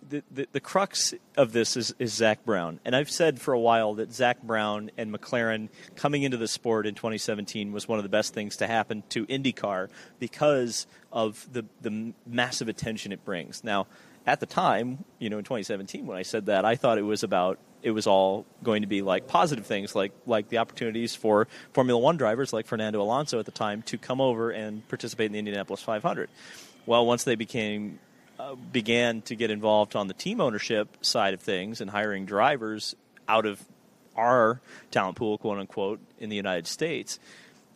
the, 0.08 0.48
the, 0.52 0.60
crux 0.60 1.14
of 1.38 1.52
this 1.52 1.78
is, 1.78 1.94
is 2.00 2.14
Zak 2.14 2.46
Brown. 2.46 2.80
And 2.86 2.96
I've 2.96 3.10
said 3.10 3.40
for 3.40 3.54
a 3.54 3.60
while 3.60 3.96
that 3.96 4.12
Zak 4.12 4.42
Brown 4.42 4.92
and 4.98 5.14
McLaren 5.14 5.70
coming 5.96 6.24
into 6.24 6.38
the 6.38 6.48
sport 6.48 6.88
in 6.88 6.96
2017 6.96 7.72
was 7.72 7.88
one 7.88 8.00
of 8.00 8.04
the 8.04 8.10
best 8.10 8.34
things 8.34 8.58
to 8.58 8.68
happen 8.68 9.04
to 9.10 9.26
IndyCar 9.28 9.90
because 10.20 10.88
of 11.12 11.48
the, 11.52 11.66
the 11.82 12.14
massive 12.26 12.70
attention 12.70 13.12
it 13.12 13.24
brings. 13.24 13.64
Now, 13.64 13.88
at 14.26 14.40
the 14.40 14.46
time, 14.46 15.06
you 15.20 15.30
know, 15.30 15.38
in 15.38 15.44
2017, 15.44 16.06
when 16.06 16.18
I 16.18 16.24
said 16.24 16.48
that, 16.48 16.66
I 16.66 16.76
thought 16.76 16.98
it 16.98 17.04
was 17.04 17.24
about 17.24 17.60
it 17.82 17.92
was 17.92 18.08
all 18.08 18.46
going 18.62 18.82
to 18.82 18.88
be 18.88 19.02
like 19.02 19.28
positive 19.28 19.66
things, 19.66 19.96
like 19.96 20.12
like 20.26 20.50
the 20.50 20.58
opportunities 20.58 21.16
for 21.16 21.48
Formula 21.74 22.00
One 22.00 22.18
drivers 22.18 22.52
like 22.52 22.68
Fernando 22.68 23.02
Alonso 23.02 23.40
at 23.40 23.46
the 23.46 23.52
time 23.52 23.82
to 23.84 23.98
come 23.98 24.20
over 24.20 24.52
and 24.52 24.86
participate 24.90 25.28
in 25.28 25.32
the 25.32 25.40
Indianapolis 25.40 25.82
500. 25.82 26.30
Well, 26.86 27.06
once 27.06 27.24
they 27.24 27.36
became 27.36 28.00
uh, 28.40 28.56
began 28.56 29.22
to 29.24 29.36
get 29.36 29.52
involved 29.52 29.96
on 29.96 30.08
the 30.08 30.14
team 30.14 30.40
ownership 30.40 30.98
side 31.02 31.34
of 31.34 31.42
things 31.42 31.82
and 31.82 31.92
hiring 31.92 32.26
drivers 32.26 32.96
out 33.28 33.46
of 33.46 33.62
our 34.16 34.62
talent 34.92 35.18
pool, 35.18 35.38
quote 35.38 35.60
unquote, 35.60 36.00
in 36.18 36.30
the 36.30 36.36
United 36.36 36.66
States, 36.66 37.20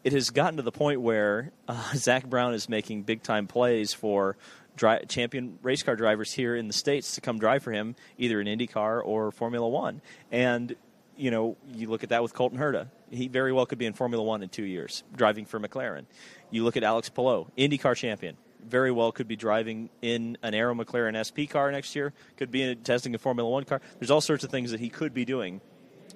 it 0.04 0.13
has 0.13 0.30
gotten 0.30 0.58
to 0.58 0.63
the 0.63 0.71
point 0.71 1.02
where 1.02 1.52
uh, 1.67 1.82
Zak 1.95 2.26
Brown 2.26 2.54
is 2.54 2.67
making 2.69 3.04
big 3.04 3.23
time 3.23 3.47
plays 3.47 3.93
for 3.93 4.38
dri- 4.76 5.06
champion 5.08 5.60
race 5.62 5.84
car 5.84 5.95
drivers 5.95 6.32
here 6.32 6.56
in 6.56 6.67
the 6.67 6.73
states 6.73 7.15
to 7.15 7.21
come 7.21 7.39
drive 7.39 7.63
for 7.63 7.71
him, 7.71 7.95
either 8.17 8.39
in 8.41 8.47
IndyCar 8.47 9.02
or 9.04 9.32
Formula 9.32 9.67
One. 9.67 10.02
And 10.32 10.76
you 11.15 11.30
know, 11.30 11.58
you 11.73 11.89
look 11.89 12.04
at 12.04 12.10
that 12.10 12.23
with 12.23 12.34
Colton 12.34 12.58
Herta. 12.58 12.88
He 13.12 13.28
very 13.28 13.54
well 13.54 13.67
could 13.67 13.78
be 13.78 13.86
in 13.86 13.93
Formula 13.93 14.23
One 14.23 14.41
in 14.41 14.49
two 14.49 14.63
years, 14.63 15.04
driving 15.15 15.45
for 15.45 15.60
McLaren. 15.60 16.06
You 16.49 16.63
look 16.63 16.76
at 16.78 16.84
Alex 16.84 17.10
Palou, 17.10 17.47
IndyCar 17.58 17.95
champion. 17.95 18.36
Very 18.67 18.91
well 18.91 19.12
could 19.12 19.28
be 19.28 19.36
driving 19.36 19.89
in 20.02 20.38
an 20.41 20.54
Arrow 20.54 20.73
McLaren 20.73 21.17
SP 21.19 21.49
car 21.49 21.71
next 21.71 21.95
year. 21.95 22.13
Could 22.38 22.52
be 22.52 22.62
in, 22.62 22.78
testing 22.80 23.13
a 23.15 23.17
Formula 23.17 23.49
One 23.49 23.63
car. 23.65 23.82
There's 23.99 24.12
all 24.12 24.21
sorts 24.21 24.43
of 24.43 24.52
things 24.52 24.71
that 24.71 24.80
he 24.80 24.89
could 24.89 25.13
be 25.13 25.26
doing. 25.26 25.62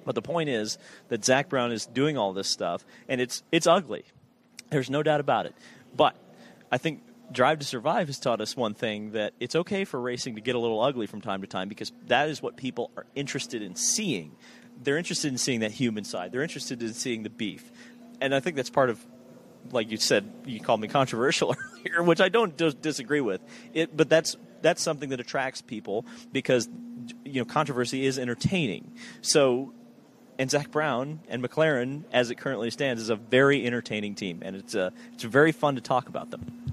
But 0.05 0.15
the 0.15 0.21
point 0.21 0.49
is 0.49 0.77
that 1.09 1.25
Zak 1.25 1.49
Brown 1.49 1.71
is 1.71 1.85
doing 1.85 2.17
all 2.17 2.33
this 2.33 2.49
stuff, 2.49 2.85
and 3.09 3.19
it's 3.19 3.43
it's 3.51 3.67
ugly. 3.67 4.05
There's 4.69 4.89
no 4.89 5.03
doubt 5.03 5.19
about 5.19 5.45
it. 5.45 5.55
But 5.95 6.15
I 6.71 6.77
think 6.77 7.01
Drive 7.31 7.59
to 7.59 7.65
Survive 7.65 8.07
has 8.07 8.19
taught 8.19 8.39
us 8.39 8.55
one 8.55 8.73
thing 8.73 9.11
that 9.11 9.33
it's 9.39 9.55
okay 9.55 9.83
for 9.83 9.99
racing 9.99 10.35
to 10.35 10.41
get 10.41 10.55
a 10.55 10.59
little 10.59 10.81
ugly 10.81 11.07
from 11.07 11.21
time 11.21 11.41
to 11.41 11.47
time 11.47 11.67
because 11.67 11.91
that 12.07 12.29
is 12.29 12.41
what 12.41 12.55
people 12.55 12.91
are 12.95 13.05
interested 13.15 13.61
in 13.61 13.75
seeing. 13.75 14.35
They're 14.81 14.97
interested 14.97 15.31
in 15.31 15.37
seeing 15.37 15.61
that 15.61 15.71
human 15.71 16.03
side. 16.03 16.31
They're 16.31 16.43
interested 16.43 16.81
in 16.81 16.93
seeing 16.93 17.23
the 17.23 17.29
beef. 17.29 17.69
And 18.21 18.33
I 18.33 18.39
think 18.39 18.55
that's 18.55 18.69
part 18.69 18.89
of 18.89 19.05
like 19.71 19.91
you 19.91 19.97
said, 19.97 20.31
you 20.45 20.59
called 20.59 20.79
me 20.79 20.87
controversial 20.87 21.55
earlier, 21.91 22.03
which 22.03 22.21
I 22.21 22.29
don't 22.29 22.55
disagree 22.81 23.21
with. 23.21 23.41
It, 23.73 23.95
but 23.95 24.09
that's 24.09 24.35
that's 24.61 24.81
something 24.81 25.09
that 25.09 25.19
attracts 25.19 25.61
people 25.61 26.05
because 26.31 26.67
you 27.25 27.41
know 27.41 27.45
controversy 27.45 28.05
is 28.05 28.17
entertaining. 28.17 28.93
So, 29.21 29.73
and 30.39 30.49
Zak 30.49 30.71
Brown 30.71 31.21
and 31.27 31.43
McLaren, 31.43 32.03
as 32.11 32.31
it 32.31 32.35
currently 32.35 32.71
stands, 32.71 33.01
is 33.01 33.09
a 33.09 33.15
very 33.15 33.65
entertaining 33.65 34.15
team, 34.15 34.41
and 34.43 34.55
it's 34.55 34.75
uh, 34.75 34.91
it's 35.13 35.23
very 35.23 35.51
fun 35.51 35.75
to 35.75 35.81
talk 35.81 36.09
about 36.09 36.31
them. 36.31 36.67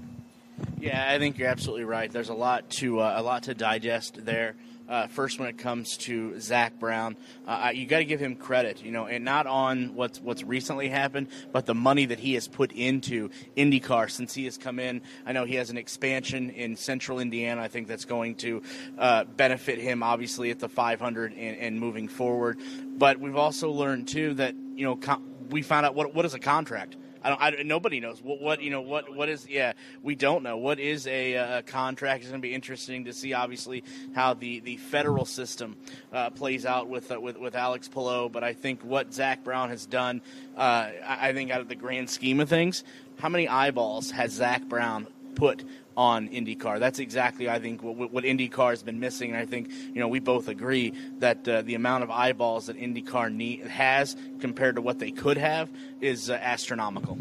Yeah, 0.79 1.11
I 1.11 1.19
think 1.19 1.37
you're 1.37 1.49
absolutely 1.49 1.85
right. 1.85 2.11
There's 2.11 2.29
a 2.29 2.35
lot 2.35 2.69
to 2.71 2.99
uh, 2.99 3.13
a 3.17 3.23
lot 3.23 3.43
to 3.43 3.53
digest 3.53 4.25
there. 4.25 4.55
Uh, 4.87 5.07
first, 5.07 5.39
when 5.39 5.49
it 5.49 5.57
comes 5.57 5.97
to 5.97 6.39
Zak 6.39 6.79
Brown, 6.79 7.15
uh, 7.47 7.71
you 7.73 7.85
got 7.85 7.99
to 7.99 8.05
give 8.05 8.19
him 8.19 8.35
credit, 8.35 8.83
you 8.83 8.91
know, 8.91 9.07
and 9.07 9.25
not 9.25 9.47
on 9.47 9.95
what's 9.95 10.21
what's 10.21 10.43
recently 10.43 10.89
happened, 10.89 11.27
but 11.51 11.65
the 11.65 11.73
money 11.73 12.05
that 12.05 12.19
he 12.19 12.35
has 12.35 12.47
put 12.47 12.71
into 12.71 13.29
IndyCar 13.57 14.09
since 14.09 14.33
he 14.33 14.45
has 14.45 14.57
come 14.57 14.79
in. 14.79 15.01
I 15.25 15.31
know 15.31 15.45
he 15.45 15.55
has 15.55 15.69
an 15.69 15.77
expansion 15.77 16.49
in 16.51 16.75
Central 16.75 17.19
Indiana. 17.19 17.61
I 17.61 17.67
think 17.67 17.87
that's 17.87 18.05
going 18.05 18.35
to 18.35 18.61
uh, 18.97 19.23
benefit 19.23 19.79
him, 19.79 20.03
obviously, 20.03 20.51
at 20.51 20.59
the 20.59 20.69
500 20.69 21.33
and, 21.33 21.57
and, 21.57 21.79
moving 21.79 22.07
forward. 22.07 22.59
But 22.97 23.19
we've 23.19 23.35
also 23.35 23.71
learned 23.71 24.07
too 24.07 24.35
that 24.35 24.55
you 24.75 24.85
know 24.85 25.19
we 25.49 25.61
found 25.61 25.85
out 25.85 25.95
what 25.95 26.13
what 26.13 26.25
is 26.25 26.33
a 26.33 26.39
contract 26.39 26.95
I 27.25 27.29
don't. 27.29 27.41
I, 27.41 27.63
nobody 27.63 27.99
knows 27.99 28.21
what, 28.21 28.39
what 28.39 28.61
you 28.61 28.69
know. 28.69 28.81
What 28.81 29.15
what 29.15 29.29
is? 29.29 29.47
Yeah, 29.49 29.73
we 30.03 30.13
don't 30.13 30.43
know 30.43 30.57
what 30.57 30.79
is 30.79 31.07
a, 31.07 31.33
a 31.33 31.61
contract. 31.63 32.21
It's 32.21 32.29
going 32.29 32.39
to 32.39 32.47
be 32.47 32.53
interesting 32.53 33.05
to 33.05 33.13
see, 33.13 33.33
obviously, 33.33 33.83
how 34.13 34.35
the, 34.35 34.59
the 34.59 34.77
federal 34.77 35.25
system 35.25 35.75
uh, 36.13 36.29
plays 36.29 36.67
out 36.67 36.87
with, 36.87 37.11
uh, 37.11 37.19
with 37.19 37.37
with 37.37 37.55
Alex 37.55 37.87
Palou. 37.87 38.29
But 38.29 38.43
I 38.43 38.53
think 38.53 38.83
what 38.83 39.11
Zak 39.11 39.43
Brown 39.43 39.69
has 39.69 39.87
done, 39.87 40.21
uh, 40.55 40.91
I 41.03 41.33
think, 41.33 41.49
out 41.49 41.61
of 41.61 41.67
the 41.67 41.75
grand 41.75 42.11
scheme 42.11 42.39
of 42.39 42.47
things, 42.47 42.83
how 43.17 43.29
many 43.29 43.47
eyeballs 43.47 44.11
has 44.11 44.31
Zak 44.31 44.63
Brown 44.65 45.07
put 45.33 45.63
on 45.97 46.29
IndyCar. 46.29 46.79
That's 46.79 46.99
exactly, 46.99 47.49
I 47.49 47.59
think, 47.59 47.81
what, 47.81 48.11
what 48.11 48.23
IndyCar 48.23 48.71
has 48.71 48.83
been 48.83 48.99
missing. 48.99 49.31
And 49.31 49.39
I 49.39 49.45
think, 49.45 49.69
you 49.71 49.99
know, 49.99 50.07
we 50.07 50.19
both 50.19 50.47
agree 50.47 50.93
that 51.19 51.47
uh, 51.47 51.61
the 51.61 51.75
amount 51.75 52.03
of 52.03 52.11
eyeballs 52.11 52.67
that 52.67 52.77
IndyCar 52.77 53.33
need, 53.33 53.65
has 53.67 54.15
compared 54.39 54.75
to 54.75 54.81
what 54.81 54.99
they 54.99 55.11
could 55.11 55.37
have 55.37 55.69
is 56.01 56.29
uh, 56.29 56.33
astronomical. 56.33 57.17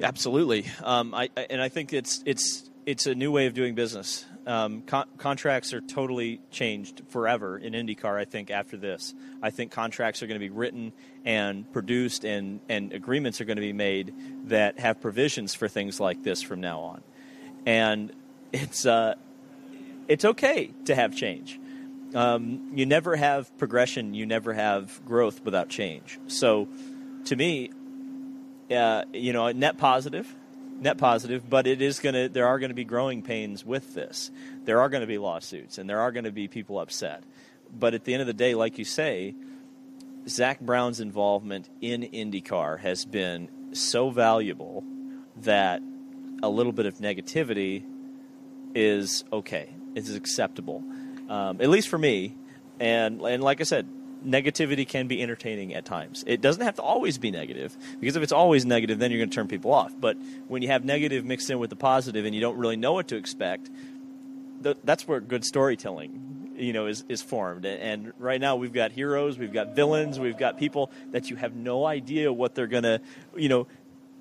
Absolutely, 0.00 0.66
um, 0.84 1.12
I, 1.12 1.28
and 1.50 1.60
I 1.60 1.68
think 1.68 1.92
it's 1.92 2.22
it's 2.24 2.70
it's 2.86 3.06
a 3.06 3.16
new 3.16 3.32
way 3.32 3.46
of 3.46 3.54
doing 3.54 3.74
business. 3.74 4.24
Um, 4.46 4.82
con- 4.82 5.08
contracts 5.18 5.74
are 5.74 5.80
totally 5.80 6.40
changed 6.52 7.02
forever 7.08 7.58
in 7.58 7.72
IndyCar. 7.72 8.16
I 8.16 8.24
think 8.24 8.52
after 8.52 8.76
this, 8.76 9.12
I 9.42 9.50
think 9.50 9.72
contracts 9.72 10.22
are 10.22 10.28
going 10.28 10.40
to 10.40 10.46
be 10.46 10.54
written 10.54 10.92
and 11.24 11.70
produced, 11.72 12.24
and 12.24 12.60
and 12.68 12.92
agreements 12.92 13.40
are 13.40 13.44
going 13.44 13.56
to 13.56 13.60
be 13.60 13.72
made 13.72 14.14
that 14.44 14.78
have 14.78 15.00
provisions 15.00 15.52
for 15.54 15.66
things 15.66 15.98
like 15.98 16.22
this 16.22 16.42
from 16.42 16.60
now 16.60 16.78
on 16.80 17.02
and 17.68 18.10
it's 18.50 18.86
uh, 18.86 19.14
it's 20.08 20.24
okay 20.24 20.70
to 20.86 20.94
have 20.94 21.14
change. 21.14 21.60
Um, 22.14 22.70
you 22.74 22.86
never 22.86 23.14
have 23.14 23.56
progression, 23.58 24.14
you 24.14 24.24
never 24.24 24.54
have 24.54 25.04
growth 25.04 25.44
without 25.44 25.68
change. 25.68 26.18
So, 26.28 26.66
to 27.26 27.36
me, 27.36 27.70
uh, 28.74 29.02
you 29.12 29.34
know, 29.34 29.52
net 29.52 29.76
positive, 29.76 30.34
net 30.80 30.96
positive, 30.96 31.48
but 31.48 31.66
it 31.66 31.82
is 31.82 31.98
to. 31.98 32.30
There 32.30 32.46
are 32.46 32.58
going 32.58 32.70
to 32.70 32.74
be 32.74 32.86
growing 32.86 33.20
pains 33.20 33.66
with 33.66 33.92
this. 33.92 34.30
There 34.64 34.80
are 34.80 34.88
going 34.88 35.02
to 35.02 35.06
be 35.06 35.18
lawsuits, 35.18 35.76
and 35.76 35.90
there 35.90 36.00
are 36.00 36.10
going 36.10 36.24
to 36.24 36.32
be 36.32 36.48
people 36.48 36.80
upset. 36.80 37.22
But 37.70 37.92
at 37.92 38.04
the 38.04 38.14
end 38.14 38.22
of 38.22 38.26
the 38.26 38.32
day, 38.32 38.54
like 38.54 38.78
you 38.78 38.86
say, 38.86 39.34
Zak 40.26 40.60
Brown's 40.60 41.00
involvement 41.00 41.68
in 41.82 42.00
IndyCar 42.00 42.78
has 42.78 43.04
been 43.04 43.74
so 43.74 44.08
valuable 44.08 44.84
that 45.42 45.82
a 46.42 46.48
little 46.48 46.72
bit 46.72 46.86
of 46.86 46.98
negativity 46.98 47.84
is 48.74 49.24
okay. 49.32 49.70
It 49.94 50.04
is 50.04 50.14
acceptable, 50.14 50.82
um, 51.28 51.60
at 51.60 51.68
least 51.68 51.88
for 51.88 51.98
me. 51.98 52.36
And 52.80 53.20
and 53.22 53.42
like 53.42 53.60
I 53.60 53.64
said, 53.64 53.88
negativity 54.24 54.86
can 54.86 55.06
be 55.08 55.22
entertaining 55.22 55.74
at 55.74 55.84
times. 55.84 56.24
It 56.26 56.40
doesn't 56.40 56.62
have 56.62 56.76
to 56.76 56.82
always 56.82 57.18
be 57.18 57.30
negative 57.30 57.76
because 58.00 58.16
if 58.16 58.22
it's 58.22 58.32
always 58.32 58.64
negative, 58.64 58.98
then 58.98 59.10
you're 59.10 59.18
going 59.18 59.30
to 59.30 59.34
turn 59.34 59.48
people 59.48 59.72
off. 59.72 59.92
But 59.98 60.16
when 60.46 60.62
you 60.62 60.68
have 60.68 60.84
negative 60.84 61.24
mixed 61.24 61.50
in 61.50 61.58
with 61.58 61.70
the 61.70 61.76
positive 61.76 62.24
and 62.24 62.34
you 62.34 62.40
don't 62.40 62.56
really 62.56 62.76
know 62.76 62.92
what 62.92 63.08
to 63.08 63.16
expect, 63.16 63.70
th- 64.62 64.78
that's 64.84 65.06
where 65.06 65.20
good 65.20 65.44
storytelling 65.44 66.28
you 66.56 66.72
know 66.72 66.86
is, 66.86 67.04
is 67.08 67.22
formed 67.22 67.64
and 67.64 68.12
right 68.18 68.40
now 68.40 68.56
we've 68.56 68.72
got 68.72 68.90
heroes 68.90 69.38
we've 69.38 69.52
got 69.52 69.76
villains 69.76 70.18
we've 70.18 70.36
got 70.36 70.58
people 70.58 70.90
that 71.12 71.30
you 71.30 71.36
have 71.36 71.54
no 71.54 71.86
idea 71.86 72.32
what 72.32 72.54
they're 72.54 72.66
gonna 72.66 73.00
you 73.36 73.48
know 73.48 73.66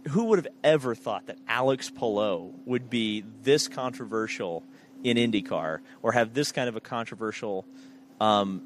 who 0.09 0.25
would 0.25 0.39
have 0.39 0.47
ever 0.63 0.95
thought 0.95 1.27
that 1.27 1.37
Alex 1.47 1.89
Palou 1.89 2.53
would 2.65 2.89
be 2.89 3.23
this 3.43 3.67
controversial 3.67 4.63
in 5.03 5.17
IndyCar 5.17 5.79
or 6.01 6.11
have 6.11 6.33
this 6.33 6.51
kind 6.51 6.69
of 6.69 6.75
a 6.75 6.81
controversial 6.81 7.65
um, 8.19 8.61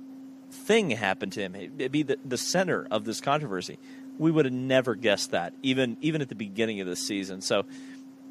thing 0.52 0.92
happen 0.92 1.30
to 1.32 1.42
him? 1.42 1.56
It'd 1.56 1.92
be 1.92 2.04
the, 2.04 2.20
the 2.24 2.38
center 2.38 2.88
of 2.92 3.06
this 3.06 3.22
controversy. 3.22 3.80
We 4.18 4.32
would 4.32 4.46
have 4.46 4.54
never 4.54 4.96
guessed 4.96 5.32
that, 5.32 5.54
even 5.64 5.98
even 6.02 6.22
at 6.22 6.30
the 6.30 6.36
beginning 6.36 6.80
of 6.82 6.88
this 6.88 7.06
season. 7.06 7.42
So 7.42 7.66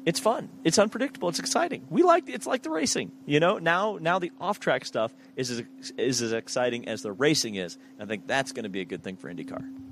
it's 0.05 0.19
fun. 0.19 0.49
It's 0.63 0.79
unpredictable. 0.79 1.29
It's 1.29 1.39
exciting. 1.39 1.85
We 1.89 2.03
like 2.03 2.29
it's 2.29 2.47
like 2.47 2.63
the 2.63 2.69
racing. 2.69 3.11
You 3.25 3.39
know, 3.39 3.57
now 3.57 3.97
now 3.99 4.19
the 4.19 4.31
off 4.39 4.59
track 4.59 4.85
stuff 4.85 5.13
is 5.35 5.51
as, 5.51 5.63
is 5.97 6.21
as 6.21 6.33
exciting 6.33 6.87
as 6.87 7.01
the 7.01 7.11
racing 7.11 7.55
is. 7.55 7.77
I 7.99 8.05
think 8.05 8.25
that's 8.25 8.51
going 8.51 8.63
to 8.63 8.69
be 8.69 8.81
a 8.81 8.85
good 8.85 9.03
thing 9.03 9.17
for 9.17 9.31
IndyCar. 9.31 9.90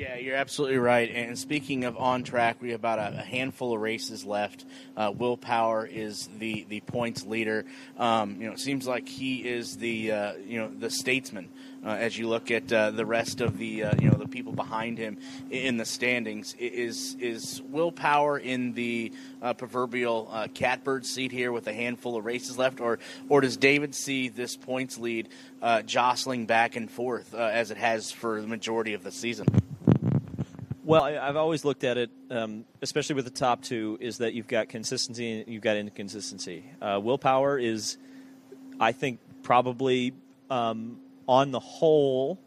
Yeah, 0.00 0.16
you're 0.16 0.36
absolutely 0.36 0.78
right. 0.78 1.10
And 1.14 1.38
speaking 1.38 1.84
of 1.84 1.94
on 1.98 2.22
track, 2.22 2.62
we 2.62 2.70
have 2.70 2.80
about 2.80 3.12
a, 3.12 3.20
handful 3.20 3.74
of 3.74 3.82
races 3.82 4.24
left. 4.24 4.64
Uh, 4.96 5.12
Will 5.14 5.36
Power 5.36 5.84
is 5.84 6.26
the, 6.38 6.64
the 6.70 6.80
points 6.80 7.26
leader. 7.26 7.66
Um, 7.98 8.40
you 8.40 8.46
know, 8.46 8.54
it 8.54 8.60
seems 8.60 8.86
like 8.86 9.06
he 9.06 9.46
is 9.46 9.76
the 9.76 10.10
uh, 10.10 10.32
you 10.36 10.58
know 10.58 10.70
the 10.70 10.88
statesman 10.88 11.50
uh, 11.84 11.90
as 11.90 12.16
you 12.16 12.28
look 12.28 12.50
at 12.50 12.72
uh, 12.72 12.92
the 12.92 13.04
rest 13.04 13.42
of 13.42 13.58
the 13.58 13.84
uh, 13.84 13.94
you 14.00 14.08
know 14.08 14.16
the 14.16 14.26
people 14.26 14.54
behind 14.54 14.96
him 14.96 15.18
in 15.50 15.76
the 15.76 15.84
standings. 15.84 16.54
Is 16.58 17.14
is 17.20 17.60
Will 17.68 17.92
Power 17.92 18.38
in 18.38 18.72
the 18.72 19.12
uh, 19.42 19.52
proverbial 19.52 20.32
catbird 20.54 21.04
seat 21.04 21.30
here 21.30 21.52
with 21.52 21.66
a 21.66 21.74
handful 21.74 22.16
of 22.16 22.24
races 22.24 22.56
left, 22.56 22.80
or 22.80 23.00
or 23.28 23.42
does 23.42 23.58
David 23.58 23.94
see 23.94 24.30
this 24.30 24.56
points 24.56 24.96
lead 24.96 25.28
jostling 25.84 26.46
back 26.46 26.74
and 26.74 26.90
forth 26.90 27.34
as 27.34 27.70
it 27.70 27.76
has 27.76 28.10
for 28.10 28.40
the 28.40 28.48
majority 28.48 28.94
of 28.94 29.04
the 29.04 29.12
season? 29.12 29.46
Well, 30.90 31.04
I, 31.04 31.12
have 31.12 31.36
always 31.36 31.64
looked 31.64 31.84
at 31.84 31.98
it, 31.98 32.10
um, 32.30 32.64
especially 32.82 33.14
with 33.14 33.24
the 33.24 33.30
top 33.30 33.62
two, 33.62 33.96
is 34.00 34.18
that 34.18 34.34
you've 34.34 34.48
got 34.48 34.68
consistency 34.68 35.40
and 35.40 35.48
you've 35.48 35.62
got 35.62 35.76
inconsistency. 35.76 36.64
Uh, 36.82 36.98
Will 37.00 37.16
Power 37.16 37.56
is, 37.58 37.96
I 38.80 38.90
think, 38.90 39.20
probably 39.44 40.14
um, 40.50 40.98
on 41.28 41.52
the 41.52 41.60
whole 41.60 42.40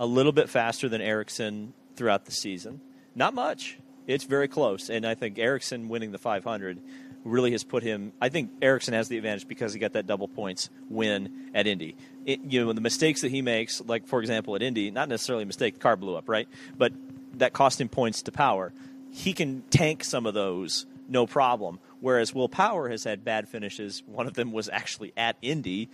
a 0.00 0.06
little 0.06 0.32
bit 0.32 0.48
faster 0.48 0.88
than 0.88 1.00
Ericsson 1.00 1.72
throughout 1.94 2.24
the 2.24 2.32
season. 2.32 2.80
Not 3.14 3.32
much. 3.32 3.78
It's 4.08 4.24
very 4.24 4.48
close, 4.48 4.90
and 4.90 5.06
I 5.06 5.14
think 5.14 5.38
Ericsson 5.38 5.88
winning 5.88 6.10
the 6.10 6.18
500 6.18 6.80
really 7.24 7.52
has 7.52 7.62
put 7.62 7.82
him. 7.82 8.12
I 8.20 8.28
think 8.28 8.50
Ericsson 8.62 8.94
has 8.94 9.08
the 9.08 9.18
advantage 9.18 9.46
because 9.46 9.72
he 9.72 9.78
got 9.78 9.92
that 9.92 10.06
double 10.06 10.28
points 10.28 10.70
win 10.88 11.50
at 11.54 11.66
Indy. 11.66 11.96
It, 12.24 12.40
you 12.40 12.64
know, 12.64 12.72
the 12.72 12.80
mistakes 12.80 13.20
that 13.20 13.30
he 13.30 13.42
makes, 13.42 13.80
like 13.80 14.06
for 14.06 14.20
example 14.20 14.56
at 14.56 14.62
Indy, 14.62 14.90
not 14.90 15.08
necessarily 15.08 15.42
a 15.44 15.46
mistake. 15.46 15.74
The 15.74 15.80
car 15.80 15.96
blew 15.96 16.16
up, 16.16 16.28
right? 16.28 16.48
But 16.76 16.92
that 17.34 17.52
cost 17.52 17.80
him 17.80 17.88
points 17.88 18.22
to 18.22 18.32
power. 18.32 18.72
He 19.12 19.32
can 19.32 19.62
tank 19.70 20.04
some 20.04 20.26
of 20.26 20.34
those, 20.34 20.86
no 21.08 21.26
problem. 21.26 21.80
Whereas 22.00 22.34
Will 22.34 22.48
Power 22.48 22.88
has 22.88 23.04
had 23.04 23.24
bad 23.24 23.48
finishes. 23.48 24.02
One 24.06 24.26
of 24.26 24.34
them 24.34 24.52
was 24.52 24.68
actually 24.68 25.12
at 25.16 25.36
Indy. 25.42 25.88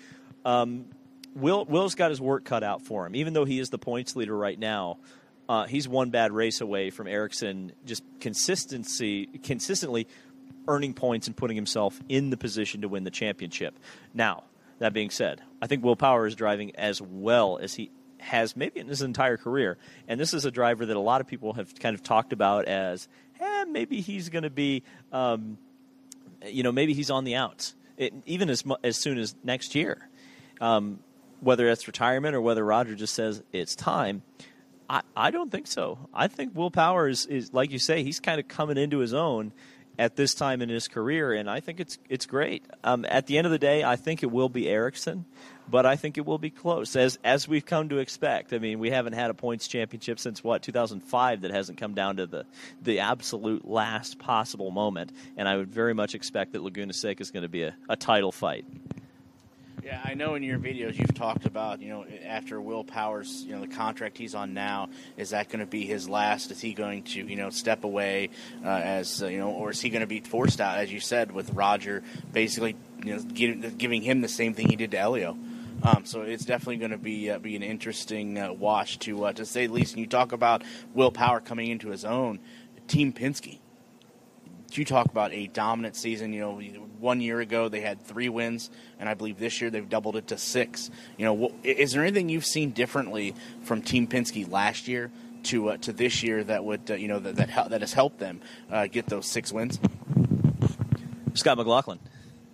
Um, 0.44 0.86
Will 1.34 1.64
Will's 1.64 1.94
got 1.94 2.10
his 2.10 2.20
work 2.20 2.44
cut 2.44 2.62
out 2.62 2.82
for 2.82 3.06
him. 3.06 3.16
Even 3.16 3.32
though 3.32 3.44
he 3.44 3.58
is 3.58 3.70
the 3.70 3.78
points 3.78 4.14
leader 4.14 4.36
right 4.36 4.58
now, 4.58 4.98
uh, 5.48 5.64
he's 5.64 5.88
one 5.88 6.10
bad 6.10 6.32
race 6.32 6.60
away 6.60 6.90
from 6.90 7.06
Ericsson 7.06 7.72
just 7.84 8.02
consistency 8.20 9.26
consistently 9.26 10.06
earning 10.68 10.94
points 10.94 11.26
and 11.26 11.36
putting 11.36 11.56
himself 11.56 12.00
in 12.08 12.30
the 12.30 12.36
position 12.36 12.82
to 12.82 12.88
win 12.88 13.04
the 13.04 13.10
championship. 13.10 13.78
Now, 14.14 14.44
that 14.78 14.92
being 14.92 15.10
said, 15.10 15.42
I 15.60 15.66
think 15.66 15.84
Will 15.84 15.96
Power 15.96 16.26
is 16.26 16.34
driving 16.34 16.74
as 16.76 17.00
well 17.02 17.58
as 17.58 17.74
he 17.74 17.90
has 18.24 18.56
maybe 18.56 18.80
in 18.80 18.88
his 18.88 19.02
entire 19.02 19.36
career. 19.36 19.76
And 20.08 20.18
this 20.18 20.34
is 20.34 20.44
a 20.44 20.50
driver 20.50 20.86
that 20.86 20.96
a 20.96 21.00
lot 21.00 21.20
of 21.20 21.26
people 21.26 21.52
have 21.52 21.78
kind 21.78 21.94
of 21.94 22.02
talked 22.02 22.32
about 22.32 22.64
as, 22.64 23.08
eh, 23.40 23.64
maybe 23.68 24.00
he's 24.00 24.30
going 24.30 24.44
to 24.44 24.50
be, 24.50 24.82
um, 25.12 25.58
you 26.46 26.62
know, 26.62 26.72
maybe 26.72 26.94
he's 26.94 27.10
on 27.10 27.24
the 27.24 27.36
outs, 27.36 27.74
it, 27.96 28.12
even 28.26 28.50
as 28.50 28.64
as 28.82 28.96
soon 28.96 29.18
as 29.18 29.34
next 29.44 29.74
year. 29.74 30.08
Um, 30.60 31.00
whether 31.40 31.66
that's 31.66 31.86
retirement 31.86 32.34
or 32.34 32.40
whether 32.40 32.64
Roger 32.64 32.94
just 32.94 33.14
says 33.14 33.42
it's 33.52 33.76
time, 33.76 34.22
I, 34.88 35.02
I 35.14 35.30
don't 35.30 35.50
think 35.50 35.66
so. 35.66 35.98
I 36.14 36.28
think 36.28 36.56
Will 36.56 36.70
Power 36.70 37.08
is, 37.08 37.26
is, 37.26 37.52
like 37.52 37.70
you 37.70 37.78
say, 37.78 38.02
he's 38.02 38.20
kind 38.20 38.40
of 38.40 38.48
coming 38.48 38.78
into 38.78 38.98
his 38.98 39.12
own 39.12 39.52
at 39.98 40.16
this 40.16 40.34
time 40.34 40.62
in 40.62 40.68
his 40.68 40.88
career, 40.88 41.32
and 41.32 41.48
I 41.48 41.60
think 41.60 41.80
it's 41.80 41.98
it's 42.08 42.26
great. 42.26 42.64
Um, 42.82 43.04
at 43.08 43.26
the 43.26 43.38
end 43.38 43.46
of 43.46 43.50
the 43.50 43.58
day, 43.58 43.84
I 43.84 43.96
think 43.96 44.22
it 44.22 44.30
will 44.30 44.48
be 44.48 44.68
Ericsson 44.68 45.24
but 45.68 45.86
I 45.86 45.96
think 45.96 46.18
it 46.18 46.26
will 46.26 46.38
be 46.38 46.50
close, 46.50 46.96
as 46.96 47.18
as 47.24 47.48
we've 47.48 47.64
come 47.64 47.88
to 47.88 47.98
expect. 47.98 48.52
I 48.52 48.58
mean, 48.58 48.78
we 48.78 48.90
haven't 48.90 49.14
had 49.14 49.30
a 49.30 49.34
points 49.34 49.68
championship 49.68 50.18
since 50.18 50.44
what 50.44 50.62
2005 50.62 51.42
that 51.42 51.50
hasn't 51.50 51.78
come 51.78 51.94
down 51.94 52.16
to 52.16 52.26
the 52.26 52.44
the 52.82 53.00
absolute 53.00 53.66
last 53.66 54.18
possible 54.18 54.70
moment, 54.70 55.12
and 55.36 55.48
I 55.48 55.56
would 55.56 55.72
very 55.72 55.94
much 55.94 56.14
expect 56.14 56.52
that 56.52 56.62
Laguna 56.62 56.92
Seca 56.92 57.22
is 57.22 57.30
going 57.30 57.42
to 57.42 57.48
be 57.48 57.62
a, 57.62 57.74
a 57.88 57.96
title 57.96 58.32
fight. 58.32 58.64
Yeah, 59.84 60.00
I 60.02 60.14
know 60.14 60.34
in 60.34 60.42
your 60.42 60.58
videos 60.58 60.98
you've 60.98 61.12
talked 61.12 61.44
about, 61.44 61.82
you 61.82 61.90
know, 61.90 62.06
after 62.24 62.58
Will 62.58 62.84
Powers, 62.84 63.44
you 63.46 63.54
know, 63.54 63.60
the 63.60 63.66
contract 63.66 64.16
he's 64.16 64.34
on 64.34 64.54
now, 64.54 64.88
is 65.18 65.30
that 65.30 65.50
going 65.50 65.60
to 65.60 65.66
be 65.66 65.84
his 65.84 66.08
last? 66.08 66.50
Is 66.50 66.58
he 66.58 66.72
going 66.72 67.02
to, 67.02 67.22
you 67.22 67.36
know, 67.36 67.50
step 67.50 67.84
away 67.84 68.30
uh, 68.64 68.68
as, 68.68 69.22
uh, 69.22 69.26
you 69.26 69.36
know, 69.36 69.50
or 69.50 69.72
is 69.72 69.82
he 69.82 69.90
going 69.90 70.00
to 70.00 70.06
be 70.06 70.20
forced 70.20 70.58
out, 70.58 70.78
as 70.78 70.90
you 70.90 71.00
said, 71.00 71.32
with 71.32 71.50
Roger 71.50 72.02
basically, 72.32 72.76
you 73.04 73.14
know, 73.14 73.22
giving 73.76 74.00
him 74.00 74.22
the 74.22 74.28
same 74.28 74.54
thing 74.54 74.70
he 74.70 74.76
did 74.76 74.90
to 74.92 74.96
Helio? 74.96 75.36
Um, 75.82 76.06
so 76.06 76.22
it's 76.22 76.46
definitely 76.46 76.78
going 76.78 76.92
to 76.92 76.96
be 76.96 77.30
uh, 77.30 77.38
be 77.38 77.54
an 77.54 77.62
interesting 77.62 78.38
uh, 78.38 78.54
watch 78.54 78.98
to 79.00 79.26
uh, 79.26 79.32
to 79.34 79.44
say 79.44 79.66
the 79.66 79.74
least. 79.74 79.92
And 79.92 80.00
you 80.00 80.06
talk 80.06 80.32
about 80.32 80.64
Will 80.94 81.10
Power 81.10 81.40
coming 81.40 81.68
into 81.68 81.90
his 81.90 82.06
own. 82.06 82.40
Team 82.88 83.12
Penske. 83.12 83.58
You 84.76 84.84
talk 84.84 85.06
about 85.06 85.32
a 85.32 85.46
dominant 85.46 85.94
season. 85.94 86.32
You 86.32 86.40
know, 86.40 86.60
one 86.98 87.20
year 87.20 87.40
ago 87.40 87.68
they 87.68 87.80
had 87.80 88.00
three 88.02 88.28
wins, 88.28 88.70
and 88.98 89.08
I 89.08 89.14
believe 89.14 89.38
this 89.38 89.60
year 89.60 89.70
they've 89.70 89.88
doubled 89.88 90.16
it 90.16 90.28
to 90.28 90.38
six. 90.38 90.90
You 91.16 91.24
know, 91.26 91.52
is 91.62 91.92
there 91.92 92.02
anything 92.02 92.28
you've 92.28 92.46
seen 92.46 92.70
differently 92.72 93.34
from 93.62 93.82
Team 93.82 94.06
Penske 94.06 94.50
last 94.50 94.88
year 94.88 95.12
to 95.44 95.70
uh, 95.70 95.76
to 95.78 95.92
this 95.92 96.22
year 96.22 96.42
that 96.44 96.64
would 96.64 96.90
uh, 96.90 96.94
you 96.94 97.08
know 97.08 97.20
that 97.20 97.36
that, 97.36 97.70
that 97.70 97.80
has 97.82 97.92
helped 97.92 98.18
them 98.18 98.40
uh, 98.70 98.86
get 98.86 99.06
those 99.06 99.26
six 99.26 99.52
wins? 99.52 99.78
Scott 101.34 101.56
McLaughlin. 101.56 101.98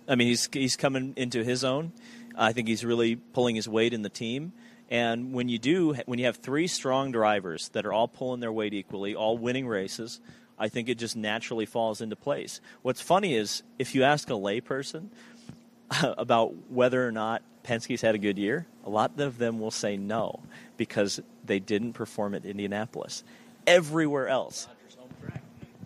I 0.07 0.15
mean, 0.15 0.27
he's 0.27 0.49
he's 0.51 0.75
coming 0.75 1.13
into 1.15 1.43
his 1.43 1.63
own. 1.63 1.91
I 2.35 2.53
think 2.53 2.67
he's 2.67 2.85
really 2.85 3.15
pulling 3.15 3.55
his 3.55 3.67
weight 3.67 3.93
in 3.93 4.01
the 4.01 4.09
team. 4.09 4.53
And 4.89 5.33
when 5.33 5.47
you 5.47 5.57
do, 5.57 5.93
when 6.05 6.19
you 6.19 6.25
have 6.25 6.35
three 6.35 6.67
strong 6.67 7.13
drivers 7.13 7.69
that 7.69 7.85
are 7.85 7.93
all 7.93 8.09
pulling 8.09 8.41
their 8.41 8.51
weight 8.51 8.73
equally, 8.73 9.15
all 9.15 9.37
winning 9.37 9.65
races, 9.65 10.19
I 10.61 10.69
think 10.69 10.89
it 10.89 10.99
just 10.99 11.17
naturally 11.17 11.65
falls 11.65 12.01
into 12.01 12.15
place. 12.15 12.61
What's 12.83 13.01
funny 13.01 13.33
is 13.33 13.63
if 13.79 13.95
you 13.95 14.03
ask 14.03 14.29
a 14.29 14.33
layperson 14.33 15.07
about 16.03 16.53
whether 16.69 17.05
or 17.05 17.11
not 17.11 17.41
Penske's 17.63 18.01
had 18.01 18.13
a 18.13 18.19
good 18.19 18.37
year, 18.37 18.67
a 18.85 18.89
lot 18.89 19.19
of 19.19 19.39
them 19.39 19.59
will 19.59 19.71
say 19.71 19.97
no 19.97 20.39
because 20.77 21.19
they 21.43 21.59
didn't 21.59 21.93
perform 21.93 22.35
at 22.35 22.45
Indianapolis. 22.45 23.23
Everywhere 23.65 24.27
else, 24.27 24.67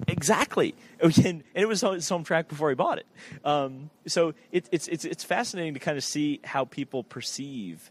Exactly, 0.07 0.76
and, 0.99 1.43
it 1.53 1.67
was 1.67 1.82
his 1.82 2.09
home 2.09 2.26
track 2.26 2.49
before 2.49 2.69
he 2.69 2.76
bought 2.76 2.99
it. 2.99 3.07
Um, 3.43 3.89
so 4.05 4.34
it, 4.51 4.67
it's 4.71 4.88
it's 4.89 5.05
it's 5.05 5.23
fascinating 5.23 5.73
to 5.73 5.80
kind 5.80 5.97
of 5.97 6.03
see 6.03 6.41
how 6.43 6.65
people 6.65 7.03
perceive 7.03 7.89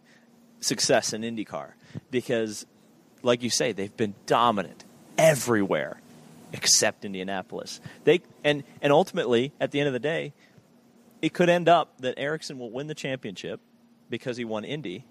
success 0.60 1.12
in 1.12 1.22
IndyCar 1.22 1.72
because, 2.10 2.66
like 3.22 3.42
you 3.42 3.50
say, 3.50 3.72
they've 3.72 3.96
been 3.96 4.14
dominant 4.26 4.84
everywhere 5.16 5.98
except 6.54 7.04
Indianapolis. 7.04 7.80
They 8.04 8.22
and 8.44 8.62
and 8.80 8.92
ultimately, 8.92 9.52
at 9.60 9.72
the 9.72 9.80
end 9.80 9.88
of 9.88 9.92
the 9.92 9.98
day, 9.98 10.32
it 11.20 11.34
could 11.34 11.50
end 11.50 11.68
up 11.68 11.98
that 11.98 12.14
Ericsson 12.16 12.58
will 12.58 12.70
win 12.70 12.86
the 12.86 12.94
championship 12.94 13.60
because 14.08 14.36
he 14.36 14.44
won 14.44 14.64
Indy 14.64 15.04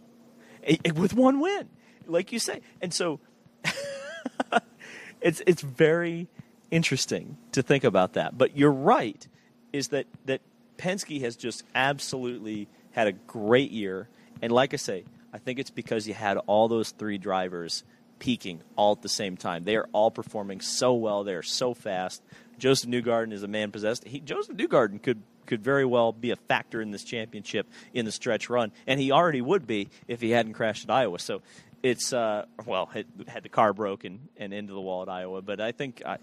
eh, 0.64 0.78
eh, 0.86 0.92
with 0.92 1.14
one 1.14 1.42
win, 1.42 1.68
like 2.08 2.32
you 2.32 2.40
say, 2.40 2.62
and 2.82 2.94
so 2.94 3.20
it's 5.22 5.42
it's 5.46 5.62
very 5.62 6.28
interesting 6.72 7.38
to 7.52 7.62
think 7.62 7.84
about 7.84 8.14
that. 8.14 8.38
But 8.38 8.58
you're 8.58 8.72
right, 8.72 9.28
is 9.74 9.90
that 9.90 10.08
that 10.26 10.40
Penske 10.78 11.22
has 11.22 11.36
just 11.36 11.64
absolutely 11.76 12.70
had 12.92 13.08
a 13.08 13.12
great 13.12 13.72
year, 13.72 14.08
and 14.42 14.50
like 14.50 14.74
I 14.74 14.78
say, 14.78 15.04
I 15.34 15.40
think 15.40 15.60
it's 15.60 15.72
because 15.72 16.08
you 16.08 16.14
had 16.14 16.38
all 16.38 16.70
those 16.70 16.92
three 16.92 17.18
drivers 17.18 17.84
peaking 18.24 18.62
all 18.78 18.94
at 18.94 19.02
the 19.02 19.10
same 19.10 19.36
time. 19.36 19.66
They 19.66 19.76
are 19.76 19.90
all 19.92 20.10
performing 20.10 20.62
so 20.62 20.94
well. 20.94 21.26
They 21.26 21.34
are 21.34 21.44
so 21.44 21.74
fast. 21.74 22.24
Josef 22.58 22.90
Newgarden 22.90 23.34
is 23.34 23.44
a 23.44 23.50
man 23.50 23.70
possessed. 23.70 24.06
He, 24.06 24.22
Josef 24.22 24.56
Newgarden 24.56 25.04
could 25.04 25.22
could 25.46 25.62
very 25.62 25.84
well 25.84 26.14
be 26.14 26.32
a 26.32 26.38
factor 26.38 26.82
in 26.82 26.92
this 26.92 27.04
championship 27.04 27.68
in 27.94 28.06
the 28.06 28.14
stretch 28.14 28.50
run, 28.50 28.72
and 28.88 28.98
he 28.98 29.12
already 29.12 29.42
would 29.42 29.68
be 29.68 29.90
if 30.08 30.22
he 30.22 30.30
hadn't 30.30 30.54
crashed 30.54 30.86
at 30.86 30.90
Iowa. 30.90 31.20
So 31.20 31.42
it's 31.84 32.14
uh, 32.14 32.46
well, 32.66 32.90
it 32.96 33.08
had 33.28 33.44
the 33.44 33.50
car 33.50 33.74
broken 33.74 34.30
and 34.38 34.54
into 34.54 34.72
the 34.72 34.80
wall 34.80 35.02
at 35.02 35.10
Iowa, 35.10 35.42
but 35.42 35.60
I 35.60 35.74
think 35.74 36.02
uh, 36.06 36.16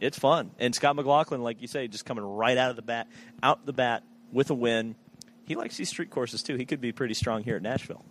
it's 0.00 0.18
fun. 0.18 0.50
And 0.58 0.74
Scott 0.74 0.96
McLaughlin, 0.96 1.42
like 1.42 1.62
you 1.62 1.68
say, 1.68 1.86
just 1.86 2.04
coming 2.04 2.24
right 2.24 2.58
out 2.58 2.70
of 2.70 2.76
the 2.76 2.82
bat, 2.82 3.06
out 3.40 3.64
the 3.64 3.72
bat 3.72 4.02
with 4.32 4.50
a 4.50 4.54
win. 4.54 4.96
He 5.44 5.54
likes 5.54 5.76
these 5.76 5.90
street 5.90 6.10
courses 6.10 6.42
too. 6.42 6.56
He 6.56 6.64
could 6.64 6.80
be 6.80 6.90
pretty 6.90 7.14
strong 7.14 7.44
here 7.44 7.54
at 7.54 7.62
Nashville. 7.62 8.04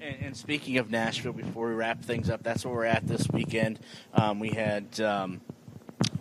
And, 0.00 0.16
and 0.20 0.36
speaking 0.36 0.78
of 0.78 0.90
Nashville, 0.90 1.32
before 1.32 1.68
we 1.68 1.74
wrap 1.74 2.02
things 2.02 2.30
up, 2.30 2.42
that's 2.42 2.64
where 2.64 2.74
we're 2.74 2.84
at 2.84 3.06
this 3.06 3.28
weekend. 3.32 3.80
Um, 4.12 4.40
we 4.40 4.50
had. 4.50 5.00
Um, 5.00 5.40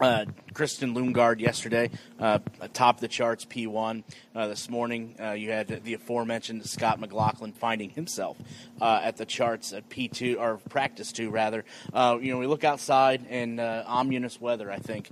uh, 0.04 0.26
Christian 0.54 0.94
Lundgaard 0.94 1.40
yesterday, 1.40 1.90
uh, 2.20 2.40
top 2.74 3.00
the 3.00 3.08
charts 3.08 3.46
P1. 3.46 4.04
Uh, 4.36 4.48
this 4.48 4.70
morning, 4.70 5.16
uh, 5.20 5.32
you 5.32 5.52
had 5.52 5.84
the 5.84 5.94
aforementioned 5.94 6.66
Scott 6.66 7.00
McLaughlin 7.00 7.54
finding 7.54 7.90
himself 7.90 8.38
uh, 8.82 9.00
at 9.04 9.18
the 9.18 9.26
charts 9.26 9.74
at 9.74 9.90
P2 9.90 10.40
or 10.40 10.58
practice 10.70 11.12
two 11.12 11.30
rather. 11.30 11.64
Uh, 11.94 12.18
you 12.22 12.32
know, 12.32 12.40
we 12.40 12.48
look 12.48 12.64
outside 12.64 13.26
and 13.30 13.60
ominous 13.60 14.40
weather. 14.42 14.72
I 14.72 14.78
think 14.78 15.10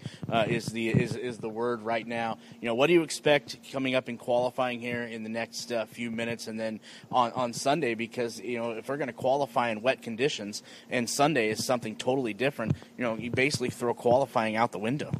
is 0.48 0.66
the 0.68 0.90
is 0.90 1.16
is 1.16 1.38
the 1.38 1.50
word 1.50 1.82
right 1.82 2.06
now. 2.06 2.38
You 2.60 2.68
know, 2.68 2.76
what 2.76 2.88
do 2.88 2.94
you 2.94 3.04
expect 3.04 3.58
coming 3.72 3.96
up 3.96 4.10
in 4.10 4.18
qualifying 4.18 4.80
here 4.80 5.04
in 5.04 5.24
the 5.24 5.30
next 5.30 5.72
few 5.90 6.12
minutes, 6.12 6.48
and 6.48 6.60
then 6.60 6.80
on 7.12 7.32
on 7.32 7.54
Sunday? 7.54 7.96
Because 7.96 8.40
you 8.40 8.58
know, 8.58 8.72
if 8.72 8.90
we're 8.90 8.98
going 8.98 9.08
to 9.08 9.14
qualify 9.14 9.70
in 9.70 9.82
wet 9.82 10.02
conditions, 10.02 10.64
and 10.90 11.10
Sunday 11.10 11.50
is 11.50 11.64
something 11.64 11.96
totally 11.96 12.34
different. 12.34 12.76
You 12.98 13.04
know, 13.04 13.16
you 13.16 13.32
basically 13.32 13.70
throw 13.70 13.94
qualifying 13.94 14.56
out 14.56 14.72
the 14.72 14.81
window. 14.82 15.12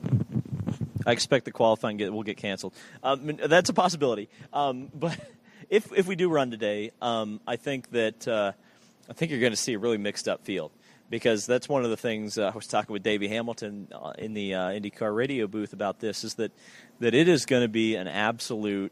I 1.06 1.12
expect 1.12 1.46
the 1.46 1.52
qualifying 1.52 1.98
get, 1.98 2.12
will 2.12 2.24
get 2.24 2.38
canceled. 2.38 2.74
Um, 3.04 3.38
that's 3.48 3.70
a 3.70 3.74
possibility. 3.74 4.30
Um, 4.54 4.90
but 4.94 5.18
if 5.70 5.92
if 5.94 6.08
we 6.08 6.16
do 6.16 6.30
run 6.30 6.52
today, 6.52 6.92
um, 7.02 7.40
I 7.48 7.56
think 7.56 7.92
that 7.92 8.28
uh, 8.28 8.52
I 9.10 9.14
think 9.14 9.32
you're 9.32 9.40
going 9.40 9.54
to 9.54 9.58
see 9.58 9.74
a 9.74 9.80
really 9.80 9.98
mixed 9.98 10.28
up 10.28 10.44
field 10.44 10.72
because 11.10 11.46
that's 11.46 11.68
one 11.68 11.84
of 11.84 11.90
the 11.90 11.98
things 11.98 12.38
uh, 12.38 12.52
I 12.54 12.56
was 12.56 12.68
talking 12.68 12.94
with 12.94 13.04
Davey 13.04 13.28
Hamilton 13.28 13.90
uh, 13.92 14.14
in 14.18 14.34
the 14.34 14.56
uh, 14.56 14.70
IndyCar 14.70 15.14
radio 15.14 15.48
booth 15.48 15.74
about 15.74 16.00
this 16.00 16.24
is 16.24 16.36
that 16.36 16.52
that 17.00 17.14
it 17.14 17.28
is 17.28 17.46
going 17.46 17.64
to 17.64 17.70
be 17.70 17.96
an 17.96 18.08
absolute 18.08 18.92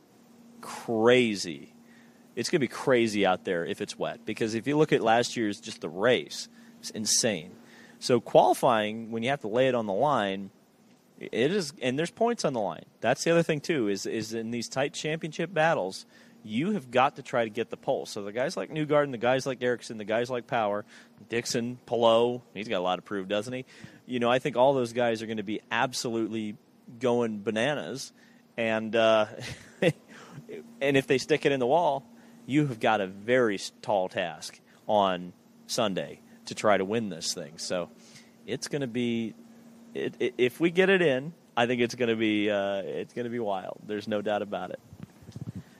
crazy. 0.62 1.74
It's 2.36 2.50
going 2.50 2.60
to 2.60 2.64
be 2.64 2.68
crazy 2.68 3.26
out 3.26 3.44
there 3.44 3.66
if 3.66 3.82
it's 3.82 3.98
wet 3.98 4.26
because 4.26 4.56
if 4.56 4.68
you 4.68 4.78
look 4.78 4.94
at 4.94 5.02
last 5.02 5.36
year's 5.36 5.60
just 5.60 5.82
the 5.82 5.90
race, 5.90 6.48
it's 6.80 6.90
insane. 6.90 7.52
So 8.00 8.22
qualifying 8.22 9.12
when 9.12 9.24
you 9.24 9.30
have 9.30 9.42
to 9.42 9.50
lay 9.50 9.68
it 9.68 9.76
on 9.76 9.86
the 9.86 9.94
line 9.94 10.52
it 11.20 11.52
is, 11.52 11.74
and 11.82 12.00
there's 12.00 12.12
points 12.12 12.46
on 12.46 12.54
the 12.54 12.60
line. 12.60 12.86
That's 13.02 13.24
the 13.24 13.32
other 13.32 13.44
thing 13.44 13.60
too. 13.62 13.88
Is 13.88 14.06
is 14.06 14.34
in 14.34 14.52
these 14.52 14.70
tight 14.70 14.94
championship 14.94 15.54
battles, 15.54 16.06
you 16.44 16.72
have 16.72 16.90
got 16.90 17.18
to 17.18 17.24
try 17.24 17.44
to 17.44 17.50
get 17.50 17.70
the 17.70 17.78
pole. 17.78 18.06
So 18.06 18.24
the 18.24 18.32
guys 18.32 18.56
like 18.56 18.72
Newgarden, 18.72 19.12
the 19.12 19.18
guys 19.18 19.46
like 19.46 19.62
Ericsson, 19.62 19.98
the 19.98 20.06
guys 20.06 20.30
like 20.30 20.48
Power, 20.48 20.86
Dixon, 21.28 21.78
Palou, 21.86 22.42
he's 22.54 22.68
got 22.68 22.78
a 22.78 22.82
lot 22.82 22.96
to 22.96 23.02
prove, 23.02 23.28
doesn't 23.28 23.54
he? 23.54 23.66
You 24.06 24.20
know, 24.20 24.30
I 24.30 24.40
think 24.40 24.56
all 24.56 24.74
those 24.74 24.94
guys 24.94 25.22
are 25.22 25.26
going 25.26 25.38
to 25.38 25.44
be 25.44 25.62
absolutely 25.72 26.56
going 27.00 27.44
bananas, 27.44 28.14
and 28.58 28.96
uh, 28.96 29.28
and 29.82 30.98
if 30.98 31.08
they 31.08 31.18
stick 31.18 31.46
it 31.46 31.52
in 31.52 31.60
the 31.60 31.68
wall, 31.68 32.06
you 32.46 32.68
have 32.68 32.80
got 32.80 33.02
a 33.02 33.08
very 33.08 33.60
tall 33.82 34.10
task 34.10 34.60
on 34.88 35.34
Sunday 35.68 36.22
to 36.46 36.56
try 36.56 36.78
to 36.78 36.86
win 36.86 37.10
this 37.10 37.34
thing. 37.34 37.58
So 37.58 37.90
it's 38.48 38.68
going 38.68 38.82
to 38.82 38.88
be 38.88 39.36
it, 39.94 40.16
it, 40.20 40.34
if 40.38 40.60
we 40.60 40.72
get 40.72 40.90
it 40.90 41.02
in, 41.02 41.34
I 41.56 41.66
think 41.66 41.82
it's 41.82 41.96
going 41.96 42.10
to 42.10 42.16
be 42.16 42.50
uh, 42.50 42.82
it's 42.84 43.14
going 43.14 43.26
to 43.26 43.30
be 43.30 43.40
wild. 43.40 43.80
There's 43.86 44.08
no 44.08 44.22
doubt 44.22 44.42
about 44.42 44.72
it. 44.72 44.80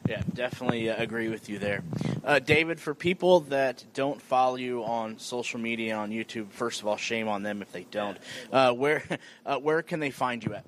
Yeah, 0.08 0.24
definitely 0.34 0.90
uh, 0.90 0.96
agree 1.02 1.30
with 1.30 1.50
you 1.50 1.60
there, 1.60 1.84
uh, 2.24 2.40
David. 2.40 2.80
For 2.80 2.96
people 2.96 3.42
that 3.42 3.86
don't 3.94 4.20
follow 4.20 4.56
you 4.56 4.84
on 4.84 5.20
social 5.20 5.60
media 5.60 5.96
on 5.96 6.10
YouTube, 6.10 6.50
first 6.50 6.82
of 6.82 6.88
all, 6.88 6.98
shame 6.98 7.28
on 7.28 7.44
them 7.44 7.62
if 7.62 7.72
they 7.72 7.86
don't. 7.92 8.18
Uh, 8.52 8.74
where 8.74 9.04
uh, 9.46 9.58
where 9.58 9.84
can 9.84 10.00
they 10.00 10.10
find 10.10 10.44
you 10.44 10.56
at? 10.56 10.66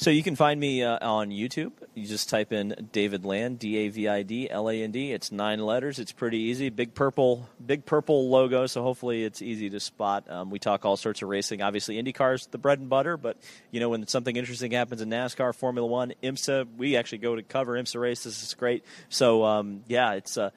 So 0.00 0.10
you 0.10 0.22
can 0.22 0.36
find 0.36 0.60
me 0.60 0.84
uh, 0.84 0.96
on 1.04 1.30
YouTube. 1.30 1.72
You 1.96 2.06
just 2.06 2.28
type 2.28 2.52
in 2.52 2.88
David 2.92 3.24
Land, 3.24 3.58
D 3.58 3.78
A 3.78 3.88
V 3.88 4.06
I 4.06 4.22
D 4.22 4.48
L 4.48 4.70
A 4.70 4.74
N 4.84 4.92
D. 4.92 5.10
It's 5.10 5.32
nine 5.32 5.58
letters. 5.58 5.98
It's 5.98 6.12
pretty 6.12 6.38
easy. 6.38 6.68
Big 6.68 6.94
purple, 6.94 7.48
big 7.66 7.84
purple 7.84 8.28
logo. 8.30 8.68
So 8.68 8.84
hopefully 8.84 9.24
it's 9.24 9.42
easy 9.42 9.68
to 9.70 9.80
spot. 9.80 10.30
Um, 10.30 10.50
we 10.50 10.60
talk 10.60 10.84
all 10.84 10.96
sorts 10.96 11.20
of 11.22 11.28
racing. 11.28 11.62
Obviously, 11.62 12.00
IndyCar's 12.00 12.46
the 12.46 12.58
bread 12.58 12.78
and 12.78 12.88
butter. 12.88 13.16
But 13.16 13.38
you 13.72 13.80
know 13.80 13.88
when 13.88 14.06
something 14.06 14.36
interesting 14.36 14.70
happens 14.70 15.00
in 15.00 15.10
NASCAR, 15.10 15.52
Formula 15.52 15.88
One, 15.88 16.14
IMSA, 16.22 16.68
we 16.76 16.96
actually 16.96 17.18
go 17.18 17.34
to 17.34 17.42
cover 17.42 17.72
IMSA 17.72 18.00
races. 18.00 18.40
It's 18.40 18.54
great. 18.54 18.84
So 19.08 19.44
um, 19.44 19.82
yeah, 19.88 20.12
it's. 20.12 20.38
Uh, 20.38 20.50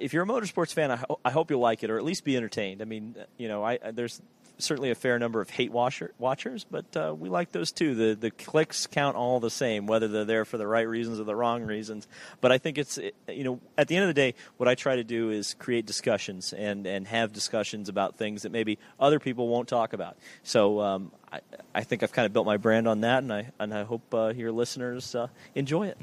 if 0.00 0.12
you're 0.12 0.24
a 0.24 0.26
motorsports 0.26 0.72
fan, 0.72 0.90
I, 0.90 0.96
ho- 0.96 1.20
I, 1.24 1.30
hope 1.30 1.50
you'll 1.50 1.60
like 1.60 1.84
it, 1.84 1.90
or 1.90 1.98
at 1.98 2.04
least 2.04 2.24
be 2.24 2.36
entertained. 2.36 2.82
I 2.82 2.86
mean, 2.86 3.14
you 3.36 3.46
know, 3.46 3.62
I, 3.62 3.78
there's 3.92 4.20
certainly 4.62 4.90
a 4.90 4.94
fair 4.94 5.18
number 5.18 5.40
of 5.40 5.50
hate 5.50 5.72
watcher, 5.72 6.12
watchers, 6.18 6.64
but 6.70 6.96
uh, 6.96 7.14
we 7.16 7.28
like 7.28 7.52
those 7.52 7.72
too. 7.72 7.94
The 7.94 8.14
the 8.14 8.30
clicks 8.30 8.86
count 8.86 9.16
all 9.16 9.40
the 9.40 9.50
same, 9.50 9.86
whether 9.86 10.08
they're 10.08 10.24
there 10.24 10.44
for 10.44 10.58
the 10.58 10.66
right 10.66 10.86
reasons 10.86 11.20
or 11.20 11.24
the 11.24 11.34
wrong 11.34 11.62
reasons. 11.62 12.06
But 12.40 12.52
I 12.52 12.58
think 12.58 12.78
it's 12.78 12.98
you 13.28 13.44
know 13.44 13.60
at 13.76 13.88
the 13.88 13.96
end 13.96 14.04
of 14.04 14.08
the 14.08 14.14
day, 14.14 14.34
what 14.56 14.68
I 14.68 14.74
try 14.74 14.96
to 14.96 15.04
do 15.04 15.30
is 15.30 15.54
create 15.54 15.86
discussions 15.86 16.52
and 16.52 16.86
and 16.86 17.06
have 17.08 17.32
discussions 17.32 17.88
about 17.88 18.16
things 18.16 18.42
that 18.42 18.52
maybe 18.52 18.78
other 18.98 19.18
people 19.18 19.48
won't 19.48 19.68
talk 19.68 19.92
about. 19.92 20.16
So 20.42 20.80
um, 20.80 21.12
I 21.32 21.40
I 21.74 21.84
think 21.84 22.02
I've 22.02 22.12
kind 22.12 22.26
of 22.26 22.32
built 22.32 22.46
my 22.46 22.56
brand 22.56 22.88
on 22.88 23.00
that, 23.02 23.22
and 23.22 23.32
I 23.32 23.50
and 23.58 23.74
I 23.74 23.84
hope 23.84 24.14
uh, 24.14 24.32
your 24.34 24.52
listeners 24.52 25.14
uh, 25.14 25.28
enjoy 25.54 25.88
it. 25.88 25.98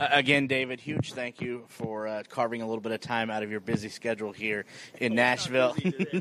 Again, 0.00 0.46
David, 0.46 0.80
huge 0.80 1.12
thank 1.12 1.40
you 1.40 1.64
for 1.68 2.08
uh, 2.08 2.22
carving 2.28 2.62
a 2.62 2.66
little 2.66 2.80
bit 2.80 2.92
of 2.92 3.00
time 3.00 3.30
out 3.30 3.42
of 3.42 3.50
your 3.50 3.60
busy 3.60 3.88
schedule 3.88 4.32
here 4.32 4.64
in 5.00 5.14
Nashville. 5.14 5.76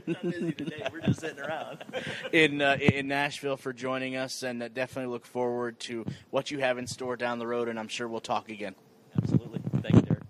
Not 0.07 0.21
busy 0.21 0.51
today, 0.51 0.87
we're 0.91 1.01
just 1.01 1.21
sitting 1.21 1.39
around. 1.39 1.83
in 2.31 2.61
uh, 2.61 2.77
in 2.79 3.07
Nashville 3.07 3.57
for 3.57 3.73
joining 3.73 4.15
us, 4.15 4.43
and 4.43 4.61
uh, 4.61 4.67
definitely 4.67 5.11
look 5.11 5.25
forward 5.25 5.79
to 5.81 6.05
what 6.29 6.51
you 6.51 6.59
have 6.59 6.77
in 6.77 6.87
store 6.87 7.15
down 7.17 7.39
the 7.39 7.47
road. 7.47 7.69
And 7.69 7.79
I'm 7.79 7.87
sure 7.87 8.07
we'll 8.07 8.19
talk 8.19 8.49
again. 8.49 8.75
Absolutely. 9.17 9.61
Thank 9.81 9.95
you, 9.95 10.01
Derik. 10.01 10.21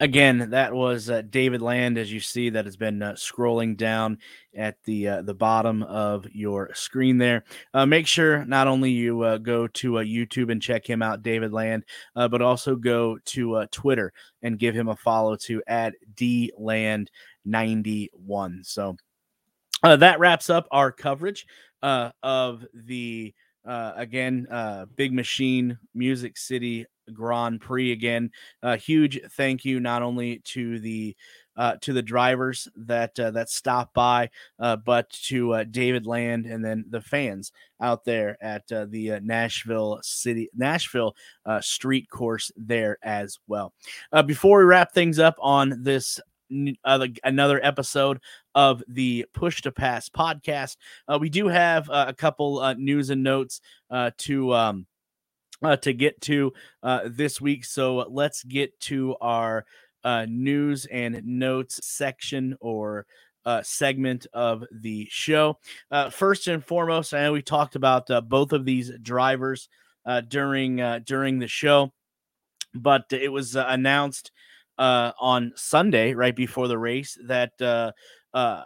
Again, 0.00 0.50
that 0.50 0.72
was 0.72 1.10
uh, 1.10 1.22
David 1.22 1.60
Land, 1.60 1.98
as 1.98 2.12
you 2.12 2.20
see, 2.20 2.50
that 2.50 2.66
has 2.66 2.76
been 2.76 3.02
uh, 3.02 3.14
scrolling 3.14 3.76
down 3.76 4.18
at 4.54 4.76
the 4.84 5.08
uh, 5.08 5.22
the 5.22 5.34
bottom 5.34 5.82
of 5.82 6.24
your 6.30 6.70
screen 6.72 7.18
there. 7.18 7.42
Uh, 7.74 7.84
make 7.84 8.06
sure 8.06 8.44
not 8.44 8.68
only 8.68 8.92
you 8.92 9.22
uh, 9.22 9.38
go 9.38 9.66
to 9.66 9.98
uh, 9.98 10.04
YouTube 10.04 10.52
and 10.52 10.62
check 10.62 10.88
him 10.88 11.02
out, 11.02 11.24
David 11.24 11.52
Land, 11.52 11.84
but 12.14 12.40
also 12.40 12.76
go 12.76 13.18
to 13.24 13.66
Twitter 13.72 14.12
and 14.42 14.56
give 14.56 14.72
him 14.72 14.86
a 14.86 14.94
follow 14.94 15.34
to 15.34 15.60
at 15.66 15.94
dland91. 16.14 17.08
So 18.66 18.96
that 19.82 20.20
wraps 20.20 20.48
up 20.48 20.68
our 20.70 20.92
coverage 20.92 21.44
of 21.82 22.64
the 22.72 23.34
again 23.64 24.46
Big 24.94 25.12
Machine 25.12 25.76
Music 25.92 26.36
City 26.36 26.86
Grand 27.12 27.60
Prix 27.60 27.92
again. 27.92 28.30
A 28.62 28.76
huge 28.76 29.20
thank 29.32 29.64
you 29.64 29.80
not 29.80 30.02
only 30.02 30.40
to 30.46 30.78
the 30.78 31.16
uh, 31.56 31.76
to 31.80 31.92
the 31.92 32.02
drivers 32.02 32.68
that 32.76 33.18
uh, 33.18 33.32
that 33.32 33.50
stopped 33.50 33.92
by, 33.92 34.30
uh, 34.60 34.76
but 34.76 35.10
to 35.10 35.54
uh, 35.54 35.64
David 35.64 36.06
Land 36.06 36.46
and 36.46 36.64
then 36.64 36.84
the 36.88 37.00
fans 37.00 37.50
out 37.80 38.04
there 38.04 38.36
at 38.40 38.70
uh, 38.70 38.86
the 38.88 39.12
uh, 39.12 39.20
Nashville 39.22 39.98
City 40.02 40.48
Nashville 40.56 41.16
Street 41.60 42.08
Course 42.10 42.52
there 42.56 42.98
as 43.02 43.38
well. 43.48 43.72
before 44.26 44.58
we 44.58 44.64
wrap 44.64 44.92
things 44.92 45.18
up 45.18 45.36
on 45.40 45.82
this 45.82 46.20
another 46.50 47.60
episode 47.62 48.20
of 48.54 48.82
the 48.88 49.26
Push 49.34 49.62
to 49.62 49.72
Pass 49.72 50.08
podcast. 50.08 50.76
Uh, 51.06 51.18
we 51.20 51.28
do 51.28 51.48
have 51.48 51.88
uh, 51.90 52.06
a 52.08 52.14
couple 52.14 52.58
uh, 52.58 52.74
news 52.74 53.10
and 53.10 53.22
notes 53.22 53.60
to 54.18 54.54
um, 54.54 54.86
uh, 55.62 55.76
to 55.76 55.92
get 55.92 56.20
to 56.22 56.52
uh, 56.82 57.00
this 57.06 57.40
week. 57.40 57.64
So 57.64 58.06
let's 58.08 58.42
get 58.44 58.78
to 58.80 59.16
our 59.20 59.64
uh, 60.04 60.26
news 60.28 60.86
and 60.86 61.20
notes 61.24 61.80
section 61.84 62.56
or 62.60 63.06
uh, 63.44 63.62
segment 63.62 64.26
of 64.32 64.64
the 64.70 65.06
show. 65.10 65.58
Uh, 65.90 66.10
first 66.10 66.48
and 66.48 66.64
foremost, 66.64 67.14
I 67.14 67.22
know 67.22 67.32
we 67.32 67.42
talked 67.42 67.76
about 67.76 68.10
uh, 68.10 68.20
both 68.20 68.52
of 68.52 68.64
these 68.64 68.92
drivers 69.02 69.68
uh, 70.06 70.20
during 70.20 70.80
uh, 70.80 71.00
during 71.04 71.38
the 71.38 71.48
show, 71.48 71.92
but 72.74 73.04
it 73.10 73.32
was 73.32 73.56
uh, 73.56 73.64
announced 73.68 74.30
uh, 74.78 75.12
on 75.18 75.52
Sunday, 75.56 76.14
right 76.14 76.36
before 76.36 76.68
the 76.68 76.78
race, 76.78 77.18
that 77.26 77.52
uh, 77.60 77.92
uh, 78.34 78.62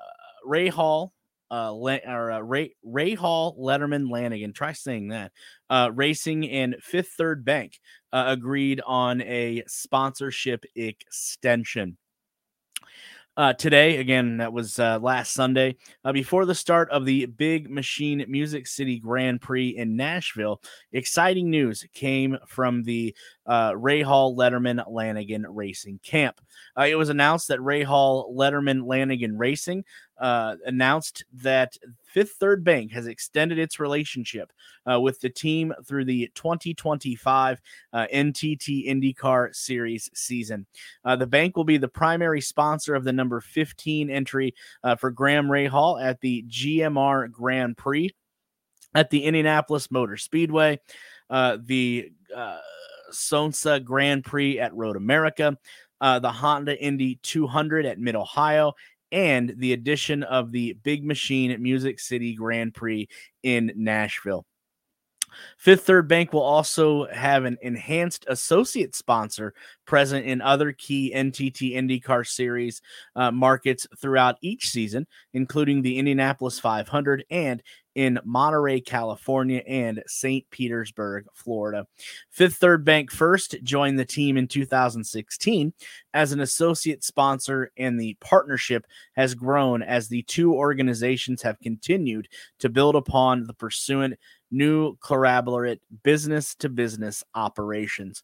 Rahal 0.47 1.11
uh, 1.53 1.73
or 1.75 2.31
uh, 2.31 2.41
Rahal 2.41 3.59
Letterman 3.59 4.11
Lanigan. 4.11 4.55
Try 4.55 4.73
saying 4.73 5.09
that. 5.09 5.33
Uh, 5.69 5.91
Racing 5.95 6.49
and 6.49 6.77
Fifth 6.81 7.11
Third 7.19 7.45
Bank 7.45 7.79
uh, 8.13 8.25
agreed 8.29 8.81
on 8.87 9.21
a 9.21 9.63
sponsorship 9.67 10.65
extension. 10.75 11.99
Uh, 13.35 13.55
today, 13.55 13.97
again, 13.97 14.37
that 14.37 14.53
was 14.53 14.79
uh, 14.79 14.99
last 15.01 15.33
Sunday, 15.33 15.75
uh, 16.05 16.13
before 16.13 16.45
the 16.45 16.55
start 16.55 16.91
of 16.91 17.07
the 17.07 17.25
Big 17.25 17.71
Machine 17.71 18.23
Music 18.29 18.67
City 18.67 18.99
Grand 18.99 19.41
Prix 19.41 19.71
in 19.71 19.97
Nashville, 19.97 20.61
exciting 20.93 21.49
news 21.49 21.83
came 21.95 22.37
from 22.47 22.83
the 22.83 23.17
uh, 23.47 23.73
Hall 24.05 24.37
Letterman 24.37 24.85
Lanigan 24.87 25.47
Racing 25.49 25.99
Camp. 26.03 26.43
Uh, 26.79 26.83
it 26.83 26.97
was 26.97 27.09
announced 27.09 27.49
that 27.49 27.61
Rahal 27.61 28.31
Letterman 28.35 28.87
Lanigan 28.87 29.39
Racing 29.39 29.85
uh, 30.19 30.57
announced 30.67 31.25
that 31.33 31.77
Fifth 32.05 32.33
Third 32.39 32.65
Bank 32.65 32.93
has 32.93 33.07
extended 33.07 33.59
its 33.59 33.81
relationship 33.81 34.53
uh, 34.91 35.01
with 35.01 35.21
the 35.21 35.31
team 35.31 35.73
through 35.87 36.05
the 36.05 36.31
2025 36.35 37.61
uh, 37.93 38.07
NTT 38.13 38.89
IndyCar 38.89 39.55
Series 39.55 40.11
season. 40.15 40.67
Uh, 41.05 41.17
the 41.17 41.27
bank 41.27 41.57
will 41.57 41.65
be 41.65 41.79
the 41.79 41.89
primary 41.89 42.41
sponsor 42.41 42.95
of 42.95 43.05
the 43.05 43.13
number 43.13 43.41
15 43.41 44.11
entry 44.11 44.55
uh, 44.85 44.95
for 44.95 45.11
Graham 45.11 45.47
Rahal 45.47 46.03
at 46.03 46.21
the 46.21 46.45
GMR 46.49 47.31
Grand 47.31 47.77
Prix 47.77 48.11
at 48.95 49.11
the 49.11 49.25
Indianapolis 49.25 49.91
Motor 49.91 50.19
Speedway, 50.19 50.79
uh, 51.31 51.57
the 51.65 52.13
Sonsio 53.11 53.83
Grand 53.83 54.25
Prix 54.25 54.59
at 54.59 54.75
Road 54.75 54.97
America. 54.97 55.57
Uh, 56.03 56.19
the 56.19 56.33
Honda 56.33 56.77
Indy 56.83 57.21
200 57.23 57.87
at 57.87 58.01
Mid 58.01 58.17
Ohio, 58.17 58.73
and 59.13 59.55
the 59.59 59.75
addition 59.75 60.23
of 60.25 60.51
the 60.51 60.73
Big 60.83 61.05
Machine 61.05 61.63
Music 61.63 62.01
City 62.01 62.35
Grand 62.35 62.75
Prix 62.75 63.09
in 63.43 63.73
Nashville. 63.77 64.47
Fifth 65.59 65.85
Third 65.85 66.09
Bank 66.09 66.33
will 66.33 66.43
also 66.43 67.07
have 67.07 67.45
an 67.45 67.57
enhanced 67.63 68.27
associate 68.29 68.95
sponsor 68.95 69.55
present 69.87 70.27
in 70.27 70.41
other 70.41 70.73
key 70.73 71.13
NTT 71.15 71.75
IndyCar 71.75 72.27
Series 72.27 72.83
uh, 73.17 73.31
markets 73.31 73.87
throughout 73.99 74.37
each 74.41 74.69
season, 74.69 75.07
including 75.33 75.83
the 75.83 75.99
Indianapolis 75.99 76.59
500 76.59 77.25
and 77.31 77.63
in 77.95 78.19
Monterey, 78.25 78.81
California, 78.81 79.63
and 79.67 80.03
St. 80.07 80.49
Petersburg, 80.51 81.27
Florida. 81.35 81.87
Fifth 82.31 82.57
Third 82.57 82.85
Bank 82.85 83.11
first 83.11 83.57
joined 83.63 83.99
the 83.99 84.05
team 84.05 84.37
in 84.37 84.49
2016 84.49 85.73
as 86.15 86.33
an 86.33 86.41
associate 86.41 87.05
sponsor, 87.05 87.71
and 87.77 87.99
the 87.99 88.17
partnership 88.21 88.87
has 89.15 89.35
grown 89.35 89.83
as 89.83 90.09
the 90.09 90.23
two 90.23 90.55
organizations 90.55 91.43
have 91.43 91.59
continued 91.61 92.29
to 92.59 92.69
build 92.69 92.97
upon 92.97 93.47
the 93.47 93.55
pursuant 93.55 94.15
new 94.53 94.97
collaborate 94.99 95.81
business 96.03 96.55
to 96.55 96.69
business 96.69 97.25
operations. 97.35 98.23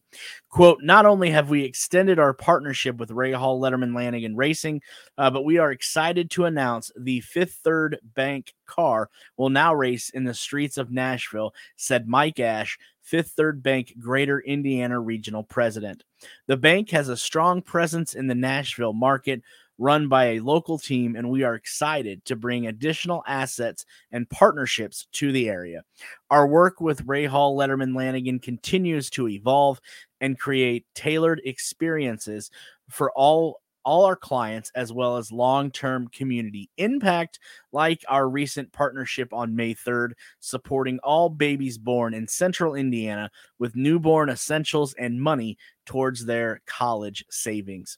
Quote, 0.49 0.79
not 0.83 1.05
only 1.05 1.31
have 1.31 1.49
we 1.49 1.63
extended 1.63 2.19
our 2.19 2.33
partnership 2.33 2.97
with 2.97 3.09
Rahal 3.09 3.59
Letterman 3.59 3.95
Lanigan 3.95 4.35
Racing, 4.35 4.81
uh, 5.17 5.31
but 5.31 5.43
we 5.43 5.57
are 5.57 5.71
excited 5.71 6.29
to 6.31 6.45
announce 6.45 6.91
the 6.97 7.19
Fifth 7.21 7.59
Third 7.63 7.97
Bank 8.03 8.53
car 8.67 9.09
will 9.35 9.49
now 9.49 9.73
race 9.73 10.11
in 10.11 10.23
the 10.23 10.33
streets 10.33 10.77
of 10.77 10.91
Nashville, 10.91 11.53
said 11.75 12.07
Mike 12.07 12.39
Ash, 12.39 12.77
Fifth 13.09 13.31
Third 13.31 13.63
Bank 13.63 13.95
Greater 13.99 14.39
Indiana 14.39 14.99
Regional 14.99 15.41
President. 15.41 16.03
The 16.45 16.57
bank 16.57 16.91
has 16.91 17.09
a 17.09 17.17
strong 17.17 17.63
presence 17.63 18.13
in 18.13 18.27
the 18.27 18.35
Nashville 18.35 18.93
market 18.93 19.41
run 19.79 20.07
by 20.07 20.25
a 20.25 20.39
local 20.41 20.77
team, 20.77 21.15
and 21.15 21.27
we 21.27 21.41
are 21.41 21.55
excited 21.55 22.23
to 22.25 22.35
bring 22.35 22.67
additional 22.67 23.23
assets 23.25 23.83
and 24.11 24.29
partnerships 24.29 25.07
to 25.13 25.31
the 25.31 25.49
area. 25.49 25.81
Our 26.29 26.45
work 26.45 26.81
with 26.81 27.07
Rahal 27.07 27.57
Letterman 27.57 27.95
Lanigan 27.95 28.37
continues 28.37 29.09
to 29.11 29.27
evolve 29.27 29.81
and 30.21 30.37
create 30.37 30.85
tailored 30.93 31.41
experiences 31.45 32.51
for 32.89 33.11
all 33.13 33.59
all 33.85 34.05
our 34.05 34.15
clients 34.15 34.71
as 34.75 34.91
well 34.93 35.17
as 35.17 35.31
long-term 35.31 36.09
community 36.09 36.69
impact 36.77 37.39
like 37.71 38.03
our 38.07 38.27
recent 38.29 38.71
partnership 38.71 39.33
on 39.33 39.55
May 39.55 39.73
3rd 39.73 40.11
supporting 40.39 40.99
all 41.03 41.29
babies 41.29 41.77
born 41.77 42.13
in 42.13 42.27
central 42.27 42.75
Indiana 42.75 43.29
with 43.59 43.75
newborn 43.75 44.29
essentials 44.29 44.93
and 44.93 45.21
money 45.21 45.57
towards 45.89 46.23
their 46.23 46.61
college 46.67 47.25
savings. 47.31 47.97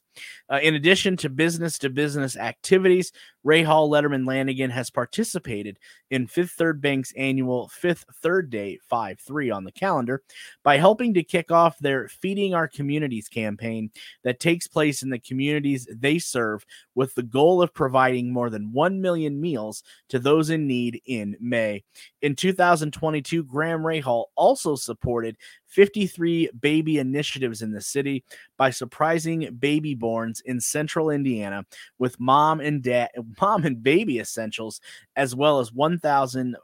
Uh, 0.50 0.58
in 0.62 0.74
addition 0.74 1.14
to 1.14 1.28
business 1.28 1.76
to 1.76 1.90
business 1.90 2.38
activities, 2.38 3.12
Rahal 3.44 3.90
Letterman 3.90 4.26
Lanigan 4.26 4.70
has 4.70 4.88
participated 4.88 5.78
in 6.10 6.26
Fifth 6.26 6.52
Third 6.52 6.80
Bank's 6.80 7.12
annual 7.18 7.68
Fifth 7.68 8.06
Third 8.22 8.48
Day 8.48 8.78
5 8.88 9.20
3 9.20 9.50
on 9.50 9.64
the 9.64 9.72
calendar 9.72 10.22
by 10.62 10.78
helping 10.78 11.12
to 11.12 11.22
kick 11.22 11.50
off 11.50 11.78
their 11.80 12.08
Feeding 12.08 12.54
Our 12.54 12.66
Communities 12.66 13.28
campaign 13.28 13.90
that 14.24 14.40
takes 14.40 14.66
place 14.66 15.02
in 15.02 15.10
the 15.10 15.18
communities 15.18 15.86
they 15.90 16.18
serve 16.18 16.64
with 16.94 17.14
the 17.14 17.22
goal 17.22 17.60
of 17.60 17.74
providing 17.74 18.32
more 18.32 18.48
than 18.48 18.72
1 18.72 19.02
million 19.02 19.38
meals 19.38 19.61
to 20.08 20.18
those 20.18 20.50
in 20.50 20.66
need 20.66 21.00
in 21.06 21.36
May. 21.40 21.84
In 22.22 22.34
2022, 22.34 23.44
Graham 23.44 23.82
Rahal 23.82 24.24
also 24.36 24.74
supported 24.74 25.36
53 25.66 26.50
baby 26.60 26.98
initiatives 26.98 27.62
in 27.62 27.72
the 27.72 27.80
city 27.80 28.24
by 28.56 28.70
surprising 28.70 29.56
baby 29.58 29.94
borns 29.94 30.40
in 30.44 30.60
central 30.60 31.10
Indiana 31.10 31.64
with 31.98 32.18
mom 32.18 32.60
and 32.60 32.82
dad, 32.82 33.10
mom 33.40 33.64
and 33.64 33.82
baby 33.82 34.18
essentials, 34.18 34.80
as 35.16 35.34
well 35.34 35.60
as 35.60 35.72
1,000 35.72 36.56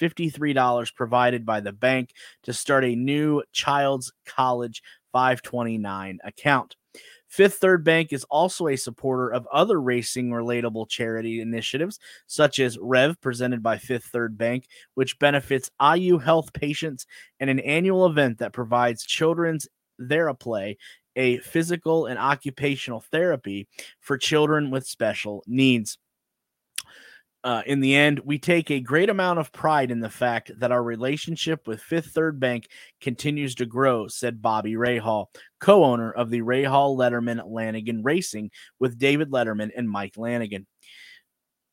$53 0.00 0.94
provided 0.94 1.46
by 1.46 1.60
the 1.60 1.72
bank 1.72 2.12
to 2.42 2.52
start 2.52 2.84
a 2.84 2.94
new 2.94 3.42
child's 3.52 4.12
college 4.26 4.82
529 5.12 6.18
account. 6.22 6.76
Fifth 7.36 7.56
Third 7.56 7.84
Bank 7.84 8.14
is 8.14 8.24
also 8.30 8.68
a 8.68 8.76
supporter 8.76 9.28
of 9.28 9.46
other 9.52 9.78
racing 9.78 10.30
relatable 10.30 10.88
charity 10.88 11.42
initiatives, 11.42 12.00
such 12.26 12.58
as 12.58 12.78
Rev, 12.80 13.20
presented 13.20 13.62
by 13.62 13.76
Fifth 13.76 14.06
Third 14.06 14.38
Bank, 14.38 14.66
which 14.94 15.18
benefits 15.18 15.70
IU 15.78 16.16
health 16.16 16.54
patients, 16.54 17.06
and 17.38 17.50
an 17.50 17.60
annual 17.60 18.06
event 18.06 18.38
that 18.38 18.54
provides 18.54 19.04
children's 19.04 19.68
Theraplay, 20.00 20.78
a 21.14 21.36
physical 21.40 22.06
and 22.06 22.18
occupational 22.18 23.00
therapy 23.00 23.68
for 24.00 24.16
children 24.16 24.70
with 24.70 24.86
special 24.86 25.44
needs. 25.46 25.98
Uh, 27.46 27.62
in 27.64 27.78
the 27.78 27.94
end, 27.94 28.18
we 28.24 28.40
take 28.40 28.72
a 28.72 28.80
great 28.80 29.08
amount 29.08 29.38
of 29.38 29.52
pride 29.52 29.92
in 29.92 30.00
the 30.00 30.10
fact 30.10 30.50
that 30.58 30.72
our 30.72 30.82
relationship 30.82 31.68
with 31.68 31.80
Fifth 31.80 32.06
Third 32.06 32.40
Bank 32.40 32.66
continues 33.00 33.54
to 33.54 33.66
grow, 33.66 34.08
said 34.08 34.42
Bobby 34.42 34.72
Rahal, 34.72 35.26
co 35.60 35.84
owner 35.84 36.10
of 36.10 36.28
the 36.28 36.40
Rahal 36.40 36.96
Letterman 36.96 37.40
Lanigan 37.46 38.02
Racing 38.02 38.50
with 38.80 38.98
David 38.98 39.30
Letterman 39.30 39.70
and 39.76 39.88
Mike 39.88 40.16
Lanigan 40.16 40.66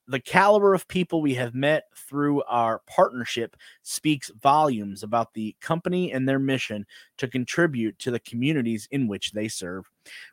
the 0.07 0.19
caliber 0.19 0.73
of 0.73 0.87
people 0.87 1.21
we 1.21 1.33
have 1.35 1.55
met 1.55 1.85
through 1.95 2.43
our 2.43 2.81
partnership 2.87 3.55
speaks 3.83 4.29
volumes 4.41 5.01
about 5.01 5.33
the 5.33 5.55
company 5.61 6.11
and 6.11 6.27
their 6.27 6.39
mission 6.39 6.85
to 7.17 7.27
contribute 7.27 7.97
to 7.99 8.11
the 8.11 8.19
communities 8.19 8.87
in 8.91 9.07
which 9.07 9.31
they 9.31 9.47
serve. 9.47 9.85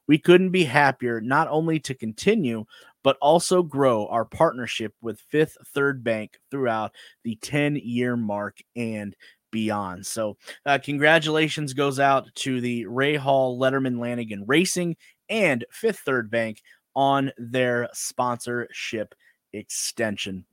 We 0.09 0.19
couldn't 0.19 0.51
be 0.51 0.65
happier 0.65 1.21
not 1.21 1.47
only 1.49 1.79
to 1.81 1.95
continue, 1.95 2.65
but 3.03 3.17
also 3.21 3.63
grow 3.63 4.07
our 4.07 4.25
partnership 4.25 4.95
with 5.01 5.21
Fifth 5.21 5.57
Third 5.69 6.05
Bank 6.05 6.39
throughout 6.51 6.93
the 7.25 7.37
10 7.37 7.77
year 7.77 8.17
mark 8.17 8.59
and 8.77 9.15
beyond. 9.51 10.07
So, 10.07 10.37
uh, 10.67 10.79
congratulations 10.83 11.73
goes 11.73 11.99
out 11.99 12.33
to 12.37 12.61
the 12.61 12.85
Rahal 12.85 13.59
Letterman 13.59 13.99
Lanigan 13.99 14.45
Racing 14.47 14.97
and 15.29 15.65
Fifth 15.71 16.01
Third 16.01 16.31
Bank 16.31 16.63
on 16.95 17.33
their 17.39 17.89
sponsorship 17.93 19.15
extension. 19.53 20.45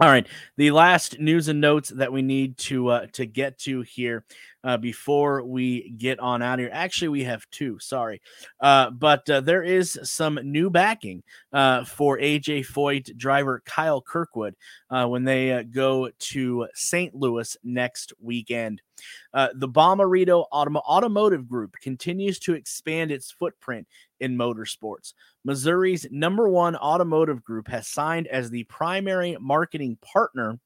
All 0.00 0.08
right, 0.08 0.26
the 0.56 0.72
last 0.72 1.20
news 1.20 1.46
and 1.46 1.60
notes 1.60 1.90
that 1.90 2.12
we 2.12 2.20
need 2.20 2.58
to 2.58 2.88
uh, 2.88 3.06
to 3.12 3.26
get 3.26 3.58
to 3.60 3.82
here 3.82 4.24
uh, 4.64 4.76
before 4.78 5.44
we 5.44 5.90
get 5.90 6.18
on 6.18 6.42
out 6.42 6.58
here. 6.58 6.70
Actually, 6.72 7.08
we 7.08 7.24
have 7.24 7.48
two. 7.50 7.78
Sorry, 7.78 8.20
uh, 8.60 8.90
but 8.90 9.28
uh, 9.28 9.40
there 9.40 9.62
is 9.62 9.98
some 10.02 10.38
new 10.42 10.70
backing 10.70 11.22
uh, 11.52 11.84
for 11.84 12.18
AJ 12.18 12.66
Foyt 12.66 13.16
driver 13.16 13.62
Kyle 13.64 14.00
Kirkwood 14.00 14.56
uh, 14.90 15.06
when 15.06 15.24
they 15.24 15.52
uh, 15.52 15.62
go 15.62 16.10
to 16.18 16.66
St. 16.74 17.14
Louis 17.14 17.56
next 17.62 18.12
weekend. 18.20 18.80
the 19.32 19.68
Bommarito 19.68 20.46
Autom- 20.52 20.76
Automotive 20.76 21.46
Group 21.48 21.76
continues 21.80 22.38
to 22.40 22.54
expand 22.54 23.12
its 23.12 23.30
footprint 23.30 23.86
in 24.20 24.36
motorsports. 24.36 25.12
Missouri's 25.44 26.06
number 26.10 26.48
one 26.48 26.76
automotive 26.76 27.44
group 27.44 27.68
has 27.68 27.86
signed 27.86 28.26
as 28.28 28.48
the 28.48 28.64
primary 28.64 29.36
marketing 29.38 29.98
partner 30.00 30.58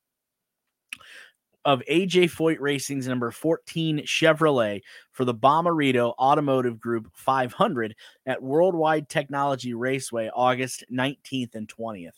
of 1.69 1.83
AJ 1.91 2.31
Foyt 2.31 2.57
Racing's 2.61 3.07
number 3.07 3.31
14 3.31 3.99
Chevrolet 4.07 4.81
for 5.13 5.27
the 5.27 5.35
Bommarito 5.35 6.15
Automotive 6.19 6.81
Group 6.81 7.11
500 7.13 7.95
at 8.25 8.43
Worldwide 8.43 9.11
Technology 9.11 9.75
Raceway 9.75 10.31
August 10.35 10.85
19th 10.91 11.55
and 11.55 11.69
20th. 11.69 12.15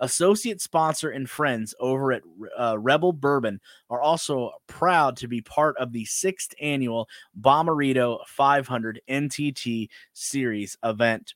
Associate 0.00 0.60
sponsor 0.60 1.10
and 1.10 1.28
friends 1.28 1.74
over 1.80 2.12
at 2.12 2.22
uh, 2.58 2.78
Rebel 2.78 3.12
Bourbon 3.12 3.60
are 3.90 4.00
also 4.00 4.52
proud 4.66 5.16
to 5.18 5.28
be 5.28 5.40
part 5.40 5.76
of 5.78 5.92
the 5.92 6.04
sixth 6.04 6.54
annual 6.60 7.08
Bommarito 7.40 8.18
500 8.26 9.00
NTT 9.08 9.88
Series 10.12 10.76
event. 10.84 11.34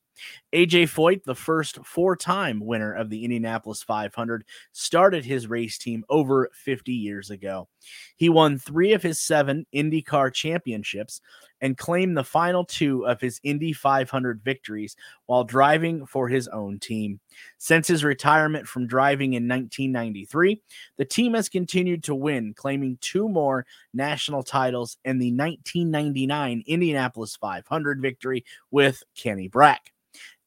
AJ 0.53 0.85
Foyt, 0.85 1.25
the 1.25 1.35
first 1.35 1.79
four 1.85 2.17
time 2.17 2.61
winner 2.61 2.93
of 2.93 3.11
the 3.11 3.25
Indianapolis 3.25 3.83
500, 3.83 4.45
started 4.73 5.25
his 5.25 5.47
race 5.47 5.79
team 5.79 6.05
over 6.09 6.51
50 6.55 6.93
years 6.93 7.31
ago. 7.31 7.69
He 8.17 8.29
won 8.29 8.59
three 8.59 8.93
of 8.93 9.03
his 9.03 9.19
seven 9.19 9.67
IndyCar 9.75 10.33
championships 10.33 11.21
and 11.61 11.79
claimed 11.79 12.17
the 12.17 12.25
final 12.25 12.65
two 12.65 13.07
of 13.07 13.21
his 13.21 13.41
Indy 13.43 13.73
500 13.73 14.43
victories 14.43 14.97
while 15.27 15.45
driving 15.45 16.07
for 16.07 16.29
his 16.29 16.49
own 16.49 16.79
team. 16.79 17.21
Since 17.59 17.89
his 17.89 18.05
retirement 18.05 18.67
from 18.67 18.87
driving 18.87 19.35
in 19.35 19.49
1993, 19.49 20.61
the 20.97 21.05
team 21.05 21.35
has 21.35 21.49
continued 21.49 22.05
to 22.05 22.15
win, 22.15 22.55
claiming 22.55 22.99
two 23.01 23.29
more 23.29 23.67
national 23.95 24.43
titles 24.43 24.97
and 25.05 25.21
the 25.21 25.33
1999 25.33 26.65
Indianapolis 26.67 27.37
500 27.37 28.01
victory 28.01 28.45
with 28.71 29.03
Kenny 29.15 29.49
Brack 29.49 29.93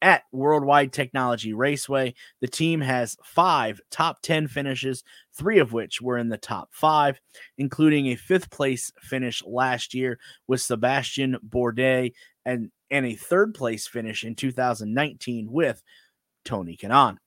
at 0.02 0.24
Worldwide 0.32 0.94
Technology 0.94 1.54
Raceway. 1.54 2.14
The 2.40 2.48
team 2.48 2.82
has 2.82 3.18
five 3.24 3.82
top 3.90 4.22
10 4.22 4.48
finishes, 4.48 5.04
three 5.34 5.60
of 5.60 5.74
which 5.74 6.02
were 6.02 6.18
in 6.18 6.30
the 6.30 6.38
top 6.38 6.70
five, 6.72 7.20
including 7.58 8.08
a 8.08 8.16
fifth 8.16 8.52
place 8.52 8.92
finish 9.02 9.44
last 9.46 9.94
year 9.94 10.20
with 10.48 10.62
Sebastian 10.62 11.38
Bourdais 11.48 12.14
and, 12.46 12.70
and 12.92 13.06
a 13.06 13.16
third 13.16 13.56
place 13.56 13.88
finish 13.88 14.24
in 14.24 14.36
2019 14.36 15.52
with 15.52 15.82
Tony 16.46 16.78
Kanaan. 16.78 17.18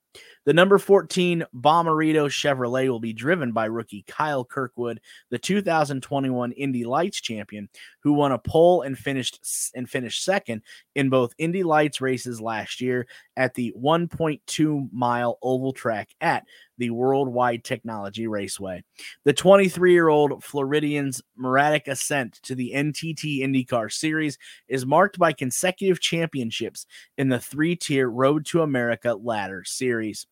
The 0.47 0.55
number 0.55 0.79
14 0.79 1.45
Bommarito 1.55 2.27
Chevrolet 2.27 2.89
will 2.89 3.01
be 3.01 3.13
driven 3.13 3.53
by 3.53 3.67
rookie 3.67 4.05
Kyle 4.09 4.45
Kirkwood, 4.45 5.01
the 5.31 5.39
2021 5.39 6.53
Indy 6.53 6.85
Lights 6.85 7.21
champion, 7.21 7.69
who 8.03 8.15
won 8.15 8.33
a 8.33 8.39
pole 8.39 8.83
and 8.83 8.97
finished 8.97 9.71
and 9.75 9.89
finished 9.89 10.25
second 10.25 10.63
in 10.95 11.11
both 11.11 11.35
Indy 11.37 11.63
Lights 11.63 12.01
races 12.01 12.41
last 12.41 12.81
year 12.81 13.07
at 13.37 13.53
the 13.55 13.75
1.2 13.79 14.89
mile 14.91 15.39
oval 15.43 15.73
track 15.75 16.09
at 16.23 16.45
the 16.79 16.91
Worldwide 16.91 17.65
Technology 17.65 18.27
Raceway. 18.27 18.83
The 19.25 19.33
23 19.33 19.93
year 19.93 20.09
old 20.09 20.43
Floridian's 20.43 21.21
Muratic 21.39 21.89
ascent 21.89 22.41
to 22.45 22.55
the 22.55 22.73
NTT 22.75 23.41
IndyCar 23.41 23.93
Series 23.93 24.39
is 24.69 24.87
marked 24.87 25.19
by 25.19 25.33
consecutive 25.33 26.01
championships 26.01 26.87
in 27.19 27.29
the 27.29 27.41
three 27.41 27.77
tier 27.77 28.09
Road 28.09 28.47
to 28.47 28.63
America 28.63 29.15
ladder 29.15 29.65
series. 29.65 30.27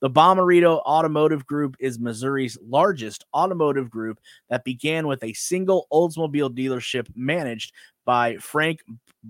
The 0.00 0.10
Bommarito 0.10 0.80
Automotive 0.80 1.46
Group 1.46 1.76
is 1.78 1.98
Missouri's 1.98 2.58
largest 2.66 3.24
automotive 3.34 3.90
group 3.90 4.18
that 4.48 4.64
began 4.64 5.06
with 5.06 5.22
a 5.22 5.32
single 5.34 5.86
Oldsmobile 5.92 6.56
dealership 6.56 7.08
managed 7.14 7.72
by 8.10 8.36
Frank 8.38 8.80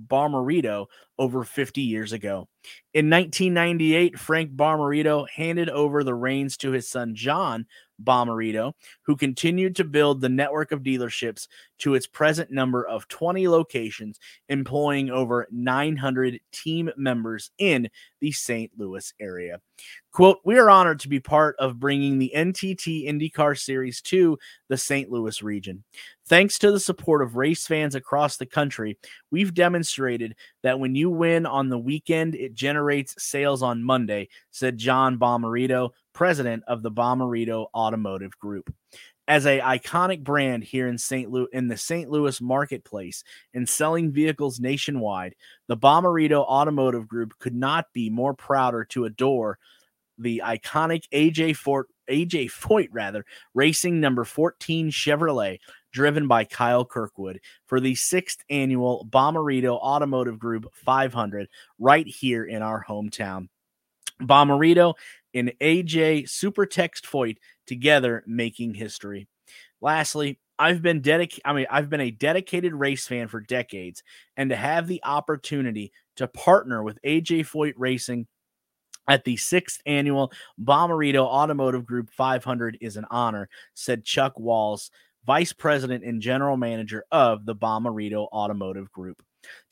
Bommarito 0.09 0.87
over 1.19 1.45
50 1.45 1.83
years 1.83 2.15
ago. 2.15 2.49
In 2.95 3.11
1998, 3.11 4.19
Frank 4.19 4.53
Bommarito 4.57 5.29
handed 5.29 5.69
over 5.69 6.03
the 6.03 6.15
reins 6.15 6.57
to 6.57 6.71
his 6.71 6.89
son 6.89 7.15
John 7.15 7.67
Bommarito, 8.03 8.73
who 9.03 9.17
continued 9.17 9.77
to 9.77 9.85
build 9.85 10.23
the 10.23 10.31
network 10.31 10.73
of 10.73 10.83
dealerships 10.83 11.47
to 11.81 11.95
its 11.95 12.07
present 12.07 12.51
number 12.51 12.87
of 12.87 13.09
20 13.09 13.49
locations, 13.49 14.19
employing 14.49 15.11
over 15.11 15.47
900 15.51 16.41
team 16.53 16.91
members 16.97 17.51
in 17.59 17.89
the 18.21 18.33
St. 18.33 18.71
Louis 18.79 19.13
area. 19.21 19.61
Quote, 20.13 20.39
We 20.45 20.59
are 20.59 20.71
honored 20.71 21.01
to 21.01 21.09
be 21.09 21.21
part 21.21 21.57
of 21.59 21.81
bringing 21.81 22.19
the 22.19 22.33
NTT 22.35 23.09
IndyCar 23.09 23.59
Series 23.59 24.01
to 24.03 24.39
the 24.69 24.77
St. 24.77 25.11
Louis 25.11 25.43
region. 25.43 25.85
Thanks 26.27 26.59
to 26.61 26.71
the 26.71 26.81
support 26.81 27.23
of 27.23 27.37
race 27.37 27.67
fans 27.67 27.95
across 27.95 28.37
the 28.37 28.47
country, 28.47 28.99
we've 29.31 29.55
demonstrated 29.55 30.37
that 30.63 30.79
when 30.79 30.95
you 30.95 31.11
win 31.11 31.47
on 31.47 31.69
the 31.69 31.79
weekend, 31.79 32.35
it 32.35 32.55
generates 32.55 33.21
sales 33.23 33.63
on 33.63 33.83
Monday, 33.83 34.29
said 34.51 34.79
John 34.79 35.19
Bommarito, 35.19 35.91
president 36.13 36.63
of 36.67 36.83
the 36.83 36.91
Bommarito 36.91 37.67
Automotive 37.75 38.39
Group. 38.39 38.73
As 39.31 39.47
a 39.47 39.61
iconic 39.61 40.25
brand 40.25 40.65
here 40.65 40.89
in 40.89 40.99
St. 40.99 41.31
Louis 41.31 41.47
in 41.53 41.69
the 41.69 41.77
St. 41.77 42.11
Louis 42.11 42.41
marketplace 42.41 43.23
and 43.55 43.69
selling 43.69 44.11
vehicles 44.11 44.59
nationwide, 44.59 45.37
the 45.69 45.77
Bommarito 45.77 46.41
Automotive 46.41 47.07
Group 47.07 47.39
could 47.39 47.55
not 47.55 47.87
be 47.93 48.11
more 48.11 48.35
prouder 48.35 48.85
to 48.87 49.05
adore 49.05 49.61
the 50.19 50.43
iconic 50.45 51.05
AJ 51.13 51.55
Fort 51.55 51.87
AJ 52.11 52.51
Foyt 52.51 52.89
rather 52.91 53.25
racing 53.55 54.01
number 54.01 54.25
14 54.25 54.91
Chevrolet 54.91 55.61
driven 55.93 56.27
by 56.27 56.43
Kyle 56.43 56.85
Kirkwood 56.85 57.39
for 57.67 57.79
the 57.79 57.95
sixth 57.95 58.43
annual 58.51 59.07
Bommarito 59.09 59.79
Automotive 59.79 60.41
Group 60.41 60.67
500 60.75 61.47
right 61.79 62.09
here 62.09 62.43
in 62.43 62.63
our 62.63 62.85
hometown. 62.85 63.47
Bommarito 64.21 64.95
and 65.35 65.53
AJ 65.61 66.29
Super 66.29 66.67
Tex 66.67 67.01
Foyt 67.01 67.37
together 67.67 68.23
making 68.27 68.75
history. 68.75 69.29
Lastly, 69.81 70.39
I've 70.59 70.83
been 70.83 71.01
dedicated 71.01 71.43
I 71.45 71.53
mean 71.55 71.67
I've 71.71 71.89
been 71.89 72.03
a 72.03 72.11
dedicated 72.11 72.75
race 72.75 73.07
fan 73.07 73.29
for 73.29 73.41
decades 73.41 74.03
and 74.37 74.51
to 74.51 74.57
have 74.57 74.87
the 74.87 75.01
opportunity 75.05 75.93
to 76.17 76.29
partner 76.29 76.83
with 76.83 76.99
AJ 77.03 77.47
Foyt 77.47 77.75
Racing 77.77 78.27
at 79.09 79.25
the 79.25 79.37
sixth 79.37 79.81
annual 79.87 80.33
Bommarito 80.63 81.25
Automotive 81.25 81.87
Group 81.87 82.11
500 82.11 82.79
is 82.81 82.97
an 82.97 83.07
honor, 83.11 83.49
said 83.75 84.05
Chuck 84.05 84.39
Walls, 84.39 84.91
Vice 85.27 85.53
President 85.53 86.05
and 86.05 86.21
General 86.21 86.57
Manager 86.57 87.05
of 87.11 87.47
the 87.47 87.55
Bommarito 87.55 88.29
Automotive 88.29 88.93
Group. 88.93 89.23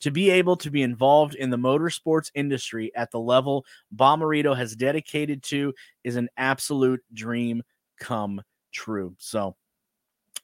To 0.01 0.11
be 0.11 0.29
able 0.29 0.55
to 0.57 0.71
be 0.71 0.81
involved 0.81 1.35
in 1.35 1.49
the 1.49 1.57
motorsports 1.57 2.31
industry 2.33 2.91
at 2.95 3.11
the 3.11 3.19
level 3.19 3.65
Bommarito 3.95 4.55
has 4.55 4.75
dedicated 4.75 5.43
to 5.43 5.73
is 6.03 6.15
an 6.15 6.29
absolute 6.37 7.01
dream 7.13 7.61
come 7.99 8.41
true. 8.71 9.15
So, 9.19 9.55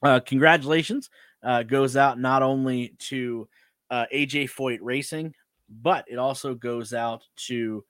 uh, 0.02 0.20
congratulations 0.20 1.10
uh, 1.42 1.62
goes 1.62 1.96
out 1.96 2.18
not 2.18 2.42
only 2.42 2.94
to 2.98 3.48
uh, 3.90 4.06
AJ 4.12 4.50
Foyt 4.50 4.78
Racing, 4.82 5.34
but 5.68 6.04
it 6.08 6.18
also 6.18 6.54
goes 6.54 6.92
out 6.92 7.22
to 7.36 7.84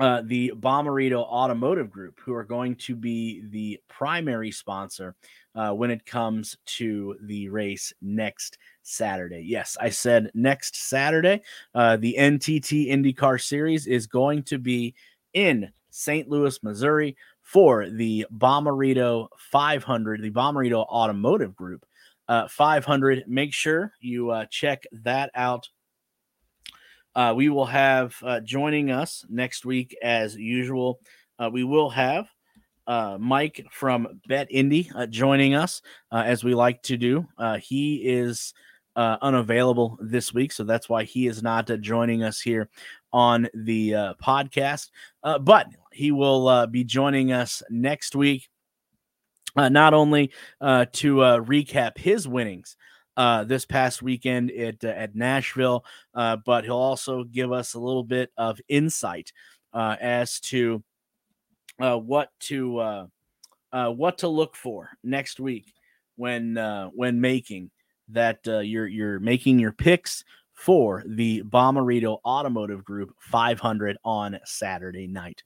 uh, 0.00 0.22
the 0.24 0.52
Bommarito 0.56 1.22
Automotive 1.22 1.90
Group, 1.90 2.18
who 2.20 2.34
are 2.34 2.44
going 2.44 2.74
to 2.76 2.96
be 2.96 3.42
the 3.50 3.80
primary 3.88 4.50
sponsor 4.50 5.14
uh, 5.54 5.70
when 5.70 5.90
it 5.90 6.04
comes 6.04 6.56
to 6.66 7.16
the 7.22 7.48
race 7.48 7.92
next 8.02 8.58
Saturday. 8.84 9.42
Yes, 9.44 9.76
I 9.80 9.88
said 9.88 10.30
next 10.34 10.76
Saturday. 10.76 11.42
Uh, 11.74 11.96
the 11.96 12.14
NTT 12.18 12.88
IndyCar 12.88 13.40
Series 13.40 13.86
is 13.86 14.06
going 14.06 14.44
to 14.44 14.58
be 14.58 14.94
in 15.32 15.72
St. 15.90 16.28
Louis, 16.28 16.62
Missouri 16.62 17.16
for 17.42 17.88
the 17.90 18.26
Bommarito 18.32 19.28
500, 19.38 20.22
the 20.22 20.30
Bommarito 20.30 20.86
Automotive 20.86 21.56
Group 21.56 21.84
uh, 22.28 22.48
500. 22.48 23.24
Make 23.26 23.52
sure 23.52 23.92
you 24.00 24.30
uh, 24.30 24.46
check 24.50 24.84
that 24.92 25.30
out. 25.34 25.68
Uh, 27.14 27.32
we 27.36 27.48
will 27.48 27.66
have 27.66 28.16
uh, 28.22 28.40
joining 28.40 28.90
us 28.90 29.24
next 29.28 29.64
week 29.64 29.96
as 30.02 30.36
usual. 30.36 31.00
Uh, 31.38 31.48
we 31.52 31.64
will 31.64 31.90
have 31.90 32.28
uh, 32.86 33.16
Mike 33.20 33.64
from 33.70 34.20
Bet 34.28 34.48
Indy 34.50 34.90
uh, 34.94 35.06
joining 35.06 35.54
us 35.54 35.82
uh, 36.10 36.22
as 36.26 36.44
we 36.44 36.54
like 36.54 36.82
to 36.82 36.96
do. 36.96 37.26
Uh, 37.38 37.56
he 37.58 37.96
is 37.96 38.52
uh, 38.96 39.16
unavailable 39.22 39.98
this 40.00 40.32
week, 40.32 40.52
so 40.52 40.64
that's 40.64 40.88
why 40.88 41.04
he 41.04 41.26
is 41.26 41.42
not 41.42 41.70
uh, 41.70 41.76
joining 41.76 42.22
us 42.22 42.40
here 42.40 42.68
on 43.12 43.48
the 43.54 43.94
uh, 43.94 44.14
podcast. 44.22 44.90
Uh, 45.22 45.38
but 45.38 45.66
he 45.92 46.12
will 46.12 46.48
uh, 46.48 46.66
be 46.66 46.84
joining 46.84 47.32
us 47.32 47.62
next 47.70 48.14
week, 48.14 48.48
uh, 49.56 49.68
not 49.68 49.94
only 49.94 50.28
to 50.60 51.16
recap 51.16 51.98
his 51.98 52.28
winnings 52.28 52.76
this 53.46 53.64
past 53.64 54.02
weekend 54.02 54.50
at 54.52 54.82
at 54.84 55.14
Nashville, 55.14 55.84
but 56.14 56.64
he'll 56.64 56.76
also 56.76 57.24
give 57.24 57.52
us 57.52 57.74
a 57.74 57.80
little 57.80 58.04
bit 58.04 58.30
of 58.36 58.60
insight 58.68 59.32
as 59.72 60.40
to 60.40 60.82
what 61.78 62.30
to 62.40 63.08
what 63.70 64.18
to 64.18 64.28
look 64.28 64.54
for 64.54 64.90
next 65.02 65.40
week 65.40 65.72
when 66.16 66.56
when 66.94 67.20
making 67.20 67.70
that 68.08 68.40
uh, 68.46 68.58
you're 68.58 68.86
you're 68.86 69.20
making 69.20 69.58
your 69.58 69.72
picks 69.72 70.24
for 70.54 71.02
the 71.06 71.42
Bommarito 71.42 72.18
Automotive 72.24 72.84
Group 72.84 73.14
500 73.18 73.98
on 74.04 74.38
Saturday 74.44 75.06
night. 75.06 75.42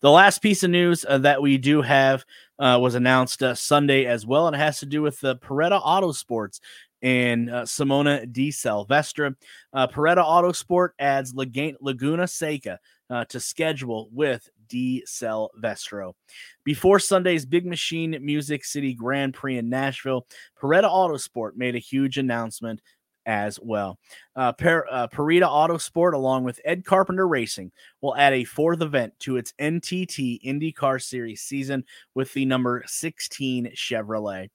The 0.00 0.10
last 0.10 0.40
piece 0.40 0.62
of 0.62 0.70
news 0.70 1.04
uh, 1.06 1.18
that 1.18 1.42
we 1.42 1.58
do 1.58 1.82
have 1.82 2.24
uh, 2.58 2.78
was 2.80 2.94
announced 2.94 3.42
uh, 3.42 3.54
Sunday 3.54 4.06
as 4.06 4.24
well, 4.24 4.46
and 4.46 4.54
it 4.54 4.60
has 4.60 4.78
to 4.78 4.86
do 4.86 5.02
with 5.02 5.20
the 5.20 5.36
Paretta 5.36 5.82
Autosports 5.82 6.60
and 7.02 7.50
uh, 7.50 7.62
Simona 7.62 8.32
De 8.32 8.50
Silvestro. 8.50 9.34
Uh, 9.72 9.88
Paretta 9.88 10.24
Autosport 10.24 10.90
adds 10.98 11.34
Lag- 11.34 11.76
Laguna 11.80 12.28
Seca 12.28 12.78
uh, 13.10 13.24
to 13.26 13.40
schedule 13.40 14.08
with 14.12 14.48
De 14.72 15.02
Silvestro. 15.04 16.16
Before 16.64 16.98
Sunday's 16.98 17.44
Big 17.44 17.66
Machine 17.66 18.18
Music 18.22 18.64
City 18.64 18.94
Grand 18.94 19.34
Prix 19.34 19.58
in 19.58 19.68
Nashville, 19.68 20.26
Paretta 20.60 20.90
Autosport 20.90 21.50
made 21.56 21.76
a 21.76 21.78
huge 21.78 22.16
announcement 22.16 22.80
as 23.26 23.58
well. 23.60 23.98
Uh, 24.34 24.52
per, 24.52 24.86
uh, 24.90 25.08
Paretta 25.08 25.42
Autosport, 25.42 26.14
along 26.14 26.44
with 26.44 26.60
Ed 26.64 26.84
Carpenter 26.84 27.28
Racing, 27.28 27.70
will 28.00 28.16
add 28.16 28.32
a 28.32 28.44
fourth 28.44 28.80
event 28.80 29.12
to 29.20 29.36
its 29.36 29.52
NTT 29.60 30.42
IndyCar 30.42 31.02
Series 31.02 31.42
season 31.42 31.84
with 32.14 32.32
the 32.32 32.44
number 32.44 32.82
16 32.86 33.72
Chevrolet. 33.76 34.48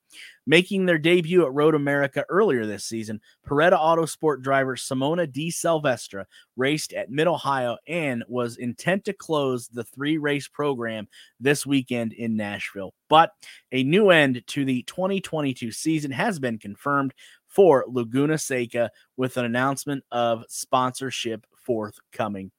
Making 0.46 0.86
their 0.86 0.98
debut 0.98 1.44
at 1.44 1.52
Road 1.52 1.74
America 1.74 2.24
earlier 2.30 2.64
this 2.64 2.86
season, 2.86 3.20
Paretta 3.46 3.78
Autosport 3.78 4.40
driver 4.42 4.76
Simona 4.76 5.30
De 5.30 5.50
Silvestro 5.50 6.24
raced 6.56 6.94
at 6.94 7.10
Mid 7.10 7.26
Ohio 7.26 7.76
and 7.86 8.24
was 8.28 8.56
intent 8.56 9.04
to 9.04 9.12
close 9.12 9.68
the 9.68 9.84
three 9.84 10.16
race 10.16 10.48
program 10.48 11.06
this 11.38 11.66
weekend 11.66 12.14
in 12.14 12.34
Nashville. 12.34 12.94
But 13.10 13.32
a 13.72 13.84
new 13.84 14.08
end 14.08 14.42
to 14.48 14.64
the 14.64 14.82
2022 14.84 15.70
season 15.70 16.10
has 16.12 16.38
been 16.38 16.58
confirmed 16.58 17.12
for 17.48 17.84
Laguna 17.88 18.38
Seca 18.38 18.90
with 19.16 19.36
an 19.36 19.44
announcement 19.44 20.04
of 20.12 20.44
sponsorship 20.48 21.46
forthcoming. 21.56 22.50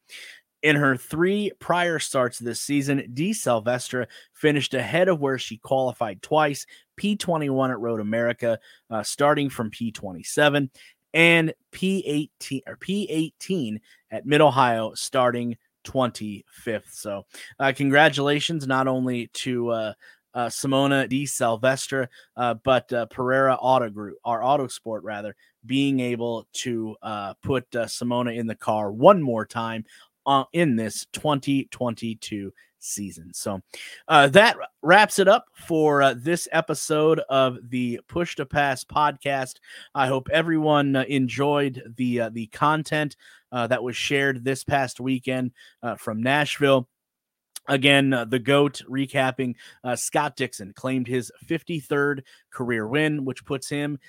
In 0.61 0.75
her 0.75 0.97
three 0.97 1.51
prior 1.59 1.99
starts 1.99 2.37
this 2.37 2.59
season, 2.59 3.09
De 3.13 3.31
Silvestro 3.31 4.05
finished 4.33 4.73
ahead 4.73 5.07
of 5.07 5.21
where 5.21 5.37
she 5.37 5.57
qualified 5.57 6.21
twice 6.21 6.65
P21 6.99 7.69
at 7.69 7.79
Road 7.79 8.01
America, 8.01 8.59
uh, 8.89 9.01
starting 9.01 9.49
from 9.49 9.71
P27, 9.71 10.69
and 11.13 11.53
P18 11.71 12.61
or 12.67 12.75
P18 12.75 13.77
at 14.11 14.25
Mid 14.25 14.41
Ohio, 14.41 14.93
starting 14.95 15.57
25th. 15.85 16.91
So, 16.91 17.25
uh, 17.59 17.71
congratulations 17.73 18.67
not 18.67 18.87
only 18.87 19.27
to 19.27 19.69
uh, 19.69 19.93
uh, 20.39 20.47
Simona 20.47 21.07
De 21.09 21.25
Silvestro, 21.25 22.07
uh, 22.37 22.53
but 22.63 22.91
uh, 22.93 23.05
Paretta 23.07 23.57
Auto 23.59 23.89
Group, 23.89 24.17
our 24.23 24.41
Auto 24.41 24.67
Sport 24.67 25.03
rather, 25.03 25.35
being 25.65 25.99
able 25.99 26.47
to 26.53 26.95
uh, 27.01 27.33
put 27.43 27.63
uh, 27.75 27.85
Simona 27.85 28.37
in 28.37 28.47
the 28.47 28.55
car 28.55 28.89
one 28.91 29.21
more 29.21 29.45
time 29.45 29.83
uh, 30.25 30.45
in 30.53 30.77
this 30.77 31.07
2022 31.11 32.53
season. 32.81 33.33
So 33.33 33.61
that 34.07 34.55
wraps 34.81 35.19
it 35.19 35.27
up 35.27 35.47
for 35.67 36.13
this 36.13 36.47
episode 36.53 37.19
of 37.27 37.57
the 37.69 37.99
Push 38.07 38.37
to 38.37 38.45
Pass 38.45 38.85
podcast. 38.85 39.55
I 39.93 40.07
hope 40.07 40.29
everyone 40.31 40.95
enjoyed 40.95 41.83
the 41.97 42.29
the 42.31 42.47
content 42.47 43.17
that 43.51 43.83
was 43.83 43.97
shared 43.97 44.45
this 44.45 44.63
past 44.63 45.01
weekend 45.01 45.51
from 45.97 46.23
Nashville. 46.23 46.87
Again, 47.69 48.13
uh, 48.13 48.25
the 48.25 48.39
GOAT 48.39 48.81
recapping 48.89 49.55
uh, 49.83 49.95
Scott 49.95 50.35
Dixon 50.35 50.73
claimed 50.75 51.07
his 51.07 51.31
53rd 51.45 52.23
career 52.51 52.87
win, 52.87 53.25
which 53.25 53.45
puts 53.45 53.69
him 53.69 53.99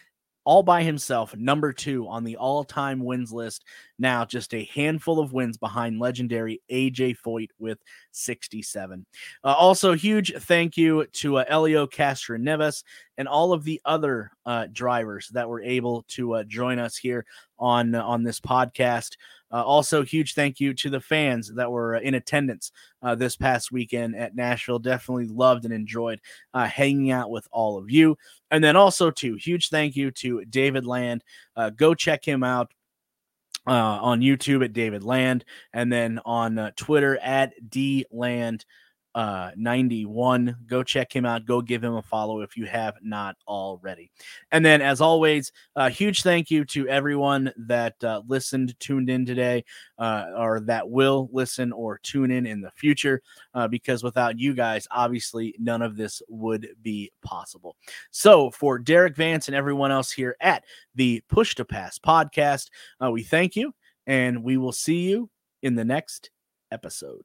all 0.44 0.62
by 0.62 0.82
himself, 0.82 1.36
number 1.36 1.72
two 1.72 2.08
on 2.08 2.24
the 2.24 2.36
all 2.36 2.64
time 2.64 3.04
wins 3.04 3.32
list. 3.32 3.64
Now, 3.98 4.24
just 4.24 4.54
a 4.54 4.68
handful 4.74 5.20
of 5.20 5.32
wins 5.32 5.58
behind 5.58 6.00
legendary 6.00 6.62
AJ 6.70 7.18
Foyt 7.24 7.50
with 7.58 7.78
67. 8.12 9.04
Uh, 9.44 9.46
also, 9.46 9.92
huge 9.92 10.32
thank 10.34 10.76
you 10.76 11.06
to 11.12 11.36
uh, 11.36 11.44
Helio 11.46 11.86
Castroneves 11.86 12.84
and 13.18 13.28
all 13.28 13.52
of 13.52 13.64
the 13.64 13.80
other 13.84 14.30
uh, 14.46 14.66
drivers 14.72 15.28
that 15.34 15.48
were 15.48 15.62
able 15.62 16.04
to 16.08 16.34
uh, 16.34 16.44
join 16.44 16.78
us 16.78 16.96
here 16.96 17.26
on, 17.58 17.94
on 17.94 18.22
this 18.22 18.40
podcast. 18.40 19.16
Uh, 19.52 19.62
also, 19.64 20.02
huge 20.02 20.34
thank 20.34 20.60
you 20.60 20.72
to 20.74 20.90
the 20.90 21.00
fans 21.00 21.52
that 21.54 21.70
were 21.70 21.96
in 21.96 22.14
attendance 22.14 22.72
uh, 23.02 23.14
this 23.14 23.36
past 23.36 23.72
weekend 23.72 24.16
at 24.16 24.36
Nashville. 24.36 24.78
Definitely 24.78 25.26
loved 25.26 25.64
and 25.64 25.74
enjoyed 25.74 26.20
uh, 26.54 26.66
hanging 26.66 27.10
out 27.10 27.30
with 27.30 27.48
all 27.50 27.78
of 27.78 27.90
you. 27.90 28.16
And 28.50 28.62
then 28.62 28.76
also, 28.76 29.10
too, 29.10 29.34
huge 29.34 29.68
thank 29.68 29.96
you 29.96 30.10
to 30.12 30.44
David 30.44 30.86
Land. 30.86 31.24
Uh, 31.56 31.70
go 31.70 31.94
check 31.94 32.24
him 32.24 32.42
out. 32.42 32.72
Uh, 33.66 33.72
on 34.00 34.20
YouTube 34.20 34.64
at 34.64 34.72
David 34.72 35.04
Land, 35.04 35.44
and 35.74 35.92
then 35.92 36.18
on 36.24 36.58
uh, 36.58 36.70
Twitter 36.76 37.18
at 37.18 37.52
D 37.68 38.06
Land 38.10 38.64
uh 39.20 39.50
91 39.54 40.56
go 40.66 40.82
check 40.82 41.14
him 41.14 41.26
out. 41.26 41.44
Go 41.44 41.60
give 41.60 41.84
him 41.84 41.92
a 41.92 42.00
follow 42.00 42.40
if 42.40 42.56
you 42.56 42.64
have 42.64 42.94
not 43.02 43.36
already. 43.46 44.10
And 44.50 44.64
then 44.64 44.80
as 44.80 45.02
always 45.02 45.52
a 45.76 45.90
huge 45.90 46.22
thank 46.22 46.50
you 46.50 46.64
to 46.64 46.88
everyone 46.88 47.52
that 47.66 48.02
uh, 48.02 48.22
listened 48.26 48.80
tuned 48.80 49.10
in 49.10 49.26
today 49.26 49.66
uh, 49.98 50.28
or 50.38 50.60
that 50.60 50.88
will 50.88 51.28
listen 51.34 51.70
or 51.70 52.00
tune 52.02 52.30
in 52.30 52.46
in 52.46 52.62
the 52.62 52.70
future 52.70 53.20
uh, 53.52 53.68
because 53.68 54.02
without 54.02 54.38
you 54.38 54.54
guys 54.54 54.88
obviously 54.90 55.54
none 55.58 55.82
of 55.82 55.98
this 55.98 56.22
would 56.30 56.68
be 56.80 57.12
possible. 57.22 57.76
So 58.10 58.50
for 58.50 58.78
derik 58.78 59.16
vance 59.16 59.48
and 59.48 59.54
everyone 59.54 59.90
else 59.90 60.10
here 60.10 60.34
at 60.40 60.64
the 60.94 61.22
push 61.28 61.54
to 61.56 61.66
pass 61.66 61.98
podcast 61.98 62.70
uh, 63.04 63.10
we 63.10 63.22
thank 63.22 63.54
you 63.54 63.74
and 64.06 64.42
we 64.42 64.56
will 64.56 64.72
see 64.72 65.10
you 65.10 65.28
in 65.60 65.74
the 65.74 65.84
next 65.84 66.30
episode 66.72 67.20